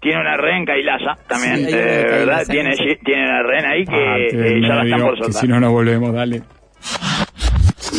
Tiene 0.00 0.20
una 0.20 0.36
rehén 0.36 0.64
Kailasa 0.64 1.16
también, 1.28 1.56
Sí, 1.58 1.74
eh, 1.74 1.76
¿verdad? 1.76 2.08
Kailasa, 2.46 2.52
Tiene, 2.52 2.72
sí. 2.74 2.96
tiene 3.04 3.24
una 3.24 3.42
rehén 3.42 3.66
ahí 3.66 3.84
que 3.84 4.26
eh, 4.56 4.60
ya 4.60 4.74
la 4.74 4.82
están 4.84 5.00
por 5.00 5.16
soltar. 5.18 5.40
si 5.40 5.48
no 5.48 5.60
nos 5.60 5.70
volvemos, 5.72 6.12
dale. 6.12 6.42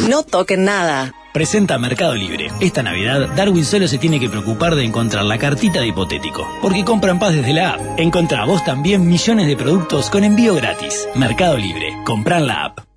No 0.09 0.23
toquen 0.23 0.65
nada. 0.65 1.13
Presenta 1.33 1.79
Mercado 1.79 2.13
Libre. 2.13 2.51
Esta 2.59 2.83
Navidad, 2.83 3.27
Darwin 3.35 3.65
solo 3.65 3.87
se 3.87 3.97
tiene 3.97 4.19
que 4.19 4.29
preocupar 4.29 4.75
de 4.75 4.85
encontrar 4.85 5.25
la 5.25 5.39
cartita 5.39 5.79
de 5.79 5.87
hipotético, 5.87 6.47
porque 6.61 6.85
compran 6.85 7.17
paz 7.17 7.33
desde 7.33 7.53
la 7.53 7.71
app. 7.71 7.81
Encontrá 7.99 8.45
vos 8.45 8.63
también 8.63 9.07
millones 9.07 9.47
de 9.47 9.57
productos 9.57 10.11
con 10.11 10.23
envío 10.23 10.53
gratis. 10.53 11.09
Mercado 11.15 11.57
Libre. 11.57 11.97
Comprar 12.05 12.43
la 12.43 12.65
app. 12.65 12.92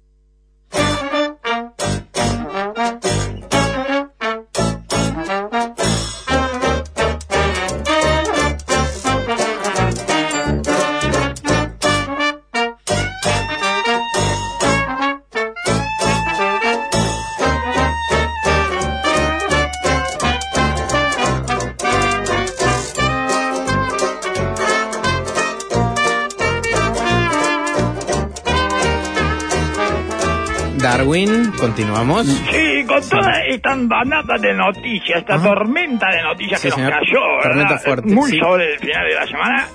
Continuamos. 31.81 32.27
Sí, 32.27 32.85
con 32.87 33.01
toda 33.09 33.33
esta 33.49 33.73
andanada 33.73 34.39
de 34.41 34.55
noticias, 34.55 35.19
esta 35.19 35.35
Ajá. 35.35 35.45
tormenta 35.49 36.09
de 36.11 36.23
noticias 36.23 36.59
Sí, 36.61 36.69
que 36.69 36.75
señor. 36.75 36.91
nos 36.91 37.01
cayó, 37.01 37.21
Tormenta 37.43 37.79
fuerte, 37.79 38.15
Muy 38.15 38.31
sí. 38.31 38.39
sobre 38.39 38.73
el 38.73 38.79
final 38.79 39.07
de 39.07 39.15
la 39.15 39.27
semana. 39.27 39.67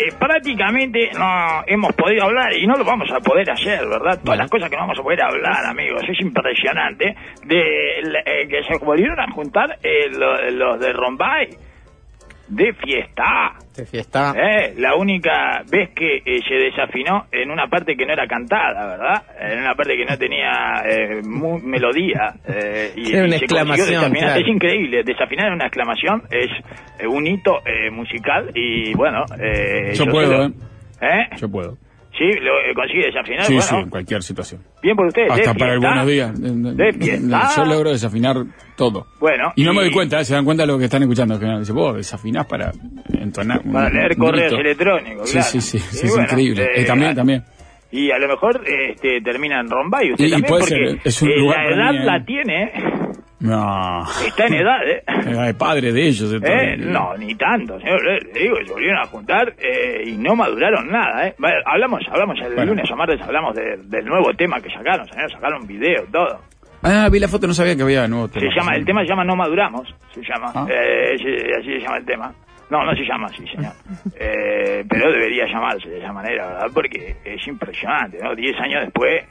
eh, 0.00 0.12
prácticamente 0.16 1.10
no 1.18 1.64
hemos 1.66 1.92
podido 1.96 2.22
hablar 2.26 2.52
y 2.56 2.64
no 2.68 2.76
lo 2.76 2.84
vamos 2.84 3.10
a 3.10 3.18
poder 3.18 3.50
hacer, 3.50 3.80
¿verdad? 3.80 3.98
Todas 4.20 4.22
Bueno. 4.24 4.42
las 4.42 4.50
cosas 4.52 4.70
que 4.70 4.76
no 4.76 4.82
vamos 4.82 4.98
a 5.00 5.02
poder 5.02 5.20
hablar, 5.20 5.66
amigos, 5.66 6.04
es 6.08 6.20
impresionante. 6.20 7.16
De 7.44 7.98
eh, 8.24 8.46
que 8.48 8.62
se 8.62 8.78
volvieron 8.78 9.18
a 9.18 9.26
juntar 9.32 9.76
eh, 9.82 10.08
lo- 10.12 10.48
los 10.52 10.78
de 10.78 10.92
Rombay 10.92 11.48
de 12.46 12.72
fiesta. 12.74 13.54
De 13.78 13.86
fiesta. 13.86 14.34
Eh, 14.36 14.74
la 14.76 14.96
única 14.96 15.62
vez 15.70 15.90
que 15.94 16.16
eh, 16.16 16.40
se 16.48 16.54
desafinó 16.54 17.26
en 17.30 17.50
una 17.50 17.68
parte 17.68 17.96
que 17.96 18.04
no 18.04 18.12
era 18.12 18.26
cantada, 18.26 18.86
¿verdad? 18.88 19.22
En 19.40 19.60
una 19.60 19.74
parte 19.74 19.96
que 19.96 20.04
no 20.04 20.18
tenía 20.18 20.82
eh, 20.84 21.22
mu- 21.22 21.60
melodía. 21.60 22.34
eh, 22.48 22.92
y, 22.96 23.12
Era 23.14 23.24
una 23.24 23.36
y 23.36 23.38
exclamación, 23.38 24.12
claro. 24.12 24.40
Es 24.40 24.48
increíble, 24.48 25.02
desafinar 25.04 25.46
en 25.48 25.52
una 25.54 25.66
exclamación 25.66 26.22
es 26.30 26.48
eh, 26.98 27.06
un 27.06 27.24
hito 27.26 27.58
eh, 27.64 27.88
musical 27.90 28.50
y 28.54 28.92
bueno... 28.94 29.24
eh, 29.40 29.92
Yo 29.94 30.04
se 30.04 30.10
puedo, 30.10 30.32
lo- 30.32 30.44
¿eh? 30.46 30.52
¿Eh? 31.00 31.36
Yo 31.36 31.48
puedo. 31.48 31.76
Sí, 32.18 32.24
lo 32.40 32.58
eh, 32.60 32.74
consigue 32.74 33.06
desafinar. 33.06 33.44
Sí, 33.44 33.52
bueno, 33.54 33.68
sí, 33.68 33.76
en 33.76 33.90
cualquier 33.90 34.22
situación. 34.24 34.60
bien 34.82 34.96
por 34.96 35.06
ustedes. 35.06 35.30
Hasta 35.30 35.54
para 35.54 35.74
el 35.74 35.78
buenos 35.78 36.06
días. 36.06 36.32
De 36.40 36.92
fiesta. 36.94 37.48
Yo 37.56 37.64
logro 37.64 37.90
desafinar 37.90 38.36
todo. 38.76 39.06
Bueno, 39.20 39.52
Y 39.54 39.62
no 39.62 39.72
me 39.72 39.82
y- 39.82 39.84
doy 39.84 39.92
cuenta, 39.92 40.18
¿eh? 40.20 40.24
se 40.24 40.34
dan 40.34 40.44
cuenta 40.44 40.64
de 40.64 40.66
lo 40.66 40.78
que 40.78 40.86
están 40.86 41.02
escuchando. 41.02 41.38
Que 41.38 41.46
dice, 41.60 41.72
vos 41.72 41.96
desafinás 41.96 42.46
para 42.46 42.72
entonar. 43.12 43.60
un- 43.64 43.72
Para 43.72 43.88
leer 43.90 44.12
un 44.12 44.18
correos 44.18 44.52
grito". 44.52 44.60
electrónicos, 44.60 45.28
Sí, 45.30 45.32
claro. 45.38 45.48
sí, 45.52 45.60
sí, 45.60 45.76
Y 45.76 45.80
sí, 45.80 46.06
es 46.06 46.10
bueno, 46.12 46.24
increíble. 46.24 46.62
eh, 46.64 46.68
Eh, 46.82 46.84
también, 46.84 47.14
también. 47.14 47.44
Y 47.90 48.10
a 48.10 48.18
lo 48.18 48.28
mejor 48.28 48.60
este, 48.66 49.20
termina 49.22 49.60
en 49.60 49.70
Rombay 49.70 50.10
usted 50.12 50.24
Y- 50.24 50.28
y 50.28 50.30
también, 50.32 50.48
puede 50.50 50.60
porque 50.60 50.74
ser, 50.74 50.98
es 51.04 51.22
un 51.22 51.30
eh, 51.30 51.36
lugar 51.38 51.58
la 51.64 51.70
edad 51.76 51.90
mí, 51.92 51.96
eh. 51.98 52.04
la 52.04 52.24
tiene, 52.24 52.72
No. 53.40 54.02
Está 54.26 54.46
en 54.46 54.54
edad, 54.54 54.80
¿eh? 54.88 55.02
Era 55.28 55.52
padre 55.56 55.92
de 55.92 56.08
ellos. 56.08 56.32
esto. 56.32 56.46
Eh, 56.46 56.76
No, 56.76 57.16
ni 57.16 57.34
tanto, 57.36 57.78
señor. 57.78 58.02
Le 58.04 58.20
le 58.32 58.40
digo, 58.40 58.56
se 58.66 58.72
volvieron 58.72 58.98
a 58.98 59.06
juntar 59.06 59.54
eh, 59.58 60.02
y 60.06 60.16
no 60.16 60.34
maduraron 60.34 60.88
nada, 60.90 61.28
¿eh? 61.28 61.34
Bueno, 61.38 61.56
hablamos, 61.66 62.00
hablamos 62.10 62.36
el 62.40 62.54
Bueno. 62.54 62.72
lunes 62.72 62.90
o 62.90 62.96
martes, 62.96 63.20
hablamos 63.20 63.54
de- 63.54 63.76
del 63.84 64.04
nuevo 64.06 64.32
tema 64.34 64.60
que 64.60 64.70
sacaron, 64.70 65.06
señor. 65.08 65.30
Sacaron 65.30 65.66
video, 65.66 66.04
todo. 66.10 66.40
Ah, 66.82 67.08
vi 67.10 67.18
la 67.20 67.28
foto, 67.28 67.46
no 67.46 67.54
sabía 67.54 67.76
que 67.76 67.82
había 67.82 68.06
nuevo 68.08 68.28
tema. 68.28 68.50
Se 68.52 68.58
llama, 68.58 68.74
el 68.76 68.84
tema 68.84 69.02
se 69.02 69.08
llama 69.08 69.24
No 69.24 69.36
Maduramos, 69.36 69.94
se 70.12 70.20
llama. 70.22 70.52
Ah. 70.54 70.66
Eh, 70.70 71.14
así 71.58 71.72
se 71.72 71.80
llama 71.80 71.98
el 71.98 72.04
tema. 72.06 72.32
No, 72.70 72.84
no 72.84 72.92
se 72.94 73.02
llama 73.04 73.26
así, 73.26 73.46
señor. 73.46 73.72
Eh, 74.20 74.84
pero 74.88 75.10
debería 75.12 75.46
llamarse 75.46 75.88
de 75.88 75.98
esa 75.98 76.12
manera, 76.12 76.46
¿verdad? 76.48 76.66
Porque 76.74 77.16
es 77.24 77.46
impresionante, 77.46 78.18
¿no? 78.22 78.34
Diez 78.34 78.56
años 78.60 78.82
después, 78.84 79.24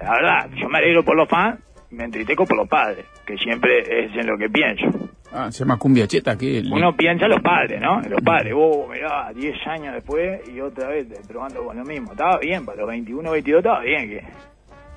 la 0.00 0.10
verdad, 0.12 0.48
yo 0.56 0.68
me 0.68 0.78
alegro 0.78 1.02
por 1.04 1.16
los 1.16 1.28
fans, 1.28 1.58
me 1.90 2.04
entristezco 2.04 2.44
por 2.46 2.56
los 2.56 2.68
padres, 2.68 3.06
que 3.26 3.36
siempre 3.36 3.80
es 3.80 4.14
en 4.14 4.26
lo 4.26 4.36
que 4.36 4.48
pienso. 4.48 4.86
Ah, 5.32 5.50
se 5.52 5.60
llama 5.60 5.78
Cumbia 5.78 6.06
Cheta, 6.06 6.36
que 6.36 6.62
Uno 6.70 6.96
piensa 6.96 7.26
en 7.26 7.32
los 7.32 7.42
padres, 7.42 7.80
¿no? 7.80 8.02
En 8.02 8.10
los 8.10 8.20
padres, 8.22 8.54
oh, 8.56 8.88
mirá, 8.90 9.30
10 9.34 9.66
años 9.66 9.94
después 9.94 10.40
y 10.48 10.60
otra 10.60 10.88
vez 10.88 11.06
probando 11.26 11.64
con 11.64 11.76
lo 11.76 11.84
mismo. 11.84 12.12
Estaba 12.12 12.38
bien, 12.38 12.64
para 12.64 12.78
los 12.78 12.88
21, 12.88 13.30
22 13.30 13.58
estaba 13.58 13.80
bien, 13.80 14.08
que... 14.08 14.24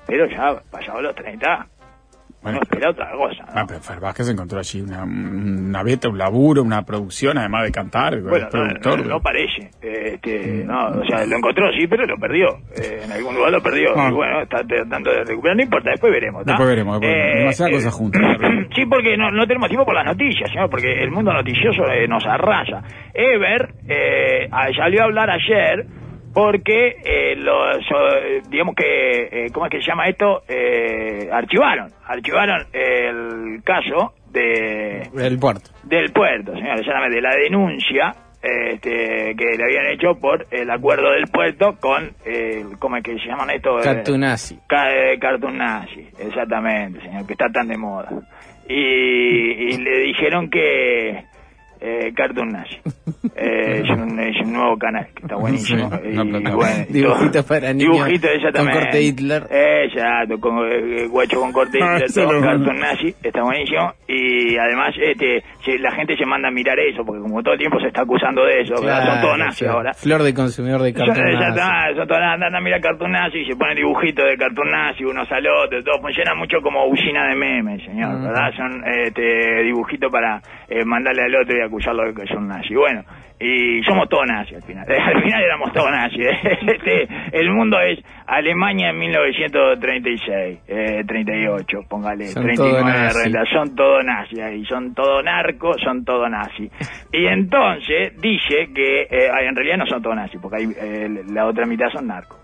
pero 0.06 0.26
ya 0.28 0.60
pasado 0.70 1.02
los 1.02 1.14
30, 1.14 1.68
Bueno, 2.42 2.58
espera 2.62 2.90
otra 2.90 3.10
cosa, 3.12 3.44
¿no? 3.44 3.52
Ah, 3.60 3.64
pero 3.68 3.80
Fer 3.80 4.00
Vázquez 4.00 4.28
encontró 4.28 4.58
allí 4.58 4.80
una, 4.80 5.04
una 5.04 5.82
beta, 5.82 6.08
un 6.08 6.18
laburo, 6.18 6.62
una 6.62 6.82
producción, 6.82 7.38
además 7.38 7.64
de 7.64 7.70
cantar, 7.72 8.20
Bueno, 8.20 8.46
es 8.46 8.50
productor. 8.50 8.98
no, 8.98 9.04
no, 9.04 9.10
no 9.10 9.20
parece. 9.20 9.70
Este, 9.80 10.64
no, 10.64 10.88
o 10.88 11.04
sea, 11.04 11.24
lo 11.24 11.36
encontró 11.36 11.70
sí, 11.72 11.86
pero 11.86 12.04
lo 12.04 12.16
perdió. 12.16 12.48
Eh, 12.76 13.02
en 13.04 13.12
algún 13.12 13.36
lugar 13.36 13.52
lo 13.52 13.62
perdió. 13.62 13.90
Ah. 13.96 14.08
Y 14.10 14.14
bueno, 14.14 14.42
está 14.42 14.58
tratando 14.64 15.12
de 15.12 15.24
recuperar. 15.24 15.56
No 15.56 15.62
importa, 15.62 15.90
después 15.90 16.12
veremos. 16.12 16.44
¿tá? 16.44 16.52
Después 16.52 16.68
veremos, 16.68 17.00
después 17.00 17.16
veremos. 17.16 17.38
Demasiadas 17.38 17.74
cosas 17.74 17.94
juntas. 17.94 18.22
Sí, 18.74 18.86
porque 18.86 19.18
no, 19.18 19.30
no 19.30 19.46
tenemos 19.46 19.68
tiempo 19.68 19.84
por 19.84 19.94
las 19.94 20.06
noticias, 20.06 20.48
señor, 20.50 20.70
porque 20.70 21.02
el 21.02 21.10
mundo 21.10 21.30
noticioso 21.30 21.84
eh, 21.92 22.08
nos 22.08 22.24
arrasa. 22.24 22.82
Ever 23.12 23.74
eh, 23.86 24.48
salió 24.74 25.02
a 25.02 25.04
hablar 25.04 25.28
ayer 25.28 25.84
porque 26.34 26.96
eh, 27.04 27.36
los, 27.36 27.78
digamos 28.48 28.74
que, 28.74 29.22
eh, 29.30 29.46
¿cómo 29.52 29.66
es 29.66 29.70
que 29.72 29.80
se 29.80 29.86
llama 29.88 30.08
esto? 30.08 30.42
Eh, 30.48 31.28
archivaron, 31.32 31.90
archivaron 32.06 32.66
el 32.72 33.62
caso 33.64 34.14
de 34.30 35.02
El 35.18 35.38
puerto. 35.38 35.70
del 35.84 36.10
puerto, 36.12 36.52
señor, 36.54 36.78
exactamente, 36.78 37.20
la 37.20 37.34
denuncia 37.36 38.14
este, 38.42 39.34
que 39.36 39.56
le 39.56 39.62
habían 39.64 39.86
hecho 39.92 40.18
por 40.20 40.46
el 40.50 40.68
acuerdo 40.70 41.12
del 41.12 41.26
puerto 41.28 41.76
con, 41.80 42.10
eh, 42.24 42.64
¿cómo 42.80 42.96
es 42.96 43.04
que 43.04 43.12
se 43.18 43.26
llaman 43.28 43.50
esto? 43.50 43.78
Eh, 43.78 43.82
Cartoonazzi. 43.84 44.58
Ca- 44.66 44.90
eh, 44.92 45.18
Cartoon 45.20 45.58
Nazi, 45.58 46.08
exactamente, 46.18 47.00
señor, 47.02 47.24
que 47.26 47.34
está 47.34 47.48
tan 47.52 47.68
de 47.68 47.76
moda. 47.76 48.08
Y, 48.68 48.74
y 48.74 49.76
le 49.78 49.98
dijeron 49.98 50.48
que 50.50 51.24
eh, 51.84 52.12
Cartoon 52.14 52.48
Nazi 52.50 52.76
eh, 53.34 53.82
es, 53.82 53.90
un, 53.90 54.18
es 54.20 54.36
un 54.44 54.52
nuevo 54.52 54.76
canal 54.78 55.06
que 55.14 55.22
está 55.22 55.34
buenísimo. 55.36 55.90
Sí, 55.90 55.96
y, 56.04 56.12
una 56.12 56.24
plataforma. 56.24 56.56
bueno, 56.56 56.86
y 56.88 56.92
Dibujitos 56.92 57.32
todo- 57.46 57.46
para 57.60 57.72
niños 57.72 57.96
Dibujitos, 57.96 58.30
exactamente. 58.36 58.72
con 58.72 58.82
corte 58.84 59.02
Hitler. 59.02 59.42
Exacto, 59.50 60.40
con 60.40 60.58
eh, 60.70 61.06
guacho 61.08 61.40
con 61.40 61.52
corte 61.52 61.78
Ah, 61.82 61.96
Hitler, 61.98 62.12
todo 62.28 62.40
Cartoon 62.40 62.76
Nazi, 62.78 63.14
está 63.22 63.42
buenísimo. 63.42 63.92
Y 64.06 64.56
además 64.56 64.94
este 65.00 65.42
se- 65.64 65.78
la 65.78 65.90
gente 65.92 66.16
se 66.16 66.24
manda 66.26 66.48
a 66.48 66.50
mirar 66.52 66.78
eso, 66.78 67.04
porque 67.04 67.20
como 67.22 67.42
todo 67.42 67.54
el 67.54 67.58
tiempo 67.60 67.80
se 67.80 67.88
está 67.88 68.02
acusando 68.02 68.44
de 68.44 68.60
eso, 68.60 68.74
¿verdad? 68.80 69.06
son 69.06 69.20
todos 69.20 69.38
nazis 69.38 69.58
claro. 69.58 69.74
ahora. 69.78 69.94
Flor 69.94 70.22
de 70.22 70.34
consumidor 70.34 70.82
de 70.82 70.92
Son, 70.92 71.06
cartón. 71.06 71.28
exacto, 71.28 71.96
son 71.96 72.08
todas 72.08 72.22
andan 72.34 72.54
a 72.54 72.60
mirar 72.60 72.80
Cartoon 72.80 73.12
Nazi 73.12 73.38
y 73.38 73.46
se 73.46 73.56
ponen 73.56 73.76
dibujitos 73.76 74.24
de 74.24 74.36
Cartoon 74.36 74.70
Nazi, 74.70 75.04
unos 75.04 75.30
al 75.32 75.46
otro, 75.46 75.82
todo 75.82 76.00
funciona 76.00 76.34
mucho 76.34 76.58
como 76.62 76.86
usina 76.86 77.26
de 77.28 77.34
memes, 77.36 77.82
señor, 77.84 78.12
Mm. 78.18 78.24
¿verdad? 78.24 78.50
Son 78.56 78.84
este, 78.86 79.62
dibujitos 79.64 80.10
para 80.12 80.40
eh, 80.68 80.84
mandarle 80.84 81.22
al 81.24 81.34
otro 81.36 81.56
y 81.56 81.60
que 81.78 82.26
son 82.26 82.48
nazis. 82.48 82.76
Bueno, 82.76 83.02
y 83.40 83.82
somos 83.84 84.08
todos 84.08 84.26
nazis 84.26 84.56
al 84.56 84.62
final. 84.62 84.86
al 84.90 85.22
final 85.22 85.42
éramos 85.42 85.72
todos 85.72 85.90
nazis. 85.90 86.26
Este, 86.72 87.08
el 87.32 87.50
mundo 87.50 87.78
es 87.80 87.98
Alemania 88.26 88.90
en 88.90 88.98
1936, 88.98 90.58
eh, 90.68 91.02
38, 91.06 91.78
póngale, 91.88 92.26
Son 92.28 92.42
39 92.44 92.56
todo 92.80 92.86
de 92.86 92.92
nazi. 92.92 93.18
renta, 93.24 93.44
son 93.52 93.74
todo 93.76 94.02
nazis 94.02 94.38
ahí, 94.40 94.64
son 94.66 94.94
todo 94.94 95.22
narcos, 95.22 95.76
son 95.82 96.04
todo 96.04 96.28
nazi. 96.28 96.70
Y 97.12 97.26
entonces 97.26 98.14
dice 98.20 98.68
que 98.74 99.02
eh, 99.02 99.28
en 99.46 99.54
realidad 99.54 99.76
no 99.78 99.86
son 99.86 100.02
todo 100.02 100.14
nazis, 100.14 100.40
porque 100.40 100.56
hay, 100.58 100.68
eh, 100.80 101.08
la 101.32 101.46
otra 101.46 101.66
mitad 101.66 101.88
son 101.92 102.06
narcos. 102.06 102.38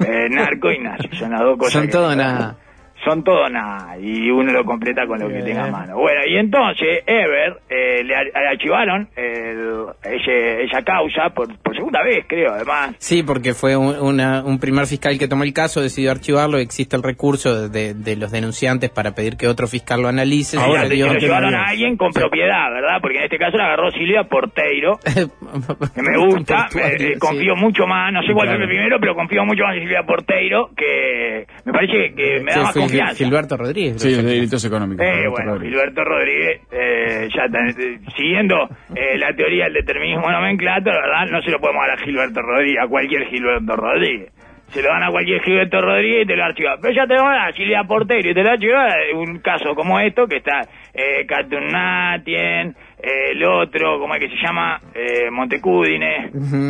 Eh, 0.00 0.28
narco 0.30 0.70
y 0.72 0.78
nazi, 0.78 1.08
son 1.12 1.30
las 1.30 1.40
dos 1.40 1.56
cosas. 1.56 1.72
Son 1.74 1.86
que- 1.86 1.92
todo 1.92 2.14
nada. 2.16 2.56
Son 3.04 3.24
todo 3.24 3.48
nada, 3.48 3.96
y 3.98 4.30
uno 4.30 4.52
lo 4.52 4.62
completa 4.64 5.06
con 5.06 5.18
lo 5.20 5.28
que 5.28 5.40
tenga 5.42 5.64
a 5.64 5.70
mano. 5.70 5.96
Bueno, 5.96 6.20
y 6.26 6.36
entonces 6.36 7.02
Ever 7.06 7.56
eh, 7.70 8.04
le 8.04 8.14
ar- 8.14 8.26
le 8.26 8.46
archivaron 8.48 9.08
el- 9.16 9.84
ese- 10.04 10.64
esa 10.64 10.82
causa 10.82 11.30
por, 11.30 11.48
por 11.60 11.74
segunda 11.74 12.02
vez, 12.02 12.26
creo, 12.28 12.52
además. 12.52 12.94
Sí, 12.98 13.22
porque 13.22 13.54
fue 13.54 13.74
un, 13.74 13.96
una- 13.98 14.44
un 14.44 14.58
primer 14.58 14.86
fiscal 14.86 15.18
que 15.18 15.28
tomó 15.28 15.44
el 15.44 15.54
caso, 15.54 15.80
decidió 15.80 16.10
archivarlo, 16.10 16.58
existe 16.58 16.94
el 16.94 17.02
recurso 17.02 17.68
de, 17.70 17.94
de 17.94 18.16
los 18.16 18.30
denunciantes 18.32 18.90
para 18.90 19.14
pedir 19.14 19.38
que 19.38 19.48
otro 19.48 19.66
fiscal 19.66 20.02
lo 20.02 20.08
analice. 20.08 20.58
Ahora, 20.58 20.86
se 20.86 20.96
lo 20.96 21.14
llevaron 21.14 21.54
a 21.54 21.68
alguien 21.68 21.96
con 21.96 22.12
propiedad, 22.12 22.70
¿verdad? 22.70 22.98
Porque 23.00 23.16
en 23.18 23.24
este 23.24 23.38
caso 23.38 23.56
la 23.56 23.64
agarró 23.64 23.90
Silvia 23.92 24.24
Porteiro, 24.24 24.98
que 25.94 26.02
me 26.02 26.18
gusta, 26.18 26.68
eh, 26.74 26.96
sí. 27.14 27.18
confío 27.18 27.56
mucho 27.56 27.86
más, 27.86 28.12
no 28.12 28.20
sé 28.22 28.32
cuál 28.34 28.48
fue 28.48 28.56
Claro. 28.56 28.62
el 28.64 28.68
primero, 28.68 29.00
pero 29.00 29.14
confío 29.14 29.44
mucho 29.46 29.62
más 29.64 29.74
en 29.76 29.82
Silvia 29.84 30.02
Porteiro, 30.02 30.70
que 30.76 31.46
me 31.64 31.72
parece 31.72 32.14
que 32.14 32.40
me 32.40 32.50
da 32.52 32.52
Sí, 32.52 32.60
más 32.60 32.72
fue 32.72 32.82
confianza. 32.90 33.24
Gilberto 33.24 33.56
Rodríguez. 33.56 34.02
Sí, 34.02 34.10
de 34.10 34.22
delitos 34.22 34.64
económicos. 34.64 35.06
Eh, 35.06 35.28
bueno, 35.28 35.52
Rodríguez. 35.52 35.70
Gilberto 35.70 36.04
Rodríguez, 36.04 36.60
eh, 36.70 37.28
ya 37.34 37.44
está, 37.44 37.58
eh, 37.68 37.98
siguiendo 38.16 38.68
eh, 38.94 39.18
la 39.18 39.34
teoría 39.34 39.64
del 39.64 39.74
determinismo 39.74 40.30
nomenclato, 40.30 40.90
la 40.90 41.00
verdad, 41.00 41.26
no 41.30 41.42
se 41.42 41.50
lo 41.50 41.58
podemos 41.58 41.82
dar 41.86 41.98
a 41.98 42.02
Gilberto 42.02 42.42
Rodríguez, 42.42 42.82
a 42.82 42.88
cualquier 42.88 43.26
Gilberto 43.26 43.76
Rodríguez. 43.76 44.32
Se 44.72 44.82
lo 44.82 44.88
dan 44.88 45.02
a 45.02 45.10
cualquier 45.10 45.42
Gilberto 45.42 45.80
Rodríguez 45.80 46.24
y 46.24 46.26
te 46.26 46.36
lo 46.36 46.44
archivan. 46.44 46.78
Pero 46.80 46.94
ya 46.94 47.06
te 47.06 47.14
lo 47.14 47.22
dan 47.22 47.48
a 47.48 47.52
Silvia 47.52 47.84
Portero 47.84 48.30
y 48.30 48.34
te 48.34 48.42
lo 48.42 48.50
archivan 48.50 48.92
un 49.14 49.38
caso 49.40 49.74
como 49.74 49.98
esto, 49.98 50.26
que 50.26 50.36
está 50.36 50.62
eh, 50.94 51.26
Caturnatien, 51.26 52.74
eh, 53.02 53.30
el 53.32 53.44
otro, 53.44 53.98
¿cómo 53.98 54.14
es 54.14 54.20
que 54.20 54.28
se 54.28 54.42
llama? 54.42 54.80
Eh, 54.94 55.30
Montecudine, 55.30 56.26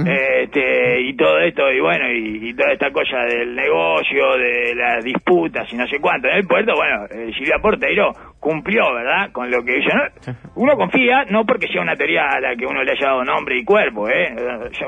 eh, 0.06 0.42
este, 0.44 1.00
y 1.00 1.14
todo 1.14 1.38
esto, 1.40 1.70
y 1.72 1.80
bueno, 1.80 2.10
y, 2.10 2.50
y 2.50 2.54
toda 2.54 2.72
esta 2.72 2.90
cosa 2.90 3.18
del 3.28 3.54
negocio, 3.54 4.36
de 4.36 4.74
las 4.74 5.04
disputas 5.04 5.70
y 5.72 5.76
no 5.76 5.86
sé 5.86 5.98
cuánto. 6.00 6.28
En 6.28 6.36
el 6.36 6.46
puerto, 6.46 6.74
bueno, 6.74 7.04
eh, 7.10 7.32
Silvia 7.36 7.58
Porteiro 7.60 8.12
cumplió, 8.38 8.94
¿verdad? 8.94 9.30
Con 9.32 9.50
lo 9.50 9.62
que 9.64 9.78
hizo. 9.78 9.90
¿no? 9.94 10.32
Uno 10.56 10.76
confía, 10.76 11.24
no 11.30 11.44
porque 11.44 11.66
sea 11.68 11.82
una 11.82 11.96
teoría 11.96 12.28
a 12.28 12.40
la 12.40 12.56
que 12.56 12.66
uno 12.66 12.82
le 12.82 12.92
haya 12.92 13.08
dado 13.08 13.24
nombre 13.24 13.58
y 13.58 13.64
cuerpo, 13.64 14.08
¿eh? 14.08 14.34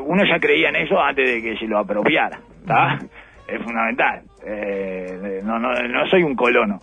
Uno 0.05 0.25
ya 0.25 0.39
creía 0.39 0.69
en 0.69 0.77
eso 0.77 1.01
antes 1.01 1.29
de 1.29 1.43
que 1.43 1.57
se 1.57 1.67
lo 1.67 1.79
apropiara, 1.79 2.39
¿está? 2.63 2.99
Es 3.47 3.63
fundamental. 3.63 4.23
Eh, 4.47 5.41
no, 5.45 5.59
no, 5.59 5.73
no 5.75 6.07
soy 6.07 6.23
un 6.23 6.35
colono. 6.35 6.81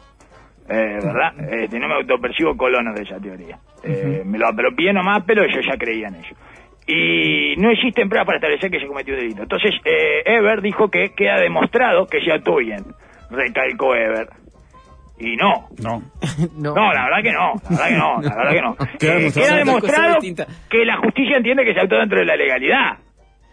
Eh, 0.69 0.99
¿Verdad? 1.03 1.33
Este, 1.51 1.79
no 1.79 1.87
me 1.87 1.95
autopercibo 1.95 2.55
colono 2.55 2.93
de 2.93 3.01
esa 3.01 3.17
teoría. 3.19 3.57
Eh, 3.83 4.21
Me 4.25 4.37
lo 4.37 4.47
apropié 4.47 4.93
nomás, 4.93 5.23
pero 5.25 5.43
yo 5.47 5.59
ya 5.61 5.77
creía 5.77 6.09
en 6.09 6.15
ello. 6.15 6.35
Y 6.85 7.55
no 7.57 7.71
existen 7.71 8.07
pruebas 8.09 8.25
para 8.27 8.37
establecer 8.37 8.69
que 8.71 8.79
se 8.79 8.87
cometió 8.87 9.13
un 9.13 9.19
delito. 9.19 9.41
Entonces, 9.43 9.71
eh, 9.85 10.21
Ever 10.25 10.61
dijo 10.61 10.89
que 10.89 11.09
queda 11.15 11.39
demostrado 11.39 12.05
que 12.07 12.19
se 12.21 12.31
actuó 12.31 12.57
bien. 12.57 12.83
Recalcó 13.31 13.95
Ever. 13.95 14.27
Y 15.19 15.35
no. 15.35 15.67
No. 15.81 16.01
no. 16.57 16.73
No, 16.75 16.93
la 16.93 17.03
verdad 17.05 17.23
que 17.23 17.31
no. 17.31 17.53
La 17.69 17.69
verdad 17.69 17.87
que 17.89 17.97
no. 17.97 18.21
La 18.21 18.35
verdad 18.35 18.53
que 18.53 18.61
no. 18.61 18.75
Queda 18.99 19.13
Eh, 19.15 19.19
demostrado. 19.19 19.47
queda 19.47 19.57
demostrado 19.57 20.17
que 20.69 20.85
la 20.85 20.97
justicia 20.97 21.37
entiende 21.37 21.65
que 21.65 21.73
se 21.73 21.79
actuó 21.79 21.97
dentro 21.99 22.19
de 22.19 22.25
la 22.25 22.35
legalidad. 22.35 22.97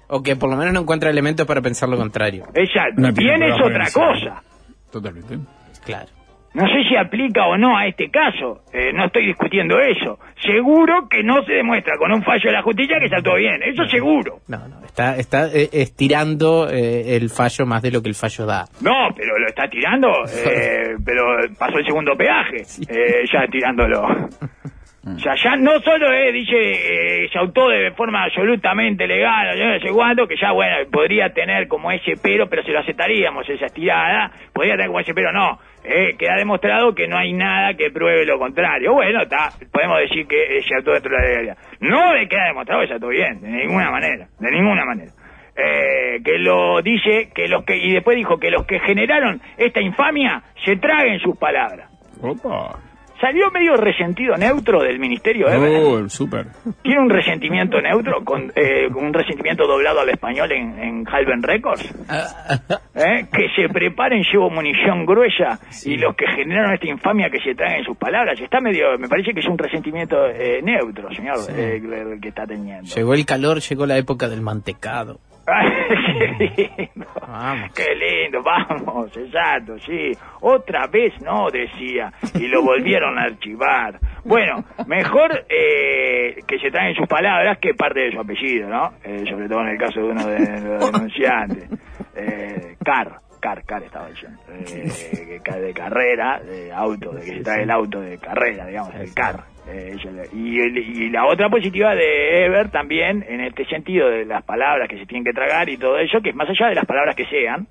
O 0.09 0.23
que 0.23 0.37
por 0.37 0.51
lo 0.51 0.57
menos 0.57 0.73
no 0.73 0.81
encuentra 0.81 1.11
elementos 1.11 1.47
para 1.47 1.61
pensar 1.61 1.89
lo 1.89 1.97
contrario. 1.97 2.45
Exacto. 2.55 3.01
No 3.01 3.13
Bien 3.13 3.43
es 3.43 3.55
otra 3.61 3.87
cosa. 3.93 4.43
Totalmente. 4.91 5.39
Claro. 5.85 6.09
No 6.57 6.67
sé 6.69 6.89
si 6.89 6.97
aplica 6.97 7.45
o 7.45 7.59
no 7.59 7.77
a 7.77 7.87
este 7.87 8.09
caso, 8.09 8.63
eh, 8.73 8.91
no 8.91 9.05
estoy 9.05 9.27
discutiendo 9.27 9.79
eso. 9.79 10.19
Seguro 10.41 11.07
que 11.07 11.23
no 11.23 11.45
se 11.45 11.53
demuestra 11.53 11.99
con 11.99 12.11
un 12.11 12.23
fallo 12.23 12.45
de 12.45 12.53
la 12.53 12.63
justicia 12.63 12.97
que 12.99 13.11
se 13.11 13.17
actuó 13.17 13.35
bien, 13.35 13.63
eso 13.63 13.85
seguro. 13.91 14.39
No, 14.49 14.67
no, 14.67 14.83
está, 14.83 15.19
está 15.19 15.49
eh, 15.53 15.69
estirando 15.71 16.67
eh, 16.71 17.15
el 17.15 17.29
fallo 17.29 17.67
más 17.67 17.83
de 17.83 17.91
lo 17.91 18.01
que 18.01 18.09
el 18.09 18.15
fallo 18.15 18.47
da. 18.47 18.65
No, 18.81 19.11
pero 19.15 19.39
lo 19.39 19.47
está 19.49 19.69
tirando, 19.69 20.09
eh, 20.47 20.97
pero 21.05 21.25
pasó 21.59 21.77
el 21.77 21.85
segundo 21.85 22.17
peaje, 22.17 22.63
eh, 22.89 23.27
ya 23.31 23.47
tirándolo. 23.49 24.09
O 25.07 25.19
sea, 25.21 25.37
ya 25.37 25.55
no 25.55 25.79
solo 25.81 26.13
eh, 26.13 26.33
dice, 26.33 26.57
eh, 26.57 27.29
se 27.33 27.39
actuó 27.39 27.69
de 27.69 27.93
forma 27.93 28.25
absolutamente 28.25 29.07
legal, 29.07 29.57
yo 29.57 29.67
no 29.67 29.79
sé 29.79 29.91
cuánto, 29.93 30.27
que 30.27 30.35
ya, 30.37 30.51
bueno, 30.51 30.79
podría 30.91 31.31
tener 31.31 31.69
como 31.69 31.93
ese 31.93 32.15
pero, 32.21 32.49
pero 32.49 32.65
se 32.65 32.73
lo 32.73 32.81
aceptaríamos, 32.81 33.49
esa 33.49 33.67
estirada, 33.67 34.33
podría 34.53 34.75
tener 34.75 34.89
como 34.89 34.99
ese 34.99 35.15
pero, 35.15 35.31
no. 35.31 35.61
Eh, 35.85 36.17
queda 36.19 36.35
demostrado 36.35 36.93
que 36.93 37.07
no 37.07 37.17
hay 37.17 37.33
nada 37.33 37.75
que 37.75 37.93
pruebe 37.93 38.27
lo 38.27 38.41
contrario. 38.41 38.95
Bueno, 38.95 39.23
está, 39.23 39.51
podemos 39.71 40.01
decir 40.01 40.27
que 40.27 40.59
eh, 40.59 40.63
se 40.63 40.75
actuó 40.75 40.95
dentro 40.95 41.15
de 41.15 41.23
la 41.23 41.29
legalidad. 41.29 41.57
No 41.79 42.13
le 42.13 42.27
queda 42.27 42.47
demostrado 42.47 42.81
que 42.81 42.89
se 42.89 42.95
actuó 42.95 43.11
bien, 43.11 43.41
de 43.41 43.49
ninguna 43.49 43.93
manera, 43.93 44.27
de 44.41 44.51
ninguna 44.51 44.85
manera. 44.85 45.13
Eh, 45.57 46.19
que 46.25 46.39
lo 46.39 46.83
dice, 46.83 47.31
que 47.33 47.47
los 47.47 47.65
que, 47.65 47.77
y 47.77 47.93
después 47.93 48.17
dijo 48.17 48.39
que 48.39 48.51
los 48.51 48.67
que 48.67 48.81
generaron 48.81 49.41
esta 49.57 49.81
infamia 49.81 50.43
se 50.65 50.77
traguen 50.77 51.21
sus 51.21 51.39
palabras. 51.39 51.89
Opa. 52.21 52.81
Salió 53.21 53.51
medio 53.51 53.77
resentido 53.77 54.37
neutro 54.37 54.83
del 54.83 54.99
ministerio 54.99 55.49
Ever. 55.49 55.83
Oh, 55.83 56.09
súper. 56.09 56.49
Tiene 56.83 57.01
un 57.01 57.09
resentimiento 57.09 57.81
neutro, 57.81 58.23
con 58.25 58.53
eh, 58.55 58.89
un 58.95 59.13
resentimiento 59.13 59.67
doblado 59.67 60.01
al 60.01 60.11
español 60.11 60.53
en, 60.53 60.79
en 60.79 61.09
Halben 61.09 61.43
Records. 61.43 61.83
¿Eh? 62.95 63.27
Que 63.33 63.49
se 63.57 63.69
preparen, 63.73 64.23
llevo 64.31 64.51
munición 64.51 65.07
gruesa 65.07 65.59
y 65.85 65.97
los 65.97 66.15
que 66.15 66.27
generaron 66.27 66.75
esta 66.75 66.89
infamia 66.89 67.31
que 67.31 67.41
se 67.41 67.55
traen 67.55 67.79
en 67.79 67.85
sus 67.85 67.97
palabras. 67.97 68.39
Está 68.39 68.61
medio, 68.61 68.99
me 68.99 69.09
parece 69.09 69.33
que 69.33 69.41
es 69.41 69.47
un 69.47 69.57
resentimiento 69.57 70.27
eh, 70.29 70.61
neutro, 70.63 71.09
señor, 71.15 71.39
eh, 71.51 71.77
el 71.77 72.21
que 72.21 72.29
está 72.29 72.47
teniendo. 72.47 72.95
Llegó 72.95 73.15
el 73.15 73.25
calor, 73.25 73.61
llegó 73.61 73.87
la 73.87 73.97
época 73.97 74.29
del 74.29 74.43
mantecado. 74.43 75.21
Qué 75.47 76.29
lindo. 76.39 77.07
Vamos. 77.27 77.71
Qué 77.75 77.95
lindo, 77.95 78.43
vamos, 78.43 79.17
exacto, 79.17 79.79
sí. 79.79 80.13
Otra 80.41 80.87
vez 80.89 81.13
no, 81.23 81.49
decía, 81.51 82.13
y 82.35 82.49
lo 82.49 82.63
volvieron 82.63 83.19
a 83.19 83.23
archivar. 83.23 83.99
Bueno, 84.25 84.65
mejor 84.87 85.47
eh, 85.49 86.37
que 86.47 86.59
se 86.59 86.71
traen 86.71 86.95
sus 86.97 87.07
palabras 87.07 87.59
que 87.59 87.75
parte 87.75 88.01
de 88.01 88.13
su 88.13 88.21
apellido, 88.21 88.69
¿no? 88.69 88.93
Eh, 89.05 89.25
sobre 89.29 89.49
todo 89.49 89.61
en 89.61 89.69
el 89.69 89.79
caso 89.79 90.01
de 90.01 90.07
uno 90.07 90.27
de 90.27 90.39
los 90.63 90.93
denunciantes. 90.93 91.71
Eh, 92.17 92.77
Car, 92.85 93.21
Car, 93.47 93.63
Car 93.63 93.83
estaba 93.85 94.09
diciendo. 94.09 94.41
Eh, 94.51 95.41
de 95.61 95.73
carrera, 95.73 96.41
de 96.41 96.73
auto, 96.73 97.13
de 97.13 97.25
que 97.25 97.37
se 97.37 97.45
trae 97.45 97.63
el 97.63 97.71
auto 97.71 98.01
de 98.01 98.19
carrera, 98.19 98.67
digamos, 98.67 98.93
el 98.97 99.15
Car. 99.15 99.45
Eh, 99.69 99.97
y, 100.33 100.61
y 100.61 101.11
la 101.11 101.27
otra 101.27 101.49
positiva 101.49 101.95
de 101.95 102.45
Ever 102.45 102.71
también, 102.71 103.25
en 103.29 103.41
este 103.41 103.65
sentido 103.67 104.09
de 104.09 104.25
las 104.25 104.43
palabras 104.43 104.89
que 104.89 104.99
se 104.99 105.07
tienen 105.07 105.25
que 105.25 105.33
tragar 105.33 105.69
y 105.69 105.77
todo 105.77 105.97
eso, 105.99 106.21
que 106.21 106.31
es 106.31 106.35
más 106.35 106.49
allá 106.49 106.71
de 106.71 106.75
las 106.75 106.87
palabras 106.87 107.15
que 107.15 107.27
sean, 107.27 107.69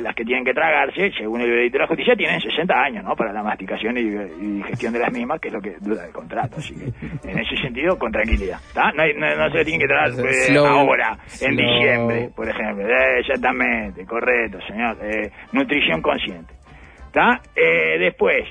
las 0.00 0.14
que 0.14 0.24
tienen 0.24 0.44
que 0.44 0.54
tragarse, 0.54 1.12
según 1.16 1.40
el 1.42 1.50
veredicto 1.50 1.78
de 1.78 1.82
la 1.82 1.88
justicia, 1.88 2.16
tienen 2.16 2.40
60 2.40 2.74
años, 2.74 3.04
¿no? 3.04 3.14
Para 3.14 3.32
la 3.32 3.42
masticación 3.42 3.96
y, 3.98 4.00
y 4.00 4.62
gestión 4.64 4.92
de 4.92 4.98
las 4.98 5.12
mismas, 5.12 5.40
que 5.40 5.48
es 5.48 5.54
lo 5.54 5.60
que 5.60 5.76
dura 5.80 6.06
el 6.06 6.12
contrato. 6.12 6.56
Así 6.56 6.74
que, 6.74 7.28
en 7.30 7.38
ese 7.38 7.56
sentido, 7.58 7.98
con 7.98 8.10
tranquilidad. 8.10 8.58
¿tá? 8.72 8.90
No, 8.92 9.04
no- 9.16 9.36
no 9.36 9.50
se 9.52 9.64
tienen 9.64 9.80
que 9.80 9.86
tragar 9.86 10.10
eh, 10.10 10.32
Slow, 10.48 10.66
ahora, 10.66 11.18
en 11.40 11.56
diciembre, 11.56 12.30
por 12.34 12.48
ejemplo. 12.48 12.86
Eh, 12.88 13.20
exactamente, 13.20 14.04
correcto, 14.06 14.58
señor. 14.66 14.96
Eh, 15.02 15.30
nutrición 15.52 16.00
consciente. 16.02 16.54
¿Está? 17.06 17.40
Eh, 17.54 17.98
después, 17.98 18.44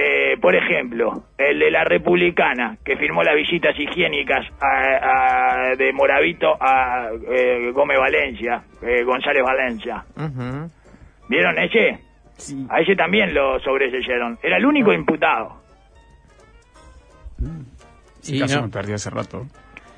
eh, 0.00 0.36
por 0.40 0.54
ejemplo, 0.54 1.24
el 1.36 1.58
de 1.58 1.70
la 1.72 1.82
Republicana, 1.82 2.76
que 2.84 2.96
firmó 2.96 3.22
las 3.24 3.34
visitas 3.34 3.74
higiénicas 3.78 4.46
a- 4.60 5.70
a- 5.72 5.74
de 5.76 5.92
Moravito 5.92 6.56
a 6.60 7.08
eh, 7.28 7.72
Gómez 7.72 7.98
Valencia, 7.98 8.62
eh, 8.82 9.02
González 9.02 9.42
Valencia. 9.42 10.04
Ujú. 10.16 10.70
¿Vieron 11.28 11.58
ese? 11.58 11.98
A 12.70 12.80
ese 12.80 12.94
también 12.94 13.34
lo 13.34 13.58
sobreseyeron. 13.60 14.38
Era 14.42 14.58
el 14.58 14.64
único 14.66 14.92
imputado. 14.92 15.60
Ese 18.22 18.36
Y 18.36 18.40
caso 18.40 18.56
no. 18.56 18.62
me 18.62 18.68
perdí 18.68 18.92
hace 18.92 19.10
rato. 19.10 19.46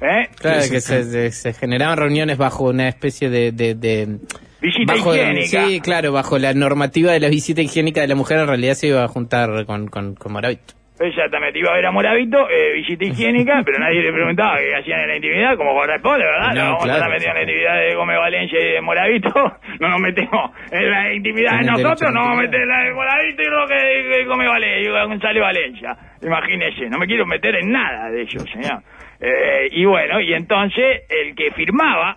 ¿eh? 0.00 0.28
Claro, 0.40 0.62
Sí, 0.62 0.70
que 0.70 0.80
sí, 0.80 0.88
se, 0.94 1.04
se- 1.04 1.30
se 1.32 1.52
generaban 1.52 1.98
reuniones 1.98 2.38
bajo 2.38 2.64
una 2.64 2.88
especie 2.88 3.28
de... 3.28 3.52
de, 3.52 3.74
de- 3.74 4.18
Visita 4.60 4.94
bajo, 4.94 5.14
higiénica. 5.14 5.66
Sí, 5.66 5.80
claro, 5.80 6.12
bajo 6.12 6.38
la 6.38 6.52
normativa 6.54 7.12
de 7.12 7.20
la 7.20 7.28
visita 7.28 7.62
higiénica 7.62 8.00
de 8.00 8.08
la 8.08 8.14
mujer 8.14 8.38
en 8.38 8.46
realidad 8.46 8.74
se 8.74 8.88
iba 8.88 9.04
a 9.04 9.08
juntar 9.08 9.64
con, 9.66 9.88
con, 9.88 10.14
con 10.14 10.32
Moravito. 10.32 10.74
Exactamente, 11.00 11.58
iba 11.58 11.70
a 11.72 11.76
ver 11.76 11.86
a 11.86 11.92
Moravito, 11.92 12.36
eh, 12.50 12.74
visita 12.74 13.06
higiénica, 13.06 13.62
pero 13.64 13.78
nadie 13.78 14.02
le 14.02 14.12
preguntaba 14.12 14.58
qué 14.58 14.76
hacían 14.76 15.00
en 15.00 15.08
la 15.08 15.16
intimidad, 15.16 15.56
como 15.56 15.72
corresponde, 15.72 16.26
¿verdad? 16.26 16.48
No, 16.48 16.54
No, 16.54 16.64
vamos 16.72 16.84
claro. 16.84 16.92
a 16.92 16.96
estar 16.96 17.10
metidos 17.10 17.30
en 17.30 17.34
la 17.36 17.40
intimidad 17.40 17.80
de 17.80 17.94
Gómez 17.94 18.16
Valencia 18.18 18.58
y 18.60 18.72
de 18.72 18.80
Moravito, 18.82 19.32
no 19.80 19.88
nos 19.88 20.00
metemos 20.00 20.50
en 20.70 20.90
la 20.90 21.14
intimidad 21.14 21.58
de 21.58 21.66
nosotros, 21.70 22.12
no 22.12 22.20
vamos 22.20 22.38
a 22.38 22.42
meter 22.42 22.60
en 22.60 22.68
la 22.68 22.82
de 22.84 22.92
Moravito 22.92 23.42
y 23.42 23.46
lo 23.46 23.66
que 23.66 24.24
Gómez 24.26 24.48
Valencia, 24.48 24.80
y 24.80 25.06
González 25.08 25.42
Valencia. 25.42 25.96
Imagínese, 26.22 26.90
no 26.90 26.98
me 26.98 27.06
quiero 27.06 27.24
meter 27.24 27.54
en 27.54 27.72
nada 27.72 28.10
de 28.10 28.20
ellos, 28.22 28.44
señor. 28.52 28.82
Eh, 29.22 29.68
y 29.72 29.84
bueno, 29.84 30.18
y 30.18 30.32
entonces 30.32 31.02
el 31.10 31.34
que 31.34 31.50
firmaba 31.50 32.16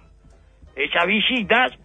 esas 0.74 1.06
visitas 1.06 1.78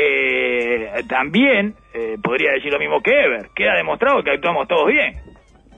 eh, 0.00 1.02
también 1.08 1.74
eh, 1.92 2.16
podría 2.22 2.52
decir 2.52 2.72
lo 2.72 2.78
mismo 2.78 3.00
que 3.02 3.10
Ever. 3.10 3.48
Queda 3.54 3.74
demostrado 3.76 4.22
que 4.22 4.30
actuamos 4.30 4.68
todos 4.68 4.86
bien. 4.88 5.14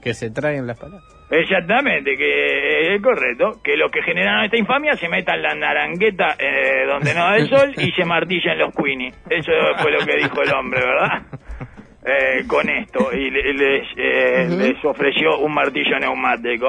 Que 0.03 0.13
se 0.13 0.29
traen 0.31 0.67
las 0.67 0.79
palabras. 0.79 1.03
Exactamente, 1.29 2.17
que 2.17 2.93
es 2.95 3.01
correcto, 3.01 3.61
que 3.63 3.77
los 3.77 3.89
que 3.89 4.01
generaron 4.03 4.43
esta 4.43 4.57
infamia 4.57 4.93
se 4.97 5.07
metan 5.07 5.41
la 5.41 5.55
narangueta 5.55 6.35
eh, 6.37 6.85
donde 6.85 7.13
no 7.13 7.21
da 7.21 7.37
el 7.37 7.47
sol 7.47 7.73
y 7.77 7.89
se 7.91 8.03
martillen 8.03 8.57
los 8.59 8.73
Queenie. 8.75 9.13
Eso 9.29 9.51
fue 9.81 9.91
lo 9.93 9.99
que 10.05 10.17
dijo 10.17 10.41
el 10.41 10.53
hombre, 10.53 10.81
¿verdad? 10.81 11.21
Eh, 12.03 12.43
con 12.47 12.67
esto, 12.69 13.13
y 13.13 13.29
le- 13.29 13.53
les, 13.53 13.87
eh, 13.95 14.47
les 14.49 14.83
ofreció 14.83 15.37
un 15.37 15.53
martillo 15.53 15.99
neumático. 15.99 16.67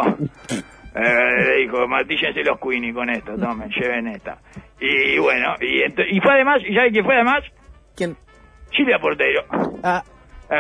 Eh, 0.95 1.45
le 1.47 1.57
dijo, 1.63 1.89
martíllense 1.89 2.43
los 2.45 2.59
Queenie 2.61 2.93
con 2.93 3.09
esto, 3.09 3.37
tomen, 3.39 3.71
lleven 3.71 4.09
esta. 4.09 4.39
Y 4.81 5.19
bueno, 5.19 5.55
y, 5.61 5.83
y 5.85 6.21
fue 6.21 6.33
además, 6.33 6.61
¿y 6.69 6.75
sabe 6.75 6.91
quién 6.91 7.05
fue 7.05 7.15
además? 7.15 7.43
¿Quién? 7.97 8.17
Silvia 8.77 8.99
Portero. 8.99 9.45
Ah, 9.83 10.03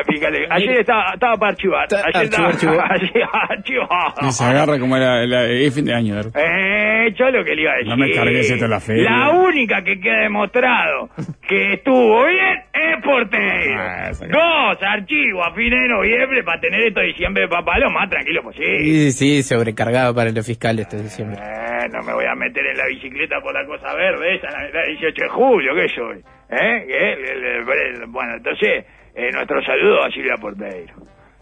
fíjate, 0.08 0.46
ayer 0.50 0.80
estaba, 0.80 1.14
estaba 1.14 1.36
para 1.36 1.50
archivar. 1.52 1.86
Ayer 2.14 2.24
estaba 2.24 2.48
archivó. 2.48 2.80
archivado. 3.50 4.14
Y 4.28 4.32
se 4.32 4.44
agarra 4.44 4.78
como 4.78 4.96
la- 4.96 5.22
el 5.44 5.70
fin 5.72 5.84
de 5.84 5.94
año. 5.94 6.20
Eh, 6.34 7.12
yo 7.16 7.30
lo 7.30 7.44
que 7.44 7.54
le 7.54 7.62
iba 7.62 7.72
a 7.72 7.76
decir. 7.76 7.88
No 7.90 7.96
me 7.96 8.10
cargues 8.10 8.50
esto 8.50 8.66
la 8.68 8.80
feria. 8.80 9.10
La 9.10 9.30
única 9.30 9.82
que 9.82 10.00
queda 10.00 10.20
demostrado 10.22 11.10
que 11.48 11.74
estuvo 11.74 12.26
bien 12.26 12.62
es 12.72 13.02
Portero. 13.04 13.74
Ah, 13.78 14.08
esa 14.10 14.26
que- 14.26 14.32
Dos 14.32 14.78
archivos 14.82 15.46
a 15.46 15.52
fin 15.54 15.70
de 15.70 15.88
noviembre 15.88 16.42
para 16.44 16.60
tener 16.60 16.80
esto 16.86 17.00
diciembre 17.00 17.48
papá 17.48 17.78
lo 17.78 17.90
más 17.90 18.08
tranquilo 18.08 18.42
posible. 18.42 18.78
sí, 18.80 19.12
sí, 19.12 19.42
sobrecargado 19.42 20.14
para 20.14 20.30
los 20.30 20.46
fiscales 20.46 20.86
este 20.86 21.02
diciembre. 21.02 21.38
Eh, 21.42 21.88
no 21.92 22.02
me 22.02 22.12
voy 22.14 22.24
a 22.26 22.34
meter 22.34 22.64
en 22.66 22.76
la 22.78 22.86
bicicleta 22.86 23.40
por 23.42 23.52
la 23.52 23.66
cosa 23.66 23.94
verde 23.94 24.36
esa, 24.36 24.48
la, 24.50 24.68
la 24.70 24.86
18 24.86 25.22
de 25.24 25.28
julio, 25.28 25.72
¿qué 25.74 25.88
soy? 25.88 26.18
¿Eh? 26.50 26.86
El- 26.88 27.64
bueno, 28.08 28.34
entonces, 28.36 28.84
eh, 29.14 29.30
nuestro 29.32 29.62
saludo 29.62 30.04
a 30.04 30.10
Silvia 30.10 30.36
Porteiro. 30.40 30.94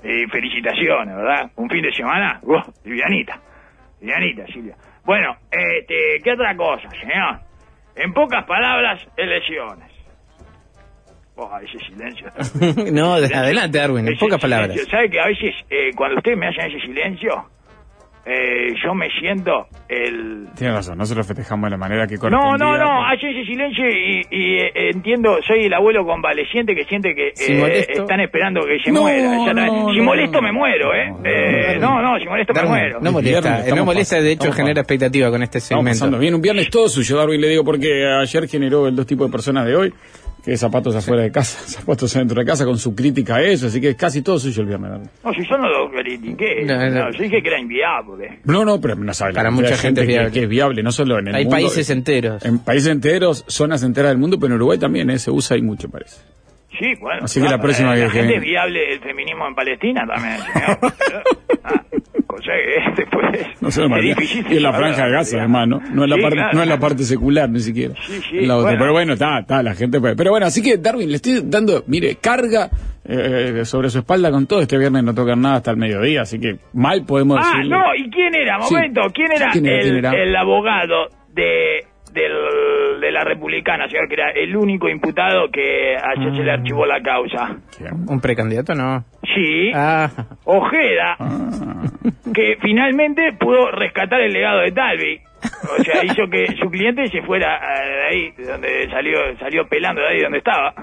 Y 0.02 0.26
felicitaciones, 0.30 1.14
¿verdad? 1.14 1.50
Un 1.56 1.68
fin 1.68 1.82
de 1.82 1.92
semana, 1.92 2.40
¡uh! 2.42 2.58
livianita, 2.84 3.38
livianita, 4.00 4.46
Silvia. 4.46 4.74
Bueno, 5.04 5.36
este, 5.50 6.20
¿qué 6.24 6.32
otra 6.32 6.56
cosa, 6.56 6.88
señor? 6.90 7.40
En 7.96 8.12
pocas 8.14 8.44
palabras, 8.46 9.06
elecciones. 9.16 9.92
Oh, 11.36 11.50
ese 11.58 11.78
silencio. 11.86 12.28
no, 12.92 13.14
adelante, 13.14 13.78
Darwin, 13.78 14.06
en 14.06 14.12
ese 14.12 14.20
pocas 14.20 14.40
palabras. 14.40 14.76
¿Sabe 14.90 15.10
que 15.10 15.20
a 15.20 15.26
veces, 15.26 15.54
eh, 15.70 15.90
cuando 15.96 16.16
ustedes 16.16 16.38
me 16.38 16.48
hacen 16.48 16.66
ese 16.66 16.80
silencio, 16.86 17.44
eh, 18.26 18.74
yo 18.84 18.94
me 18.94 19.08
siento 19.18 19.66
el... 19.88 20.46
Tiene 20.56 20.74
razón, 20.74 20.98
nosotros 20.98 21.26
festejamos 21.26 21.66
de 21.68 21.70
la 21.70 21.76
manera 21.78 22.06
que 22.06 22.14
No, 22.14 22.20
correspondía. 22.20 22.56
no, 22.66 22.72
no, 22.72 22.78
pero- 22.78 23.04
hacen 23.06 23.30
ese 23.30 23.44
silencio 23.46 23.88
y, 23.88 24.20
y, 24.30 24.58
eh, 24.58 24.72
entiendo, 24.90 25.38
soy 25.46 25.64
el 25.64 25.72
abuelo 25.74 26.04
convaleciente 26.04 26.74
que 26.74 26.84
siente 26.84 27.14
que 27.14 27.30
Si 27.34 27.52
eh, 27.52 27.56
molesto- 27.58 28.02
están 28.02 28.20
esperando 28.20 28.60
que 28.66 28.78
se 28.84 28.92
No, 28.92 29.02
muera. 29.02 29.22
no, 29.54 29.90
si 29.92 29.98
no, 29.98 30.04
molesto 30.04 30.40
no. 30.40 30.42
me 30.42 30.52
muero, 30.52 30.94
¿eh? 30.94 31.10
No, 31.10 31.18
Eh, 31.24 31.78
no, 31.80 32.02
no, 32.02 32.18
si 32.18 32.26
molesto 32.26 32.52
me 32.52 32.60
Darwin, 32.60 32.74
muero. 32.78 32.98
no 33.00 33.12
molesta, 33.12 33.40
Viernes, 33.40 33.52
no 33.52 33.64
estamos 33.68 33.86
molesta, 33.86 34.20
de 34.20 34.32
hecho 34.32 34.38
pasando- 34.40 34.56
genera 34.56 34.80
expectativa 34.82 35.30
con 35.30 35.42
este 35.42 35.58
Estamos 35.58 35.84
pasando 35.84 35.98
segmento. 36.16 36.20
bien, 36.20 36.34
un 36.34 36.42
viernes 36.42 36.70
todo 36.70 36.88
suyo, 36.88 37.16
Darwin, 37.16 37.40
le 37.40 37.48
digo, 37.48 37.64
porque 37.64 38.06
ayer 38.06 38.48
generó 38.48 38.86
el 38.86 38.94
dos 38.96 39.06
tipos 39.06 39.26
de 39.28 39.32
personas 39.32 39.66
de 39.66 39.74
hoy, 39.76 39.94
que 40.44 40.52
es 40.54 40.60
zapatos 40.60 40.94
afuera 40.96 41.22
de 41.22 41.30
casa, 41.30 41.58
zapatos 41.66 42.14
adentro 42.16 42.40
de 42.40 42.46
casa, 42.46 42.64
con 42.64 42.78
su 42.78 42.94
crítica 42.94 43.36
a 43.36 43.42
eso, 43.42 43.66
así 43.66 43.80
que 43.80 43.90
es 43.90 43.96
casi 43.96 44.22
todo 44.22 44.38
suyo 44.38 44.62
el 44.62 44.68
viernes. 44.68 44.90
No, 45.24 45.32
si 45.34 45.46
yo 45.48 45.56
no 45.58 45.68
lo 45.68 45.90
critiqué, 45.90 46.64
No, 46.64 46.76
no, 46.76 46.90
no. 46.90 47.10
yo 47.12 47.22
dije 47.22 47.42
que 47.42 47.48
era 47.48 47.58
inviable. 47.60 48.40
No, 48.44 48.64
no, 48.64 48.80
pero 48.80 48.94
no 48.96 49.12
sabe 49.14 49.32
la 49.32 49.36
Para 49.40 49.50
mucha 49.50 49.76
gente 49.76 50.00
es 50.02 50.06
que- 50.06 50.12
viable. 50.12 50.32
Que, 50.32 50.42
es 50.44 50.48
viable, 50.48 50.82
no 50.82 50.92
solo 50.92 51.18
en 51.18 51.28
el 51.28 51.34
Hay 51.34 51.44
mundo. 51.44 51.56
países 51.56 51.90
enteros. 51.90 52.44
En 52.44 52.58
países 52.60 52.90
enteros, 52.90 53.44
zonas 53.48 53.82
enteras 53.82 54.10
del 54.10 54.18
mundo, 54.18 54.38
pero 54.38 54.48
en 54.54 54.56
Uruguay 54.56 54.78
también, 54.78 55.10
¿eh? 55.10 55.18
se 55.18 55.30
usa 55.30 55.56
y 55.56 55.62
mucho, 55.62 55.88
parece. 55.88 56.16
Sí, 56.80 56.94
bueno. 57.00 57.20
Así 57.24 57.40
que 57.40 57.48
la 57.48 57.60
próxima 57.60 57.94
vez 57.94 58.10
que 58.12 58.20
es 58.34 58.40
viable 58.40 58.92
el 58.94 59.00
feminismo 59.00 59.46
en 59.46 59.54
Palestina 59.54 60.04
también. 60.06 60.38
Ah, 61.62 61.82
después 62.96 63.26
No 63.60 63.70
sé, 63.70 63.82
es 63.84 63.88
María. 63.90 64.14
difícil 64.14 64.46
Y 64.50 64.56
en 64.56 64.62
la 64.62 64.72
franja 64.72 65.04
de 65.06 65.12
Gaza, 65.12 65.38
además, 65.38 65.68
¿no? 65.68 65.80
No 65.92 66.04
en 66.04 66.10
la, 66.10 66.16
Sí, 66.16 66.22
parte, 66.22 66.36
claro. 66.36 66.52
no 66.54 66.62
en 66.62 66.68
la 66.68 66.78
parte 66.80 67.02
secular, 67.04 67.50
ni 67.50 67.60
siquiera. 67.60 67.94
Sí, 68.06 68.20
sí, 68.30 68.38
En 68.38 68.48
la 68.48 68.56
otra. 68.56 68.70
bueno. 68.70 68.78
Pero 68.80 68.92
bueno, 68.92 69.12
está, 69.12 69.38
está, 69.40 69.62
la 69.62 69.74
gente 69.74 70.00
puede. 70.00 70.16
Pero 70.16 70.30
bueno, 70.30 70.46
así 70.46 70.62
que, 70.62 70.78
Darwin, 70.78 71.10
le 71.10 71.16
estoy 71.16 71.42
dando, 71.44 71.84
mire, 71.86 72.16
carga 72.16 72.70
eh, 73.04 73.62
sobre 73.64 73.90
su 73.90 73.98
espalda 73.98 74.30
con 74.30 74.46
todo. 74.46 74.60
Este 74.62 74.78
viernes 74.78 75.04
no 75.04 75.14
tocan 75.14 75.40
nada 75.40 75.56
hasta 75.56 75.70
el 75.72 75.76
mediodía, 75.76 76.22
así 76.22 76.38
que 76.40 76.56
mal 76.72 77.04
podemos 77.04 77.38
Ah, 77.42 77.50
decirle. 77.56 77.76
no, 77.76 77.94
¿y 77.94 78.10
quién 78.10 78.34
era? 78.34 78.58
Momento, 78.58 79.00
¿quién 79.14 79.32
era, 79.32 79.50
¿Quién 79.52 79.66
era, 79.66 79.76
el, 79.76 79.82
quién 79.82 79.96
era? 79.98 80.10
el 80.22 80.36
abogado 80.36 81.08
de, 81.34 81.84
del- 82.12 83.00
de 83.00 83.10
la 83.12 83.24
Republicana, 83.24 83.88
señor, 83.88 84.08
que 84.08 84.14
era 84.14 84.30
el 84.30 84.54
único 84.56 84.88
imputado 84.88 85.50
que 85.50 85.96
ayer 85.96 86.36
se 86.36 86.42
le 86.42 86.52
archivó 86.52 86.84
la 86.86 87.00
causa? 87.02 87.56
¿Un 88.08 88.20
precandidato 88.20 88.74
no? 88.74 89.04
Sí, 89.34 89.70
Ah, 89.74 90.08
Ojeda, 90.44 91.16
Ah. 91.18 91.82
que 92.34 92.56
finalmente 92.60 93.32
pudo 93.38 93.70
rescatar 93.70 94.20
el 94.20 94.32
legado 94.32 94.60
de 94.60 94.72
Talvi. 94.72 95.20
O 95.78 95.82
sea, 95.82 96.04
hizo 96.04 96.28
que 96.28 96.46
su 96.60 96.68
cliente 96.70 97.06
se 97.08 97.22
fuera 97.22 97.56
eh, 97.56 97.88
de 97.88 98.02
ahí, 98.08 98.30
de 98.36 98.44
donde 98.52 98.88
salió, 98.90 99.18
salió 99.38 99.66
pelando 99.68 100.02
de 100.02 100.08
ahí 100.08 100.20
donde 100.20 100.38
estaba. 100.38 100.74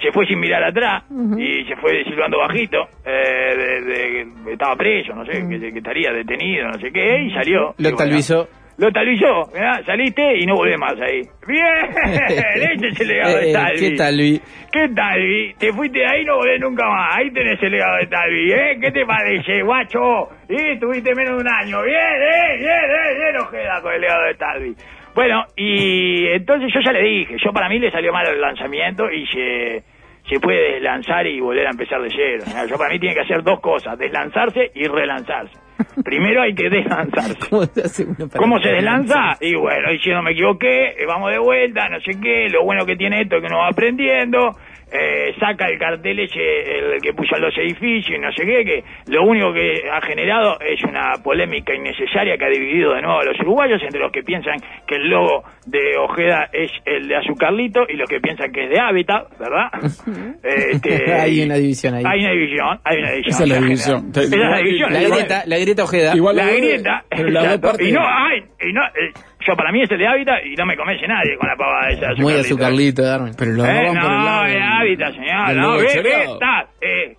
Se 0.00 0.10
fue 0.10 0.24
sin 0.26 0.40
mirar 0.40 0.64
atrás 0.64 1.02
y 1.36 1.64
se 1.64 1.76
fue 1.76 2.02
silbando 2.04 2.38
bajito. 2.38 2.78
eh, 3.04 3.56
de- 3.56 3.80
de- 3.82 4.52
estaba 4.52 4.74
preso, 4.76 5.14
no 5.14 5.24
sé, 5.26 5.32
que, 5.48 5.58
que 5.72 5.78
estaría 5.78 6.12
detenido, 6.12 6.68
no 6.68 6.78
sé 6.80 6.90
qué, 6.90 7.24
y 7.24 7.30
salió. 7.32 7.74
Lo 7.76 7.88
Y 7.88 7.92
bueno, 7.92 7.96
talvizó. 7.98 8.48
Lo 8.78 8.92
talvizó, 8.92 9.46
mirá, 9.54 9.82
saliste 9.86 10.36
y 10.38 10.44
no 10.44 10.54
volvés 10.56 10.78
más 10.78 10.92
ahí. 11.00 11.22
¡Bien! 11.48 11.64
Ese 12.74 12.88
es 12.88 13.00
el 13.00 13.08
legado 13.08 13.38
de 13.38 13.50
Eh, 13.50 13.52
Talvi. 13.54 13.78
¿Qué 13.80 13.96
tal, 13.96 14.16
Vi? 14.18 14.40
¿Qué 14.70 14.88
tal, 14.94 15.18
Vi? 15.22 15.54
Te 15.58 15.72
fuiste 15.72 15.98
de 16.00 16.06
ahí 16.06 16.22
y 16.22 16.24
no 16.26 16.36
volvés 16.36 16.60
nunca 16.60 16.86
más. 16.86 17.16
Ahí 17.16 17.30
tenés 17.30 17.62
el 17.62 17.72
legado 17.72 17.96
de 17.96 18.06
Talvi, 18.08 18.52
¿eh? 18.52 18.78
¿Qué 18.78 18.90
te 18.90 19.06
parece, 19.06 19.62
guacho? 19.62 20.28
Y 20.50 20.78
tuviste 20.78 21.14
menos 21.14 21.36
de 21.36 21.40
un 21.40 21.48
año. 21.48 21.82
Bien, 21.84 21.96
¿eh? 21.96 22.56
Bien, 22.58 22.68
¿eh? 22.68 23.14
Bien, 23.16 23.36
ojeda 23.40 23.80
con 23.80 23.94
el 23.94 24.00
legado 24.02 24.24
de 24.26 24.34
Talvi. 24.34 24.74
Bueno, 25.14 25.44
y 25.56 26.26
entonces 26.26 26.70
yo 26.74 26.80
ya 26.84 26.92
le 26.92 27.02
dije, 27.02 27.36
yo 27.42 27.52
para 27.54 27.70
mí 27.70 27.78
le 27.78 27.90
salió 27.90 28.12
mal 28.12 28.26
el 28.26 28.38
lanzamiento 28.38 29.10
y 29.10 29.26
se, 29.28 29.82
se 30.28 30.40
puede 30.40 30.74
deslanzar 30.74 31.26
y 31.26 31.40
volver 31.40 31.66
a 31.66 31.70
empezar 31.70 32.00
de 32.02 32.10
cero. 32.10 32.44
¿no? 32.54 32.66
Yo 32.66 32.76
para 32.76 32.90
mí 32.90 32.98
tiene 32.98 33.14
que 33.14 33.22
hacer 33.22 33.42
dos 33.42 33.60
cosas, 33.60 33.98
deslanzarse 33.98 34.70
y 34.74 34.86
relanzarse. 34.86 35.58
Primero 36.04 36.42
hay 36.42 36.54
que 36.54 36.68
deslanzarse. 36.68 37.36
¿Cómo 37.50 37.64
se 37.64 37.80
hace 37.82 38.04
uno 38.04 38.28
para 38.28 38.40
¿Cómo 38.40 38.58
se 38.60 38.68
deslanza? 38.70 39.36
Y 39.40 39.54
bueno, 39.54 39.88
no 39.88 40.22
me 40.22 40.32
equivoqué, 40.32 40.88
eh, 40.90 41.06
vamos 41.06 41.30
de 41.30 41.38
vuelta, 41.38 41.88
no 41.88 42.00
sé 42.00 42.12
qué, 42.20 42.48
lo 42.50 42.64
bueno 42.64 42.84
que 42.84 42.96
tiene 42.96 43.22
esto 43.22 43.36
es 43.36 43.42
que 43.42 43.46
uno 43.48 43.58
va 43.58 43.68
aprendiendo, 43.68 44.50
eh, 44.90 45.34
saca 45.38 45.66
el 45.66 45.78
cartel 45.78 46.20
ese, 46.20 46.94
el 46.94 47.00
que 47.02 47.12
puso 47.12 47.34
a 47.34 47.38
los 47.38 47.56
edificios 47.58 48.16
y 48.16 48.20
no 48.20 48.32
sé 48.32 48.44
qué, 48.44 48.64
que 48.64 48.84
lo 49.08 49.24
único 49.24 49.52
que 49.52 49.82
ha 49.90 50.00
generado 50.00 50.58
es 50.60 50.82
una 50.84 51.12
polémica 51.22 51.74
innecesaria 51.74 52.36
que 52.38 52.44
ha 52.44 52.50
dividido 52.50 52.94
de 52.94 53.02
nuevo 53.02 53.20
a 53.20 53.24
los 53.24 53.38
uruguayos 53.40 53.82
entre 53.82 54.00
los 54.00 54.12
que 54.12 54.22
piensan 54.22 54.56
que 54.86 54.96
el 54.96 55.08
logo 55.08 55.42
de 55.66 55.96
Ojeda 55.98 56.48
es 56.52 56.70
el 56.84 57.08
de 57.08 57.16
Azucarlito 57.16 57.80
y 57.88 57.96
los 57.96 58.08
que 58.08 58.20
piensan 58.20 58.52
que 58.52 58.64
es 58.64 58.70
de 58.70 58.78
Hábitat, 58.80 59.36
¿verdad? 59.38 59.68
Este, 60.42 61.12
Hay 61.20 61.42
una 61.42 61.56
división 61.56 61.94
ahí. 61.94 62.04
Hay 62.06 62.20
una 62.20 62.30
división, 62.32 62.80
hay 62.84 62.98
una 62.98 63.10
división. 63.10 63.34
Esa 63.34 63.42
es 63.42 63.48
la 63.48 63.56
división. 63.60 64.10
Esa 64.10 64.20
es 64.22 64.30
la 64.30 64.58
división. 64.58 64.92
La 64.92 65.00
grieta, 65.00 65.42
la 65.46 65.58
grieta 65.58 65.84
Ojeda. 65.84 66.16
Igual 66.16 66.36
la 66.36 66.46
dos- 66.46 66.56
grieta. 66.56 67.04
pero 67.10 67.30
las 67.30 67.44
dos 67.60 67.70
partes- 67.72 67.88
Y 67.88 67.92
no, 67.92 68.00
ay, 68.00 68.44
y 68.60 68.72
no, 68.72 68.82
eh, 68.86 69.12
yo 69.46 69.56
para 69.56 69.72
mí 69.72 69.82
es 69.82 69.90
el 69.90 69.98
de 69.98 70.06
hábitat 70.06 70.44
y 70.46 70.54
no 70.54 70.66
me 70.66 70.76
convence 70.76 71.06
nadie 71.06 71.36
con 71.36 71.48
la 71.48 71.56
pavada 71.56 71.88
esa. 71.90 72.06
de 72.08 72.22
Muy 72.22 72.32
Azucarlito. 72.34 73.02
azucarlito, 73.02 73.02
Darwin. 73.02 73.34
Pero 73.36 73.50
los 73.52 73.66
Eh, 73.66 73.72
van 73.72 73.84
por 73.86 74.12
el 74.12 74.18
no, 74.18 74.24
lado 74.24 74.44
de 74.44 74.60
hábitat, 74.62 75.14
señor. 75.14 75.54
No, 75.56 75.72
ve, 75.78 76.02
ve, 76.02 76.22
está. 76.32 76.66
Eh, 76.80 77.16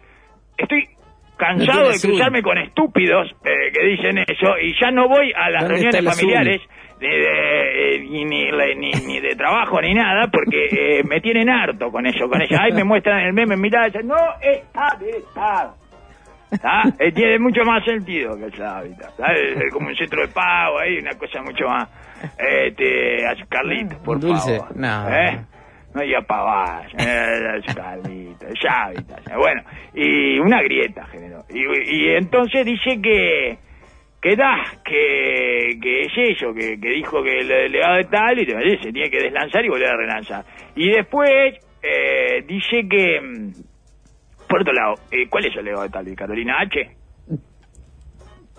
estoy 0.58 0.84
No 0.84 1.38
cansado 1.38 1.90
de 1.92 2.00
cruzarme 2.00 2.42
con 2.42 2.58
estúpidos 2.58 3.30
eh, 3.46 3.72
que 3.74 3.86
dicen 3.88 4.18
eso 4.20 4.58
y 4.62 4.74
ya 4.82 4.90
no 4.92 5.08
voy 5.08 5.32
a 5.36 5.50
las 5.52 5.64
¿Dónde 5.68 5.76
está 5.86 5.92
reuniones 6.00 6.16
familiares 6.20 6.62
de, 7.00 7.96
eh, 7.96 8.00
ni, 8.00 8.26
ni, 8.26 8.92
ni, 9.06 9.20
de 9.20 9.36
trabajo 9.36 9.80
ni 9.82 9.94
nada 9.94 10.28
porque 10.32 10.66
eh, 10.72 11.04
me 11.04 11.22
tienen 11.22 11.50
harto 11.50 11.92
con 11.92 12.06
eso, 12.06 12.28
con 12.28 12.42
eso. 12.42 12.56
Ay, 12.60 12.72
me 12.74 12.84
muestran 12.84 13.20
el 13.20 13.34
meme, 13.34 13.56
mirá, 13.56 13.88
no 14.04 14.16
está 14.42 14.98
de 15.00 15.10
estar. 15.10 15.70
¿Tá? 16.62 16.84
Eh, 17.00 17.12
tiene 17.12 17.40
mucho 17.40 17.62
más 17.66 17.84
sentido 17.84 18.38
que 18.38 18.46
el 18.46 18.62
hábitat. 18.64 19.12
Es, 19.36 19.74
como 19.74 19.90
un 19.90 19.96
centro 19.96 20.22
de 20.22 20.30
pago 20.30 20.80
ahí, 20.80 20.98
una 20.98 21.12
cosa 21.18 21.42
mucho 21.42 21.66
más. 21.68 21.90
Este, 22.40 23.18
Carlito, 23.50 23.98
por 24.04 24.20
dulce. 24.20 24.58
favor. 24.58 24.76
No. 24.76 25.10
¿Eh? 25.10 25.40
No 25.94 26.02
diga 26.02 26.22
pavadas, 26.22 26.92
eh, 26.98 27.60
Carlito, 27.76 28.48
es 28.48 28.60
hábitat. 28.70 29.36
Bueno, 29.36 29.62
y 29.94 30.40
una 30.40 30.62
grieta 30.62 31.06
generó. 31.08 31.44
Y, 31.50 31.60
y 31.60 32.16
entonces 32.16 32.66
dice 32.66 33.02
que 33.02 33.58
que 34.22 34.36
da, 34.36 34.56
que, 34.84 35.78
que 35.82 36.02
es 36.04 36.12
eso, 36.18 36.54
que, 36.54 36.80
que 36.80 36.90
dijo 36.90 37.22
que 37.24 37.40
el 37.40 37.48
delegado 37.48 37.96
de 37.98 38.04
tal 38.06 38.40
y 38.40 38.46
te- 38.46 38.78
se 38.84 38.92
tiene 38.92 39.10
que 39.10 39.20
deslanzar 39.22 39.64
y 39.64 39.70
volver 39.70 39.88
a 39.90 39.98
relanzar. 39.98 40.46
Y 40.76 40.90
después 40.90 41.56
eh, 41.84 42.44
dice 42.48 42.88
que, 42.90 43.22
mm, 43.22 43.52
por 44.50 44.62
otro 44.62 44.74
lado, 44.74 44.96
eh, 45.12 45.28
¿cuál 45.30 45.46
es 45.46 45.52
el 45.56 45.64
delegado 45.64 45.84
de 45.84 45.90
tal? 45.90 46.16
¿Carolina 46.16 46.60
H? 46.62 46.90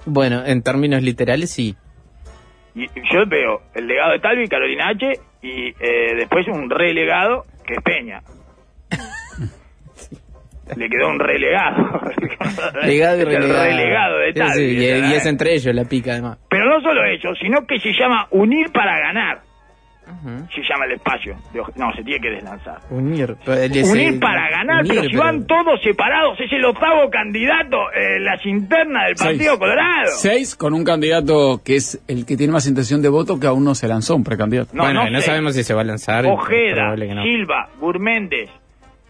Bueno, 0.07 0.45
en 0.47 0.63
términos 0.63 1.03
literales, 1.03 1.51
sí. 1.53 1.75
Y 2.75 2.85
y 2.85 3.03
yo 3.13 3.27
veo 3.27 3.63
el 3.75 3.87
legado 3.89 4.13
de 4.13 4.21
Talvi, 4.21 4.47
Carolina 4.49 4.89
H, 4.91 5.13
y 5.43 5.69
eh, 5.81 6.15
después 6.17 6.47
un 6.49 6.71
relegado 6.71 7.45
que 7.67 7.75
es 7.75 7.83
Peña. 7.83 8.21
Le 10.77 10.89
quedó 10.89 11.09
un 11.09 11.19
relegado. 11.19 12.01
Legado 12.85 13.19
y 13.19 13.21
el 13.21 13.27
relegado. 13.27 13.65
relegado 13.65 14.19
de 14.19 14.33
Sí, 14.33 14.77
sí, 14.77 14.77
y, 14.77 15.15
es 15.15 15.27
entre 15.27 15.55
ellos 15.55 15.75
la 15.75 15.85
pica, 15.85 16.13
además. 16.13 16.39
Pero 16.49 16.67
no 16.69 16.81
solo 16.81 17.05
eso, 17.05 17.35
sino 17.41 17.67
que 17.67 17.79
se 17.79 17.93
llama 17.93 18.27
unir 18.31 18.71
para 18.73 18.99
ganar. 19.01 19.41
Se 20.55 20.63
llama 20.63 20.87
el 20.87 20.93
espacio. 20.93 21.37
de 21.53 21.61
No, 21.77 21.93
se 21.95 22.03
tiene 22.03 22.19
que 22.19 22.31
deslanzar. 22.31 22.79
Unir. 22.89 23.37
Unir 23.47 24.15
eh, 24.15 24.19
para 24.19 24.49
ganar, 24.49 24.81
unir, 24.81 24.89
pero 24.95 25.03
si 25.03 25.09
pero- 25.11 25.23
van 25.23 25.47
todos 25.47 25.83
separados, 25.83 26.41
es 26.41 26.51
el 26.51 26.65
octavo 26.65 27.11
candidato 27.11 27.77
en 27.95 28.25
las 28.25 28.45
internas 28.47 29.09
del 29.09 29.17
Seis. 29.19 29.31
Partido 29.37 29.59
Colorado. 29.59 30.07
Seis 30.17 30.57
con 30.57 30.73
un 30.73 30.83
candidato 30.83 31.61
que 31.63 31.77
es 31.77 32.03
el 32.09 32.25
que 32.25 32.39
tiene 32.39 32.55
más 32.55 32.67
intención 32.67 33.03
de 33.03 33.11
voto 33.11 33.39
que 33.39 33.49
aún 33.49 33.63
no 33.65 33.75
se 33.75 33.87
lanzó, 33.87 34.17
un 34.17 34.25
precandidato. 34.25 34.71
No, 34.73 34.85
bueno, 34.85 35.11
no 35.11 35.21
sabemos 35.21 35.55
si 35.55 35.63
se 35.63 35.75
va 35.75 35.83
a 35.83 35.85
lanzar. 35.85 36.25
Ojeda, 36.25 36.97
no. 36.97 37.23
Silva, 37.23 37.69
Gurméndez, 37.79 38.49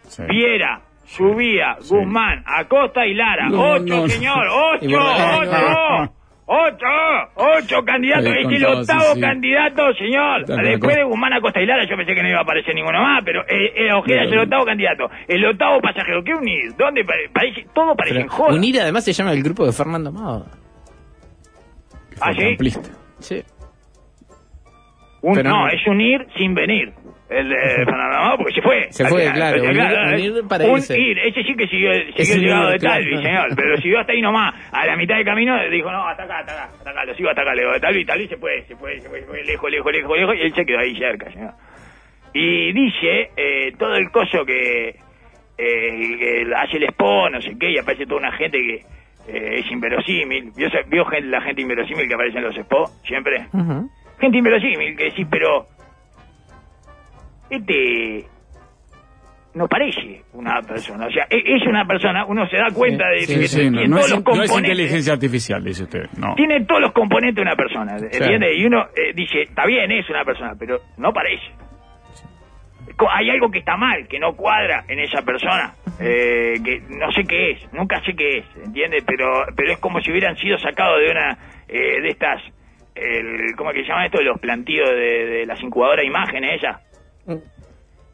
Sí. 0.09 0.22
Viera, 0.28 0.80
Subía, 1.09 1.76
Sí. 1.80 1.94
Guzmán, 1.94 2.44
Acosta 2.46 3.06
y 3.06 3.14
Lara. 3.14 3.48
No, 3.48 3.72
ocho, 3.72 3.82
no, 4.02 4.09
señor, 4.09 4.46
ocho, 4.52 4.98
ocho. 4.98 6.12
Ocho, 6.50 6.86
ocho 7.34 7.84
candidatos, 7.84 8.32
es 8.32 8.46
el 8.46 8.56
sí, 8.59 8.64
octavo 8.64 9.14
sí. 9.14 9.20
candidato, 9.20 9.92
señor. 9.98 10.46
Después 10.46 10.96
de 10.96 11.04
Guzmán, 11.04 11.32
Acosta 11.34 11.61
y 11.61 11.66
Lara, 11.66 11.84
yo 11.86 11.94
pensé 11.94 12.14
que 12.14 12.22
no 12.22 12.28
iba 12.30 12.38
a 12.38 12.42
aparecer 12.42 12.74
ninguno 12.74 13.02
más, 13.02 13.22
pero 13.22 13.42
eh, 13.42 13.72
eh, 13.76 13.92
Ojeda 13.92 14.22
es 14.24 14.32
el 14.32 14.38
octavo 14.38 14.64
candidato, 14.64 15.11
el 15.28 15.44
octavo 15.44 15.78
pasajero. 15.82 16.24
¿Qué 16.24 16.32
unir? 16.34 16.74
¿Dónde 16.78 17.04
pare- 17.04 17.28
parece? 17.34 17.66
Todo 17.74 17.94
parece 17.94 18.20
en 18.20 18.28
joda. 18.28 18.54
unir 18.54 18.80
además 18.80 19.04
se 19.04 19.12
llama 19.12 19.32
el 19.32 19.42
grupo 19.42 19.66
de 19.66 19.72
Fernando 19.72 20.11
Mago. 20.11 20.46
¿Ah, 22.20 22.32
sí? 22.32 22.56
Sí. 23.18 23.42
Un- 25.20 25.34
Pero 25.34 25.50
no, 25.50 25.66
no. 25.66 25.68
es 25.68 25.86
unir 25.86 26.26
sin 26.38 26.54
venir. 26.54 26.92
El 27.31 27.49
de 27.51 27.85
Fernando 27.85 28.39
porque 28.39 28.55
se 28.55 28.62
fue. 28.62 28.87
Se 28.91 29.05
fue, 29.05 29.31
claro, 29.33 29.62
eh, 29.62 29.68
unir 29.68 30.49
para 30.49 30.64
un 30.64 30.79
irse. 30.79 30.99
ir, 30.99 31.18
ese 31.18 31.43
sí 31.43 31.55
que 31.55 31.66
siguió, 31.66 31.93
siguió 32.16 32.35
el 32.35 32.41
llegado 32.41 32.70
de 32.70 32.79
claro. 32.79 33.05
Talvi, 33.05 33.22
señor, 33.22 33.47
pero 33.55 33.68
lo 33.68 33.76
siguió 33.76 34.01
hasta 34.01 34.12
ahí 34.12 34.22
nomás. 34.22 34.55
A 34.72 34.87
la 34.87 34.97
mitad 34.97 35.16
del 35.16 35.26
camino 35.26 35.55
dijo, 35.70 35.93
no, 35.93 36.09
hasta 36.09 36.22
acá, 36.22 36.39
hasta 36.39 36.53
acá, 36.53 36.64
hasta 36.79 36.91
acá, 36.91 37.05
lo 37.05 37.14
sigo 37.14 37.29
hasta 37.29 37.43
acá, 37.43 37.55
le 37.55 37.62
digo, 37.62 37.72
de 37.74 37.81
Talvi, 37.81 38.05
Talvi 38.07 38.29
se 38.29 38.37
fue, 38.39 38.62
se 38.62 38.76
fue, 38.76 38.99
se 39.01 39.09
fue, 39.11 39.20
se 39.20 39.26
fue 39.26 39.45
lejos, 39.45 39.70
lejos, 39.70 39.93
lejos, 39.93 40.16
lejos, 40.16 40.37
y 40.37 40.41
él 40.41 40.55
se 40.55 40.64
quedó 40.64 40.79
ahí 40.79 40.97
cerca, 40.97 41.31
señor. 41.31 41.53
Y 42.33 42.72
dice, 42.72 43.31
eh, 43.37 43.72
todo 43.79 43.95
el 43.95 44.11
coso 44.11 44.45
que, 44.47 44.89
eh, 44.89 46.16
que 46.18 46.47
hace 46.57 46.79
el 46.79 46.89
SPO, 46.89 47.29
no 47.29 47.43
sé 47.43 47.57
qué, 47.61 47.72
y 47.72 47.79
aparece 47.79 48.07
toda 48.07 48.20
una 48.20 48.33
gente 48.33 48.59
que 48.59 48.74
eh, 49.29 49.61
es 49.61 49.70
inverosímil. 49.70 50.53
¿Vio, 50.57 50.68
vio 50.89 51.05
gente, 51.05 51.29
la 51.29 51.43
gente 51.43 51.61
inverosímil 51.61 52.09
que 52.09 52.14
aparece 52.14 52.39
en 52.39 52.45
los 52.45 52.55
SPO 52.55 52.87
siempre? 53.05 53.47
Gente 54.18 54.39
inverosímil 54.39 54.97
que 54.97 55.05
decís, 55.05 55.26
pero 55.31 55.66
este 57.51 58.24
no 59.55 59.66
parece 59.66 60.22
una 60.34 60.61
persona, 60.62 61.07
o 61.07 61.11
sea, 61.11 61.24
e- 61.30 61.42
es 61.57 61.66
una 61.66 61.84
persona, 61.84 62.24
uno 62.26 62.46
se 62.49 62.57
da 62.59 62.68
cuenta 62.72 63.09
de 63.09 63.20
Sí, 63.20 63.34
que 63.40 63.49
sí, 63.49 63.70
no, 63.70 63.78
tiene 63.78 63.88
no 63.88 63.96
todos 63.96 64.07
es, 64.07 64.11
los 64.12 64.24
no 64.24 64.30
es 64.32 64.38
componentes, 64.51 64.70
inteligencia 64.70 65.12
artificial, 65.14 65.64
dice 65.64 65.82
usted. 65.84 66.05
No. 66.16 66.34
tiene 66.36 66.64
todos 66.64 66.80
los 66.80 66.92
componentes 66.92 67.36
de 67.36 67.42
una 67.42 67.57
persona, 67.57 67.96
¿entiende? 67.96 68.55
Y 68.55 68.64
uno 68.66 68.82
eh, 68.94 69.12
dice, 69.14 69.42
está 69.42 69.66
bien, 69.66 69.90
es 69.90 70.09
una 70.11 70.24
persona, 70.24 70.53
pero 70.59 70.78
no 70.99 71.12
parece. 71.12 71.44
Hay 73.11 73.30
algo 73.30 73.51
que 73.51 73.61
está 73.61 73.76
mal, 73.76 74.07
que 74.09 74.18
no 74.18 74.34
cuadra 74.34 74.84
en 74.88 74.99
esa 74.99 75.22
persona, 75.22 75.72
eh, 76.01 76.55
que 76.64 76.80
no 76.90 77.11
sé 77.12 77.22
qué 77.24 77.53
es, 77.53 77.72
nunca 77.72 78.01
sé 78.05 78.12
qué 78.14 78.38
es, 78.38 78.44
¿entiende? 78.64 78.99
Pero, 79.07 79.44
pero 79.57 79.72
es 79.72 79.78
como 79.78 80.01
si 80.01 80.11
hubieran 80.11 80.36
sido 80.36 80.59
sacados 80.59 80.99
de 81.01 81.11
una 81.11 81.38
eh, 81.68 82.01
de 82.01 82.09
estas, 82.09 82.42
el, 82.96 83.55
¿cómo 83.57 83.70
es 83.70 83.76
que 83.76 83.82
se 83.82 83.88
llama 83.88 84.07
esto? 84.07 84.20
Los 84.22 84.40
plantíos 84.40 84.88
de, 84.90 85.26
de 85.26 85.46
las 85.46 85.61
incubadoras 85.62 86.03
de 86.03 86.07
imágenes, 86.09 86.61
ella 86.61 86.80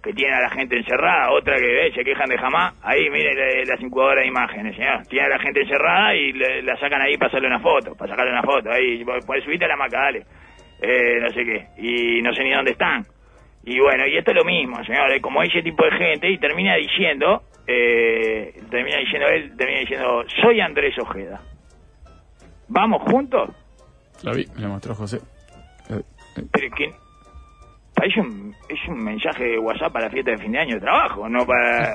que 0.02 0.12
tiene 0.12 0.34
a 0.34 0.40
la 0.40 0.50
gente 0.50 0.76
encerrada, 0.76 1.30
otra 1.32 1.56
que 1.56 1.86
eh, 1.86 1.92
se 1.94 2.04
quejan 2.04 2.28
de 2.28 2.36
jamás, 2.36 2.74
ahí 2.82 3.08
mire 3.08 3.32
la- 3.34 3.64
las 3.74 3.80
incubadoras 3.80 4.22
de 4.22 4.28
imágenes, 4.28 4.76
señor, 4.76 5.06
tiene 5.06 5.26
a 5.26 5.30
la 5.30 5.38
gente 5.38 5.62
encerrada 5.62 6.14
y 6.14 6.32
le- 6.32 6.62
la 6.62 6.76
sacan 6.78 7.00
ahí 7.00 7.16
para 7.16 7.28
hacerle 7.28 7.46
una 7.48 7.60
foto, 7.60 7.94
para 7.94 8.10
sacarle 8.10 8.32
una 8.32 8.42
foto, 8.42 8.70
ahí, 8.70 9.02
puedes 9.26 9.44
subirte 9.44 9.64
a 9.64 9.68
la 9.68 9.76
maca, 9.76 9.98
dale, 10.00 10.26
eh, 10.82 11.18
no 11.22 11.30
sé 11.30 11.44
qué, 11.44 11.66
y 11.78 12.20
no 12.20 12.34
sé 12.34 12.42
ni 12.44 12.52
dónde 12.52 12.72
están. 12.72 13.02
Y 13.64 13.80
bueno, 13.80 14.06
y 14.06 14.18
esto 14.18 14.32
es 14.32 14.36
lo 14.36 14.44
mismo, 14.44 14.76
señor, 14.84 15.18
como 15.22 15.42
ese 15.42 15.62
tipo 15.62 15.82
de 15.86 15.92
gente 15.92 16.28
y 16.30 16.36
termina 16.36 16.74
diciendo, 16.76 17.42
eh, 17.66 18.52
termina 18.70 18.98
diciendo 18.98 19.26
él, 19.28 19.56
termina 19.56 19.80
diciendo, 19.80 20.22
soy 20.42 20.60
Andrés 20.60 20.94
Ojeda. 20.98 21.40
¿Vamos 22.68 23.00
juntos? 23.10 23.48
La 24.22 24.32
vi, 24.34 24.44
me 24.56 24.62
la 24.62 24.68
mostró 24.68 24.94
José. 24.94 25.18
Pero 26.52 26.74
que 26.76 26.90
parece 27.94 28.20
un, 28.20 28.54
es 28.68 28.88
un 28.88 29.02
mensaje 29.04 29.44
de 29.44 29.58
WhatsApp 29.58 29.92
para 29.92 30.06
la 30.06 30.10
fiesta 30.10 30.32
de 30.32 30.38
fin 30.38 30.52
de 30.52 30.58
año 30.58 30.74
de 30.74 30.80
trabajo, 30.80 31.28
no 31.28 31.46
para 31.46 31.94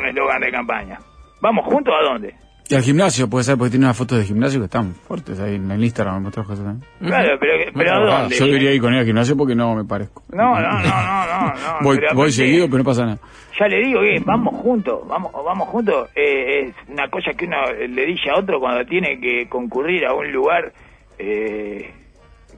un 0.00 0.06
eslogan 0.06 0.40
de 0.40 0.50
campaña. 0.50 0.98
¿Vamos 1.40 1.64
juntos 1.66 1.94
a 1.98 2.04
dónde? 2.04 2.34
Y 2.68 2.74
al 2.74 2.82
gimnasio, 2.82 3.30
puede 3.30 3.44
ser, 3.44 3.56
porque 3.56 3.70
tiene 3.70 3.86
unas 3.86 3.96
fotos 3.96 4.18
de 4.18 4.24
gimnasio 4.24 4.58
que 4.58 4.64
están 4.64 4.92
fuertes 4.92 5.38
ahí 5.38 5.54
en 5.54 5.70
el 5.70 5.84
Instagram, 5.84 6.26
otras 6.26 6.46
cosas 6.46 6.64
también. 6.64 6.88
Claro, 6.98 7.36
pero, 7.38 7.52
pero 7.72 7.92
¿a 7.92 8.20
dónde? 8.22 8.36
Yo 8.36 8.46
iría 8.46 8.70
ahí 8.70 8.80
con 8.80 8.92
él 8.92 8.98
al 8.98 9.06
gimnasio 9.06 9.36
porque 9.36 9.54
no 9.54 9.76
me 9.76 9.84
parezco. 9.84 10.24
No, 10.32 10.52
no, 10.60 10.60
no, 10.60 10.82
no, 10.82 11.26
no. 11.26 11.54
no 11.54 11.78
voy 11.82 11.98
voy 12.12 12.32
seguido, 12.32 12.66
pero 12.66 12.78
no 12.78 12.84
pasa 12.84 13.04
nada. 13.04 13.18
Ya 13.60 13.68
le 13.68 13.86
digo 13.86 14.00
que 14.00 14.20
vamos 14.24 14.54
juntos, 14.56 15.06
vamos, 15.06 15.30
vamos 15.32 15.68
juntos. 15.68 16.10
eh, 16.16 16.62
es 16.66 16.74
una 16.88 17.08
cosa 17.08 17.30
que 17.38 17.44
uno 17.46 17.56
le 17.72 18.04
dice 18.04 18.30
a 18.30 18.38
otro 18.40 18.58
cuando 18.58 18.84
tiene 18.84 19.20
que 19.20 19.48
concurrir 19.48 20.04
a 20.04 20.12
un 20.12 20.32
lugar 20.32 20.72
eh, 21.20 21.92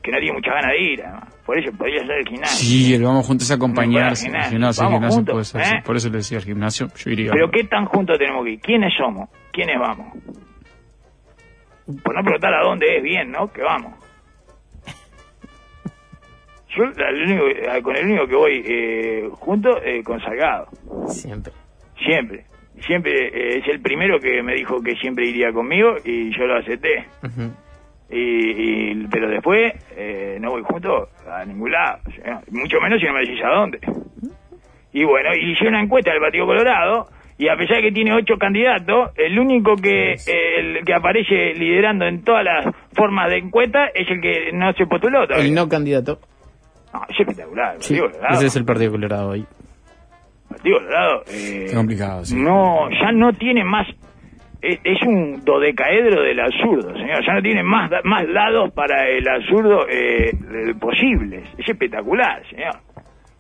que 0.02 0.10
no 0.12 0.18
tiene 0.18 0.32
mucha 0.34 0.52
ganas 0.52 0.72
de 0.72 0.80
ir. 0.82 1.02
además. 1.02 1.34
Por 1.46 1.58
eso 1.58 1.72
podría 1.76 2.00
ser 2.06 2.18
el 2.18 2.28
gimnasio. 2.28 2.58
Sí, 2.68 2.94
el 2.94 3.02
vamos 3.02 3.26
juntos 3.26 3.50
a 3.50 3.54
acompañarse. 3.54 4.28
Al 4.28 4.50
gimnasio. 4.50 4.84
juntos, 5.10 5.32
puede 5.32 5.44
ser, 5.44 5.60
¿eh? 5.60 5.64
sí. 5.64 5.74
Por 5.84 5.96
eso 5.96 6.08
le 6.10 6.16
decía 6.18 6.38
al 6.38 6.44
gimnasio, 6.44 6.88
yo 6.96 7.10
iría. 7.10 7.30
Pero 7.32 7.50
¿qué 7.50 7.64
tan 7.64 7.84
juntos 7.86 8.18
tenemos 8.18 8.44
que 8.44 8.50
ir? 8.52 8.60
¿Quiénes 8.60 8.92
somos? 8.96 9.28
¿Quiénes 9.52 9.78
vamos? 9.78 10.12
Por 12.02 12.14
no 12.14 12.22
preguntar 12.22 12.52
a 12.54 12.62
dónde 12.64 12.96
es 12.98 13.02
bien, 13.02 13.30
¿no? 13.32 13.50
Que 13.50 13.62
vamos. 13.62 13.94
Yo 16.76 16.84
el 16.84 17.22
único- 17.22 17.46
eh, 17.48 17.82
con 17.82 17.96
el 17.96 18.04
único 18.04 18.26
que 18.26 18.34
voy 18.36 18.62
eh, 18.66 19.28
junto 19.40 19.82
eh, 19.82 20.02
con 20.04 20.20
Salgado. 20.20 20.68
Siempre. 21.08 21.52
Siempre. 22.04 22.44
Siempre 22.86 23.12
eh, 23.28 23.58
es 23.58 23.68
el 23.68 23.80
primero 23.80 24.20
que 24.20 24.42
me 24.42 24.54
dijo 24.54 24.80
que 24.82 24.94
siempre 24.96 25.26
iría 25.26 25.50
conmigo 25.52 25.96
y 26.04 26.30
yo 26.36 26.44
lo 26.46 26.58
acepté. 26.58 27.06
Ujú. 27.24 27.50
Y, 28.10 28.20
y- 28.92 29.06
pero 29.10 29.28
después 29.28 29.72
eh, 29.96 30.38
no 30.40 30.50
voy 30.52 30.62
junto 30.62 31.08
a 31.30 31.44
ningún 31.44 31.70
lado. 31.72 31.98
mucho 32.50 32.80
menos 32.80 33.00
si 33.00 33.06
no 33.06 33.12
me 33.12 33.20
decís 33.20 33.42
a 33.44 33.48
dónde. 33.48 33.78
Y 34.92 35.04
bueno, 35.04 35.30
hice 35.34 35.66
una 35.68 35.82
encuesta 35.82 36.10
del 36.12 36.20
Partido 36.20 36.46
Colorado 36.46 37.08
y 37.36 37.48
a 37.48 37.56
pesar 37.56 37.76
de 37.76 37.82
que 37.82 37.92
tiene 37.92 38.14
ocho 38.14 38.36
candidatos, 38.38 39.10
el 39.16 39.38
único 39.38 39.76
que 39.76 40.12
eh, 40.14 40.58
el 40.58 40.84
que 40.84 40.94
aparece 40.94 41.52
liderando 41.54 42.06
en 42.06 42.24
todas 42.24 42.42
las 42.44 42.74
formas 42.94 43.28
de 43.30 43.36
encuesta 43.38 43.86
es 43.94 44.08
el 44.10 44.20
que 44.20 44.50
no 44.52 44.72
se 44.72 44.86
postuló 44.86 45.26
todavía. 45.26 45.46
El 45.46 45.54
no 45.54 45.68
candidato. 45.68 46.18
No, 46.92 47.02
es 47.08 47.20
espectacular. 47.20 47.74
el 47.76 47.82
Sí, 47.82 48.00
ese 48.30 48.46
es 48.46 48.56
el 48.56 48.64
Partido 48.64 48.92
Colorado 48.92 49.28
hoy. 49.28 49.44
Partido 50.48 50.78
Colorado, 50.78 51.22
eh, 51.30 51.70
complicado, 51.74 52.24
sí. 52.24 52.34
No, 52.34 52.88
ya 52.90 53.12
no 53.12 53.32
tiene 53.34 53.62
más. 53.64 53.86
Es, 54.60 55.02
un 55.02 55.44
dodecaedro 55.44 56.22
del 56.22 56.40
absurdo, 56.40 56.92
señor. 56.94 57.24
Ya 57.24 57.34
no 57.34 57.42
tiene 57.42 57.62
más, 57.62 57.90
más 58.04 58.26
lados 58.28 58.72
para 58.72 59.08
el 59.08 59.26
absurdo 59.28 59.86
eh, 59.88 60.32
posibles. 60.80 61.48
Es 61.56 61.68
espectacular, 61.68 62.42
señor. 62.50 62.74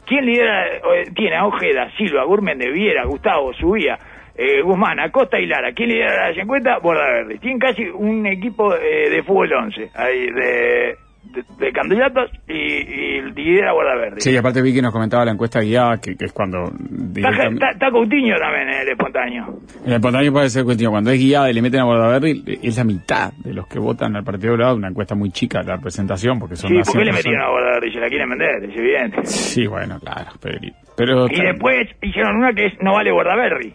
¿Quién 0.06 0.24
lidera? 0.24 0.66
eh, 0.68 1.10
tiene 1.14 1.36
a 1.36 1.46
Ojeda, 1.46 1.90
Silva, 1.96 2.24
Gurméndez, 2.24 2.72
Viera, 2.72 3.04
Gustavo, 3.04 3.52
Subía, 3.52 3.98
eh, 4.34 4.62
Guzmán, 4.62 5.00
Acosta 5.00 5.38
y 5.38 5.46
Lara. 5.46 5.72
¿Quién 5.72 5.90
lidera 5.90 6.28
las 6.28 6.38
encuestas? 6.38 6.80
Borda 6.80 7.04
Verde. 7.04 7.38
Tienen 7.38 7.58
casi 7.58 7.84
un 7.88 8.24
equipo 8.26 8.74
eh, 8.74 9.10
de 9.10 9.22
fútbol 9.24 9.52
11, 9.52 9.90
ahí, 9.94 10.30
de, 10.30 10.96
de, 11.24 11.44
de 11.58 11.72
candidatos 11.72 12.30
y, 12.48 12.52
y 12.54 13.22
lidera 13.32 13.72
Borda 13.72 13.94
Verde. 13.96 14.20
Sí, 14.20 14.36
aparte 14.36 14.62
vi 14.62 14.72
que 14.74 14.80
nos 14.82 14.92
comentaba 14.92 15.24
la 15.24 15.32
encuesta 15.32 15.60
guiada, 15.60 15.98
que, 16.00 16.16
que 16.16 16.24
es 16.26 16.32
cuando... 16.32 16.64
Está, 16.64 16.78
directamente- 16.80 17.54
está- 17.54 17.70
está 17.70 17.90
Coutinho 17.90 18.36
también 18.38 18.68
el 18.70 18.88
espontáneo. 18.88 19.58
En 19.84 19.88
el 19.88 19.92
espontáneo 19.94 20.32
puede 20.32 20.48
ser 20.50 20.64
cuestión. 20.64 20.92
Cuando 20.92 21.10
es 21.10 21.18
guiada 21.18 21.50
y 21.50 21.54
le 21.54 21.62
meten 21.62 21.80
a 21.80 21.84
Bordaberry, 21.84 22.58
es 22.62 22.76
la 22.78 22.84
mitad 22.84 23.32
de 23.44 23.52
los 23.54 23.66
que 23.66 23.78
votan 23.78 24.16
al 24.16 24.24
Partido 24.24 24.52
Colorado. 24.52 24.76
Una 24.76 24.88
encuesta 24.88 25.14
muy 25.14 25.30
chica 25.30 25.62
la 25.62 25.78
presentación, 25.78 26.38
porque 26.38 26.56
son 26.56 26.70
Sí, 26.70 26.76
¿por 26.76 26.84
qué 26.84 26.90
100 26.92 27.04
le 27.04 27.12
metieron 27.12 27.40
a 27.42 27.46
personas. 27.46 27.80
Borda 27.80 27.92
Se 27.92 28.00
la 28.00 28.08
quieren 28.08 28.28
vender, 28.30 28.64
es 28.64 28.76
evidente. 28.78 29.24
Sí, 29.26 29.66
bueno, 29.66 29.98
claro. 30.00 30.30
Pero, 30.40 30.58
pero 30.96 31.26
Y 31.30 31.40
después 31.40 31.88
hicieron 32.02 32.36
una 32.36 32.52
que 32.52 32.66
es 32.66 32.72
no 32.80 32.94
vale 32.94 33.12
Bordaberry. 33.12 33.74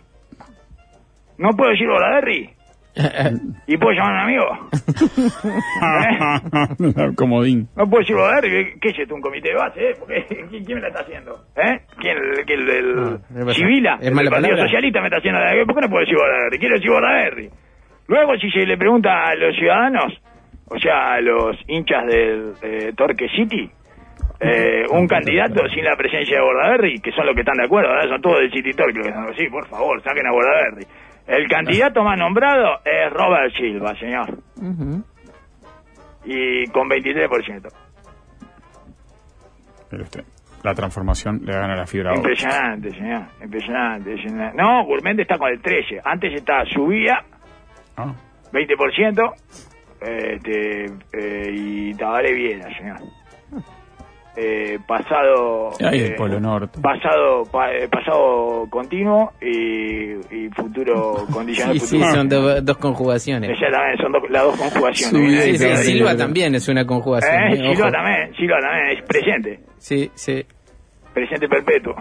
No 1.38 1.50
puedo 1.56 1.72
decir 1.72 1.88
Bordaberry. 1.88 2.50
¿Y 3.68 3.78
puedo 3.78 3.91
llamar 3.91 4.14
a 4.14 4.14
un 4.14 4.30
amigo? 4.30 4.70
¿Eh? 5.84 7.16
Comodín. 7.16 7.68
No 7.76 7.89
puedo 7.89 8.02
decir 8.02 8.16
Bordaberry. 8.16 8.50
¿Qué- 8.74 8.80
¿Qué 8.80 8.89
es 8.89 9.00
esto? 9.00 9.16
¿Un 9.16 9.22
comité 9.22 9.50
de 9.50 9.56
base? 9.56 9.89
¿eh? 9.89 9.94
Porque, 9.98 10.26
¿quién, 10.50 10.64
quién 10.66 10.76
me 10.78 10.82
la 10.82 10.88
está 10.89 11.02
haciendo? 11.02 11.36
¿Eh? 11.56 11.80
¿Quién? 12.00 12.18
¿El, 12.18 12.39
el, 12.50 12.70
el- 12.70 12.96
No, 12.96 13.18
¿qué 13.34 13.46
pasa? 13.46 13.54
Civila? 13.54 13.98
¿Es 14.02 14.12
mala 14.12 14.22
el 14.28 14.30
Partido 14.30 14.50
palabra? 14.50 14.64
Socialista 14.66 15.00
me 15.02 15.08
está 15.08 15.18
haciendo 15.18 15.39
la... 15.39 15.66
¿Por 15.66 15.76
qué 15.76 15.82
no 15.82 15.89
puedo 15.89 16.00
decir 16.02 16.16
Bordaberry? 16.18 16.60
Quiero 16.60 16.76
decir 16.76 16.89
Bordaberry. 16.91 17.50
Luego, 18.08 18.36
si 18.38 18.52
se 18.52 18.66
le 18.66 18.78
pregunta 18.78 19.10
a 19.30 19.36
los 19.36 19.56
ciudadanos, 19.56 20.14
o 20.68 20.78
sea, 20.80 21.14
a 21.14 21.22
los 21.22 21.58
hinchas 21.68 22.06
del 22.06 22.54
eh, 22.62 22.94
Torque 22.96 23.28
City, 23.30 23.70
eh, 24.39 24.84
un 24.91 25.08
candidato 25.08 25.68
sin 25.70 25.84
la 25.86 25.96
presencia 25.96 26.38
de 26.38 26.44
Bordaberry, 26.44 27.00
que 27.00 27.12
son 27.14 27.26
los 27.26 27.34
que 27.34 27.41
están 27.41 27.58
de 27.58 27.66
acuerdo, 27.66 27.89
ahora 27.89 28.08
son 28.08 28.22
todos 28.22 28.39
del 28.39 28.52
City 28.52 28.72
Torque, 28.74 28.98
los 29.00 29.08
que 29.08 29.14
están 29.14 29.34
sí, 29.38 29.48
por 29.50 29.66
favor, 29.68 30.02
saquen 30.04 30.28
a 30.28 30.32
Bordaberry. 30.32 30.86
El 31.28 31.47
candidato 31.47 32.03
más 32.03 32.17
nombrado 32.17 32.80
es 32.84 33.11
Robert 33.11 33.53
Silva, 33.55 33.95
señor, 33.95 34.39
y 36.26 36.65
con 36.67 36.89
23%. 36.89 37.71
Mire 39.91 40.03
usted, 40.03 40.24
la 40.63 40.74
transformación 40.74 41.41
le 41.43 41.53
gana 41.53 41.76
la 41.76 41.86
fibra 41.86 42.11
óptica. 42.11 42.30
Impresionante, 42.30 42.89
señor, 42.91 43.21
impresionante. 43.41 44.09
impresionante. 44.11 44.57
No, 44.61 44.86
Gourmet 44.86 45.19
está 45.19 45.38
con 45.38 45.49
el 45.49 45.61
13, 45.61 46.01
antes 46.03 46.34
estaba 46.34 46.65
subía 46.65 47.24
¿no? 47.97 48.15
20%, 48.51 49.34
este, 50.01 50.86
eh, 51.13 51.51
y 51.53 51.93
Tabaré 51.95 52.34
Viera, 52.34 52.69
señor. 52.78 52.97
Eh, 54.36 54.80
pasado 54.88 55.70
Ahí 55.80 56.00
eh, 56.00 56.06
el 56.08 56.16
Polo 56.16 56.40
Norte. 56.40 56.80
pasado 56.82 57.44
pa- 57.52 57.72
eh, 57.72 57.88
pasado 57.88 58.66
continuo 58.70 59.34
y, 59.40 60.14
y 60.36 60.50
futuro 60.56 61.26
condicional 61.32 61.74
Sí, 61.80 61.86
sí, 61.86 61.98
futuro 61.98 62.16
son 62.16 62.30
do- 62.30 62.62
dos 62.62 62.78
conjugaciones. 62.78 63.52
Exactamente, 63.52 64.02
son 64.02 64.12
do- 64.12 64.28
las 64.30 64.44
dos 64.44 64.58
conjugaciones 64.58 65.44
Sí, 65.44 65.58
Sí, 65.58 65.58
sí, 65.60 65.78
Silva 65.92 66.18
también 66.18 66.56
es 66.56 66.68
una 66.68 66.84
conjugación. 66.86 67.32
eh, 67.36 67.54
eh, 67.54 67.76
Silva 67.76 67.92
también 67.92 68.34
Silva 68.36 68.58
también 68.60 68.98
es 68.98 69.04
presente 69.04 69.60
Sí, 69.78 70.10
sí. 70.16 70.44
presente 71.14 71.48
perpetuo 71.48 71.94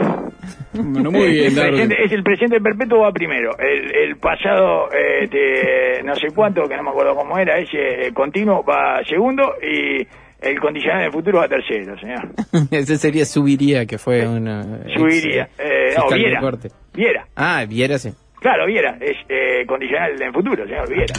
Bueno, 0.73 1.11
muy 1.11 1.33
bien, 1.33 1.55
presente, 1.55 2.03
es 2.03 2.13
el 2.13 2.23
presente 2.23 2.61
perpetuo 2.63 3.01
va 3.01 3.13
primero 3.13 3.51
el, 3.59 3.95
el 3.95 4.17
pasado 4.17 4.89
eh, 4.91 5.27
de 5.29 6.03
no 6.03 6.15
sé 6.15 6.29
cuánto 6.35 6.63
que 6.67 6.77
no 6.79 6.83
me 6.83 6.91
acuerdo 6.91 7.15
cómo 7.15 7.37
era 7.37 7.59
ese 7.59 8.07
eh, 8.07 8.13
continuo 8.15 8.65
va 8.65 9.03
segundo 9.07 9.53
y 9.63 10.07
el 10.43 10.59
condicional 10.61 11.03
del 11.03 11.13
futuro 11.13 11.39
va 11.39 11.49
tercero 11.49 11.97
señor 11.99 12.29
Ese 12.71 12.97
sería 12.97 13.25
Subiría, 13.25 13.87
que 13.87 13.99
fue 13.99 14.27
una... 14.27 14.63
subiría 14.95 15.43
ex, 15.45 15.59
eh, 15.59 15.95
no 15.97 16.17
Viera 16.17 16.41
corte. 16.41 16.69
Viera 16.95 17.25
Ah, 17.37 17.65
Viera, 17.69 17.99
sí. 17.99 18.11
claro 18.41 18.67
Viera 18.67 18.97
es 19.01 19.17
eh, 19.29 19.65
condicional 19.67 20.17
del 20.19 20.33
futuro 20.33 20.65
señor 20.67 20.89
Viera 20.89 21.15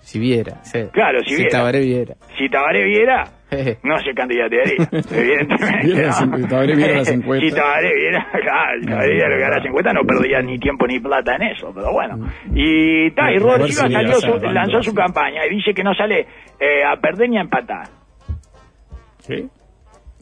Si 0.00 0.18
Viera, 0.18 0.62
sí. 0.64 0.80
Claro, 0.92 1.20
si 1.26 1.34
Viera. 1.36 1.50
Tabaré 1.50 1.80
Viera. 1.80 2.14
si 2.38 2.48
Tabaré 2.48 2.84
viera 2.84 3.24
no 3.82 3.98
se 3.98 4.14
candidatearía, 4.14 4.76
evidentemente. 4.92 5.86
Viera 5.86 6.08
¿no? 6.20 6.36
encu- 6.38 6.48
Tabaré 6.48 6.76
viera 6.76 6.94
las 6.98 7.08
encuestas. 7.18 7.50
Si 7.50 7.56
Tabaré 7.56 7.94
viera, 7.96 8.26
claro, 8.30 8.80
si 8.80 8.86
Tabaré 8.86 9.12
viera 9.14 9.34
haga 9.36 9.56
las 9.56 9.66
encuestas, 9.66 9.94
no 9.94 10.00
perdía 10.04 10.40
ni 10.40 10.58
tiempo 10.60 10.86
ni 10.86 11.00
plata 11.00 11.34
en 11.34 11.42
eso, 11.42 11.72
pero 11.74 11.92
bueno. 11.92 12.30
Y, 12.54 13.10
ta, 13.10 13.32
y 13.32 13.36
A 13.38 13.66
si 13.66 13.72
salió 13.72 14.12
a 14.12 14.20
su- 14.20 14.38
lanzó 14.52 14.82
su 14.84 14.94
campaña 14.94 15.44
y 15.46 15.56
dice 15.56 15.74
que 15.74 15.82
no 15.82 15.92
sale 15.94 16.20
eh, 16.60 16.84
a 16.86 16.96
perder 17.00 17.28
ni 17.28 17.38
a 17.38 17.40
empatar. 17.40 17.88
¿Sí? 19.30 19.48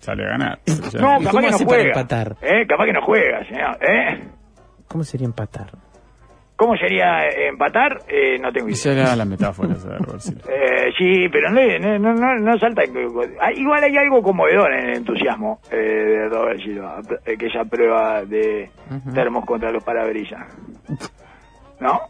Sale 0.00 0.24
a 0.24 0.28
ganar. 0.28 0.58
No, 1.00 1.20
¿Y 1.20 1.24
capaz 1.24 1.30
cómo 1.30 1.40
que 1.42 1.50
no 1.50 1.54
hace 1.56 1.64
para 1.66 1.76
juega. 1.82 1.88
empatar? 1.88 2.36
Eh, 2.42 2.66
capaz 2.66 2.84
que 2.86 2.92
no 2.92 3.02
juega, 3.02 3.44
señor. 3.46 3.78
¿Eh? 3.82 4.28
¿Cómo 4.86 5.04
sería 5.04 5.26
empatar? 5.26 5.70
¿Cómo 6.56 6.76
sería 6.76 7.24
eh, 7.28 7.48
empatar? 7.48 8.00
Eh, 8.08 8.36
no 8.40 8.50
tengo 8.52 8.66
idea. 8.68 8.74
Esa 8.76 8.92
era 8.92 9.14
la 9.16 9.24
metáfora, 9.24 9.74
esa 9.74 9.90
de 9.90 9.98
Robert 9.98 10.20
Silva. 10.20 10.42
Eh, 10.50 10.90
sí, 10.98 11.28
pero 11.30 11.50
no, 11.50 11.60
no, 11.78 11.98
no, 11.98 12.14
no, 12.14 12.34
no 12.36 12.58
salta. 12.58 12.82
Ah, 13.40 13.52
Igual 13.52 13.84
hay 13.84 13.96
algo 13.96 14.22
conmovedor 14.22 14.72
en 14.72 14.88
el 14.90 14.96
entusiasmo 14.96 15.60
eh, 15.70 15.76
de 15.76 16.28
Robert 16.28 16.60
Silva, 16.60 17.00
eh, 17.26 17.36
que 17.36 17.46
esa 17.46 17.64
prueba 17.64 18.24
de 18.24 18.70
termos 19.14 19.44
contra 19.44 19.70
los 19.70 19.84
parabrisas. 19.84 20.40
¿No? 21.80 22.00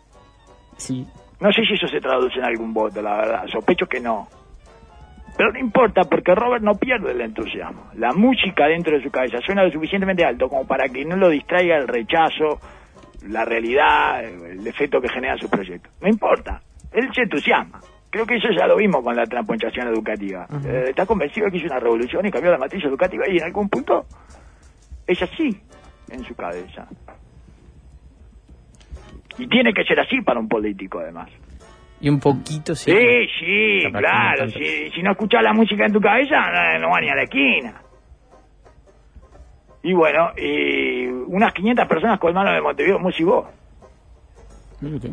Sí. 0.77 1.07
No 1.41 1.53
sé 1.53 1.63
si 1.65 1.75
eso 1.75 1.89
se 1.89 2.01
traduce 2.01 2.39
en 2.39 2.45
algún 2.45 2.73
voto, 2.73 3.03
la 3.03 3.17
verdad. 3.17 3.47
Sospecho 3.49 3.87
que 3.87 4.01
no. 4.01 4.29
Pero 5.39 5.53
no 5.53 5.61
importa, 5.61 6.03
porque 6.03 6.35
Robert 6.35 6.65
no 6.65 6.75
pierde 6.75 7.13
el 7.13 7.21
entusiasmo. 7.21 7.91
La 7.95 8.13
música 8.13 8.67
dentro 8.67 8.97
de 8.97 9.05
su 9.05 9.09
cabeza 9.09 9.39
suena 9.39 9.63
lo 9.63 9.71
suficientemente 9.71 10.25
alto 10.25 10.49
como 10.49 10.67
para 10.67 10.89
que 10.89 11.05
no 11.05 11.15
lo 11.15 11.29
distraiga 11.29 11.77
el 11.77 11.87
rechazo, 11.87 12.59
la 13.29 13.45
realidad, 13.45 14.25
el 14.25 14.67
efecto 14.67 15.01
que 15.01 15.09
genera 15.09 15.39
su 15.39 15.49
proyecto. 15.49 15.91
No 16.01 16.09
importa. 16.09 16.61
Él 16.91 17.09
se 17.15 17.23
entusiasma. 17.23 17.81
Creo 18.11 18.27
que 18.27 18.35
eso 18.35 18.49
ya 18.51 18.67
lo 18.67 18.77
vimos 18.77 19.01
con 19.05 19.15
la 19.15 19.27
transponchación 19.27 19.87
educativa. 19.87 20.45
Eh, 20.67 20.87
está 20.89 21.07
convencido 21.07 21.47
de 21.47 21.53
que 21.53 21.59
hizo 21.59 21.67
una 21.67 21.79
revolución 21.79 22.27
y 22.27 22.33
cambió 22.33 22.51
la 22.51 22.59
matriz 22.59 22.85
educativa 22.85 23.23
y 23.29 23.37
en 23.37 23.45
algún 23.45 23.69
punto 23.69 24.07
es 25.07 25.23
así 25.23 25.57
en 26.11 26.25
su 26.25 26.35
cabeza. 26.35 26.89
Y 29.39 29.47
tiene 29.47 29.73
que 29.73 29.85
ser 29.85 30.01
así 30.01 30.21
para 30.21 30.41
un 30.41 30.49
político, 30.49 30.99
además. 30.99 31.31
Y 32.01 32.09
un 32.09 32.21
poquito, 32.21 32.75
sí. 32.75 32.91
Sí, 32.91 33.27
sí, 33.41 33.93
claro. 33.93 34.49
Si, 34.51 34.91
si 34.91 35.03
no 35.03 35.13
escuchas 35.13 35.43
la 35.43 35.53
música 35.53 35.85
en 35.85 35.93
tu 35.93 36.01
cabeza, 36.01 36.37
no, 36.51 36.79
no 36.79 36.91
va 36.91 37.01
ni 37.01 37.11
a 37.11 37.15
la 37.15 37.23
esquina. 37.25 37.83
Y 39.83 39.93
bueno, 39.93 40.31
y 40.37 41.07
unas 41.07 41.53
500 41.53 41.87
personas 41.87 42.19
colmaron 42.19 42.55
de 42.55 42.61
Montevideo. 42.61 42.99
Mire 44.81 44.97
usted. 44.97 45.11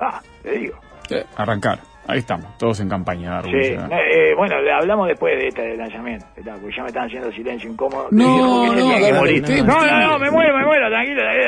Ah, 0.00 0.20
te 0.42 0.52
digo. 0.52 0.78
Eh, 1.10 1.24
arrancar. 1.36 1.80
Ahí 2.10 2.20
estamos, 2.20 2.56
todos 2.56 2.80
en 2.80 2.88
campaña, 2.88 3.30
Darwin. 3.32 3.62
Sí, 3.62 3.72
eh, 3.72 4.34
bueno, 4.34 4.56
hablamos 4.80 5.08
después 5.08 5.38
de 5.38 5.48
este 5.48 5.76
lanzamiento, 5.76 6.24
porque 6.34 6.74
ya 6.74 6.82
me 6.82 6.88
están 6.88 7.04
haciendo 7.04 7.30
silencio 7.32 7.70
incómodo. 7.70 8.08
No, 8.10 8.24
no, 8.24 8.74
no, 8.74 8.74
no, 8.74 10.00
no, 10.00 10.18
me 10.18 10.30
muero, 10.30 10.56
me 10.56 10.64
muero, 10.64 10.88
tranquilo. 10.90 11.20
tranquilo, 11.22 11.44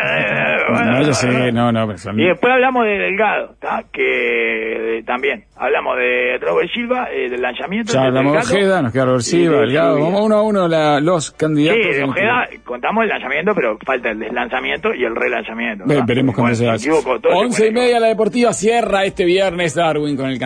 tranquilo, 0.66 0.92
No, 0.92 1.02
yo 1.06 1.12
sé, 1.14 1.52
no, 1.52 1.72
no, 1.72 1.84
Y 2.16 2.24
después 2.28 2.52
hablamos 2.52 2.84
de 2.84 2.90
Delgado, 2.98 3.54
¿tá? 3.58 3.84
que 3.90 4.98
eh, 4.98 5.02
también 5.04 5.44
hablamos 5.56 5.96
de 5.96 6.38
Robert 6.40 6.70
Silva, 6.74 7.08
eh, 7.11 7.30
del 7.30 7.40
lanzamiento. 7.40 7.92
Ya 7.94 8.00
de 8.02 8.06
hablamos 8.08 8.32
de. 8.32 8.38
Ojeda, 8.56 8.82
nos 8.82 8.92
queda 8.92 9.04
Robert 9.06 9.22
Sí, 9.22 9.30
Silva, 9.30 9.54
de 9.56 9.61
Delgado. 9.62 9.98
Vamos 10.00 10.20
uno 10.26 10.34
a 10.36 10.42
uno 10.42 10.68
la- 10.68 11.00
los 11.00 11.26
Sí, 11.28 11.34
candidatos. 11.38 11.86
de 11.86 11.98
en- 12.02 12.11
Ojeda 12.11 12.48
contamos 12.64 13.02
el 13.04 13.08
lanzamiento, 13.08 13.52
pero 13.54 13.78
falta 13.84 14.11
el 14.11 14.18
deslanzamiento 14.18 14.94
y 14.94 15.04
el 15.04 15.16
relanzamiento. 15.16 15.84
Veremos 16.06 16.34
cómo 16.34 16.54
se 16.54 16.68
hace. 16.68 16.90
Once 16.90 17.66
y 17.66 17.70
media 17.72 17.98
la 17.98 18.08
deportiva 18.08 18.52
cierra 18.52 19.04
este 19.04 19.24
viernes 19.24 19.74
Darwin 19.74 20.16
con 20.16 20.26
el 20.28 20.38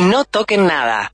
No 0.00 0.24
toquen 0.24 0.66
nada. 0.66 1.06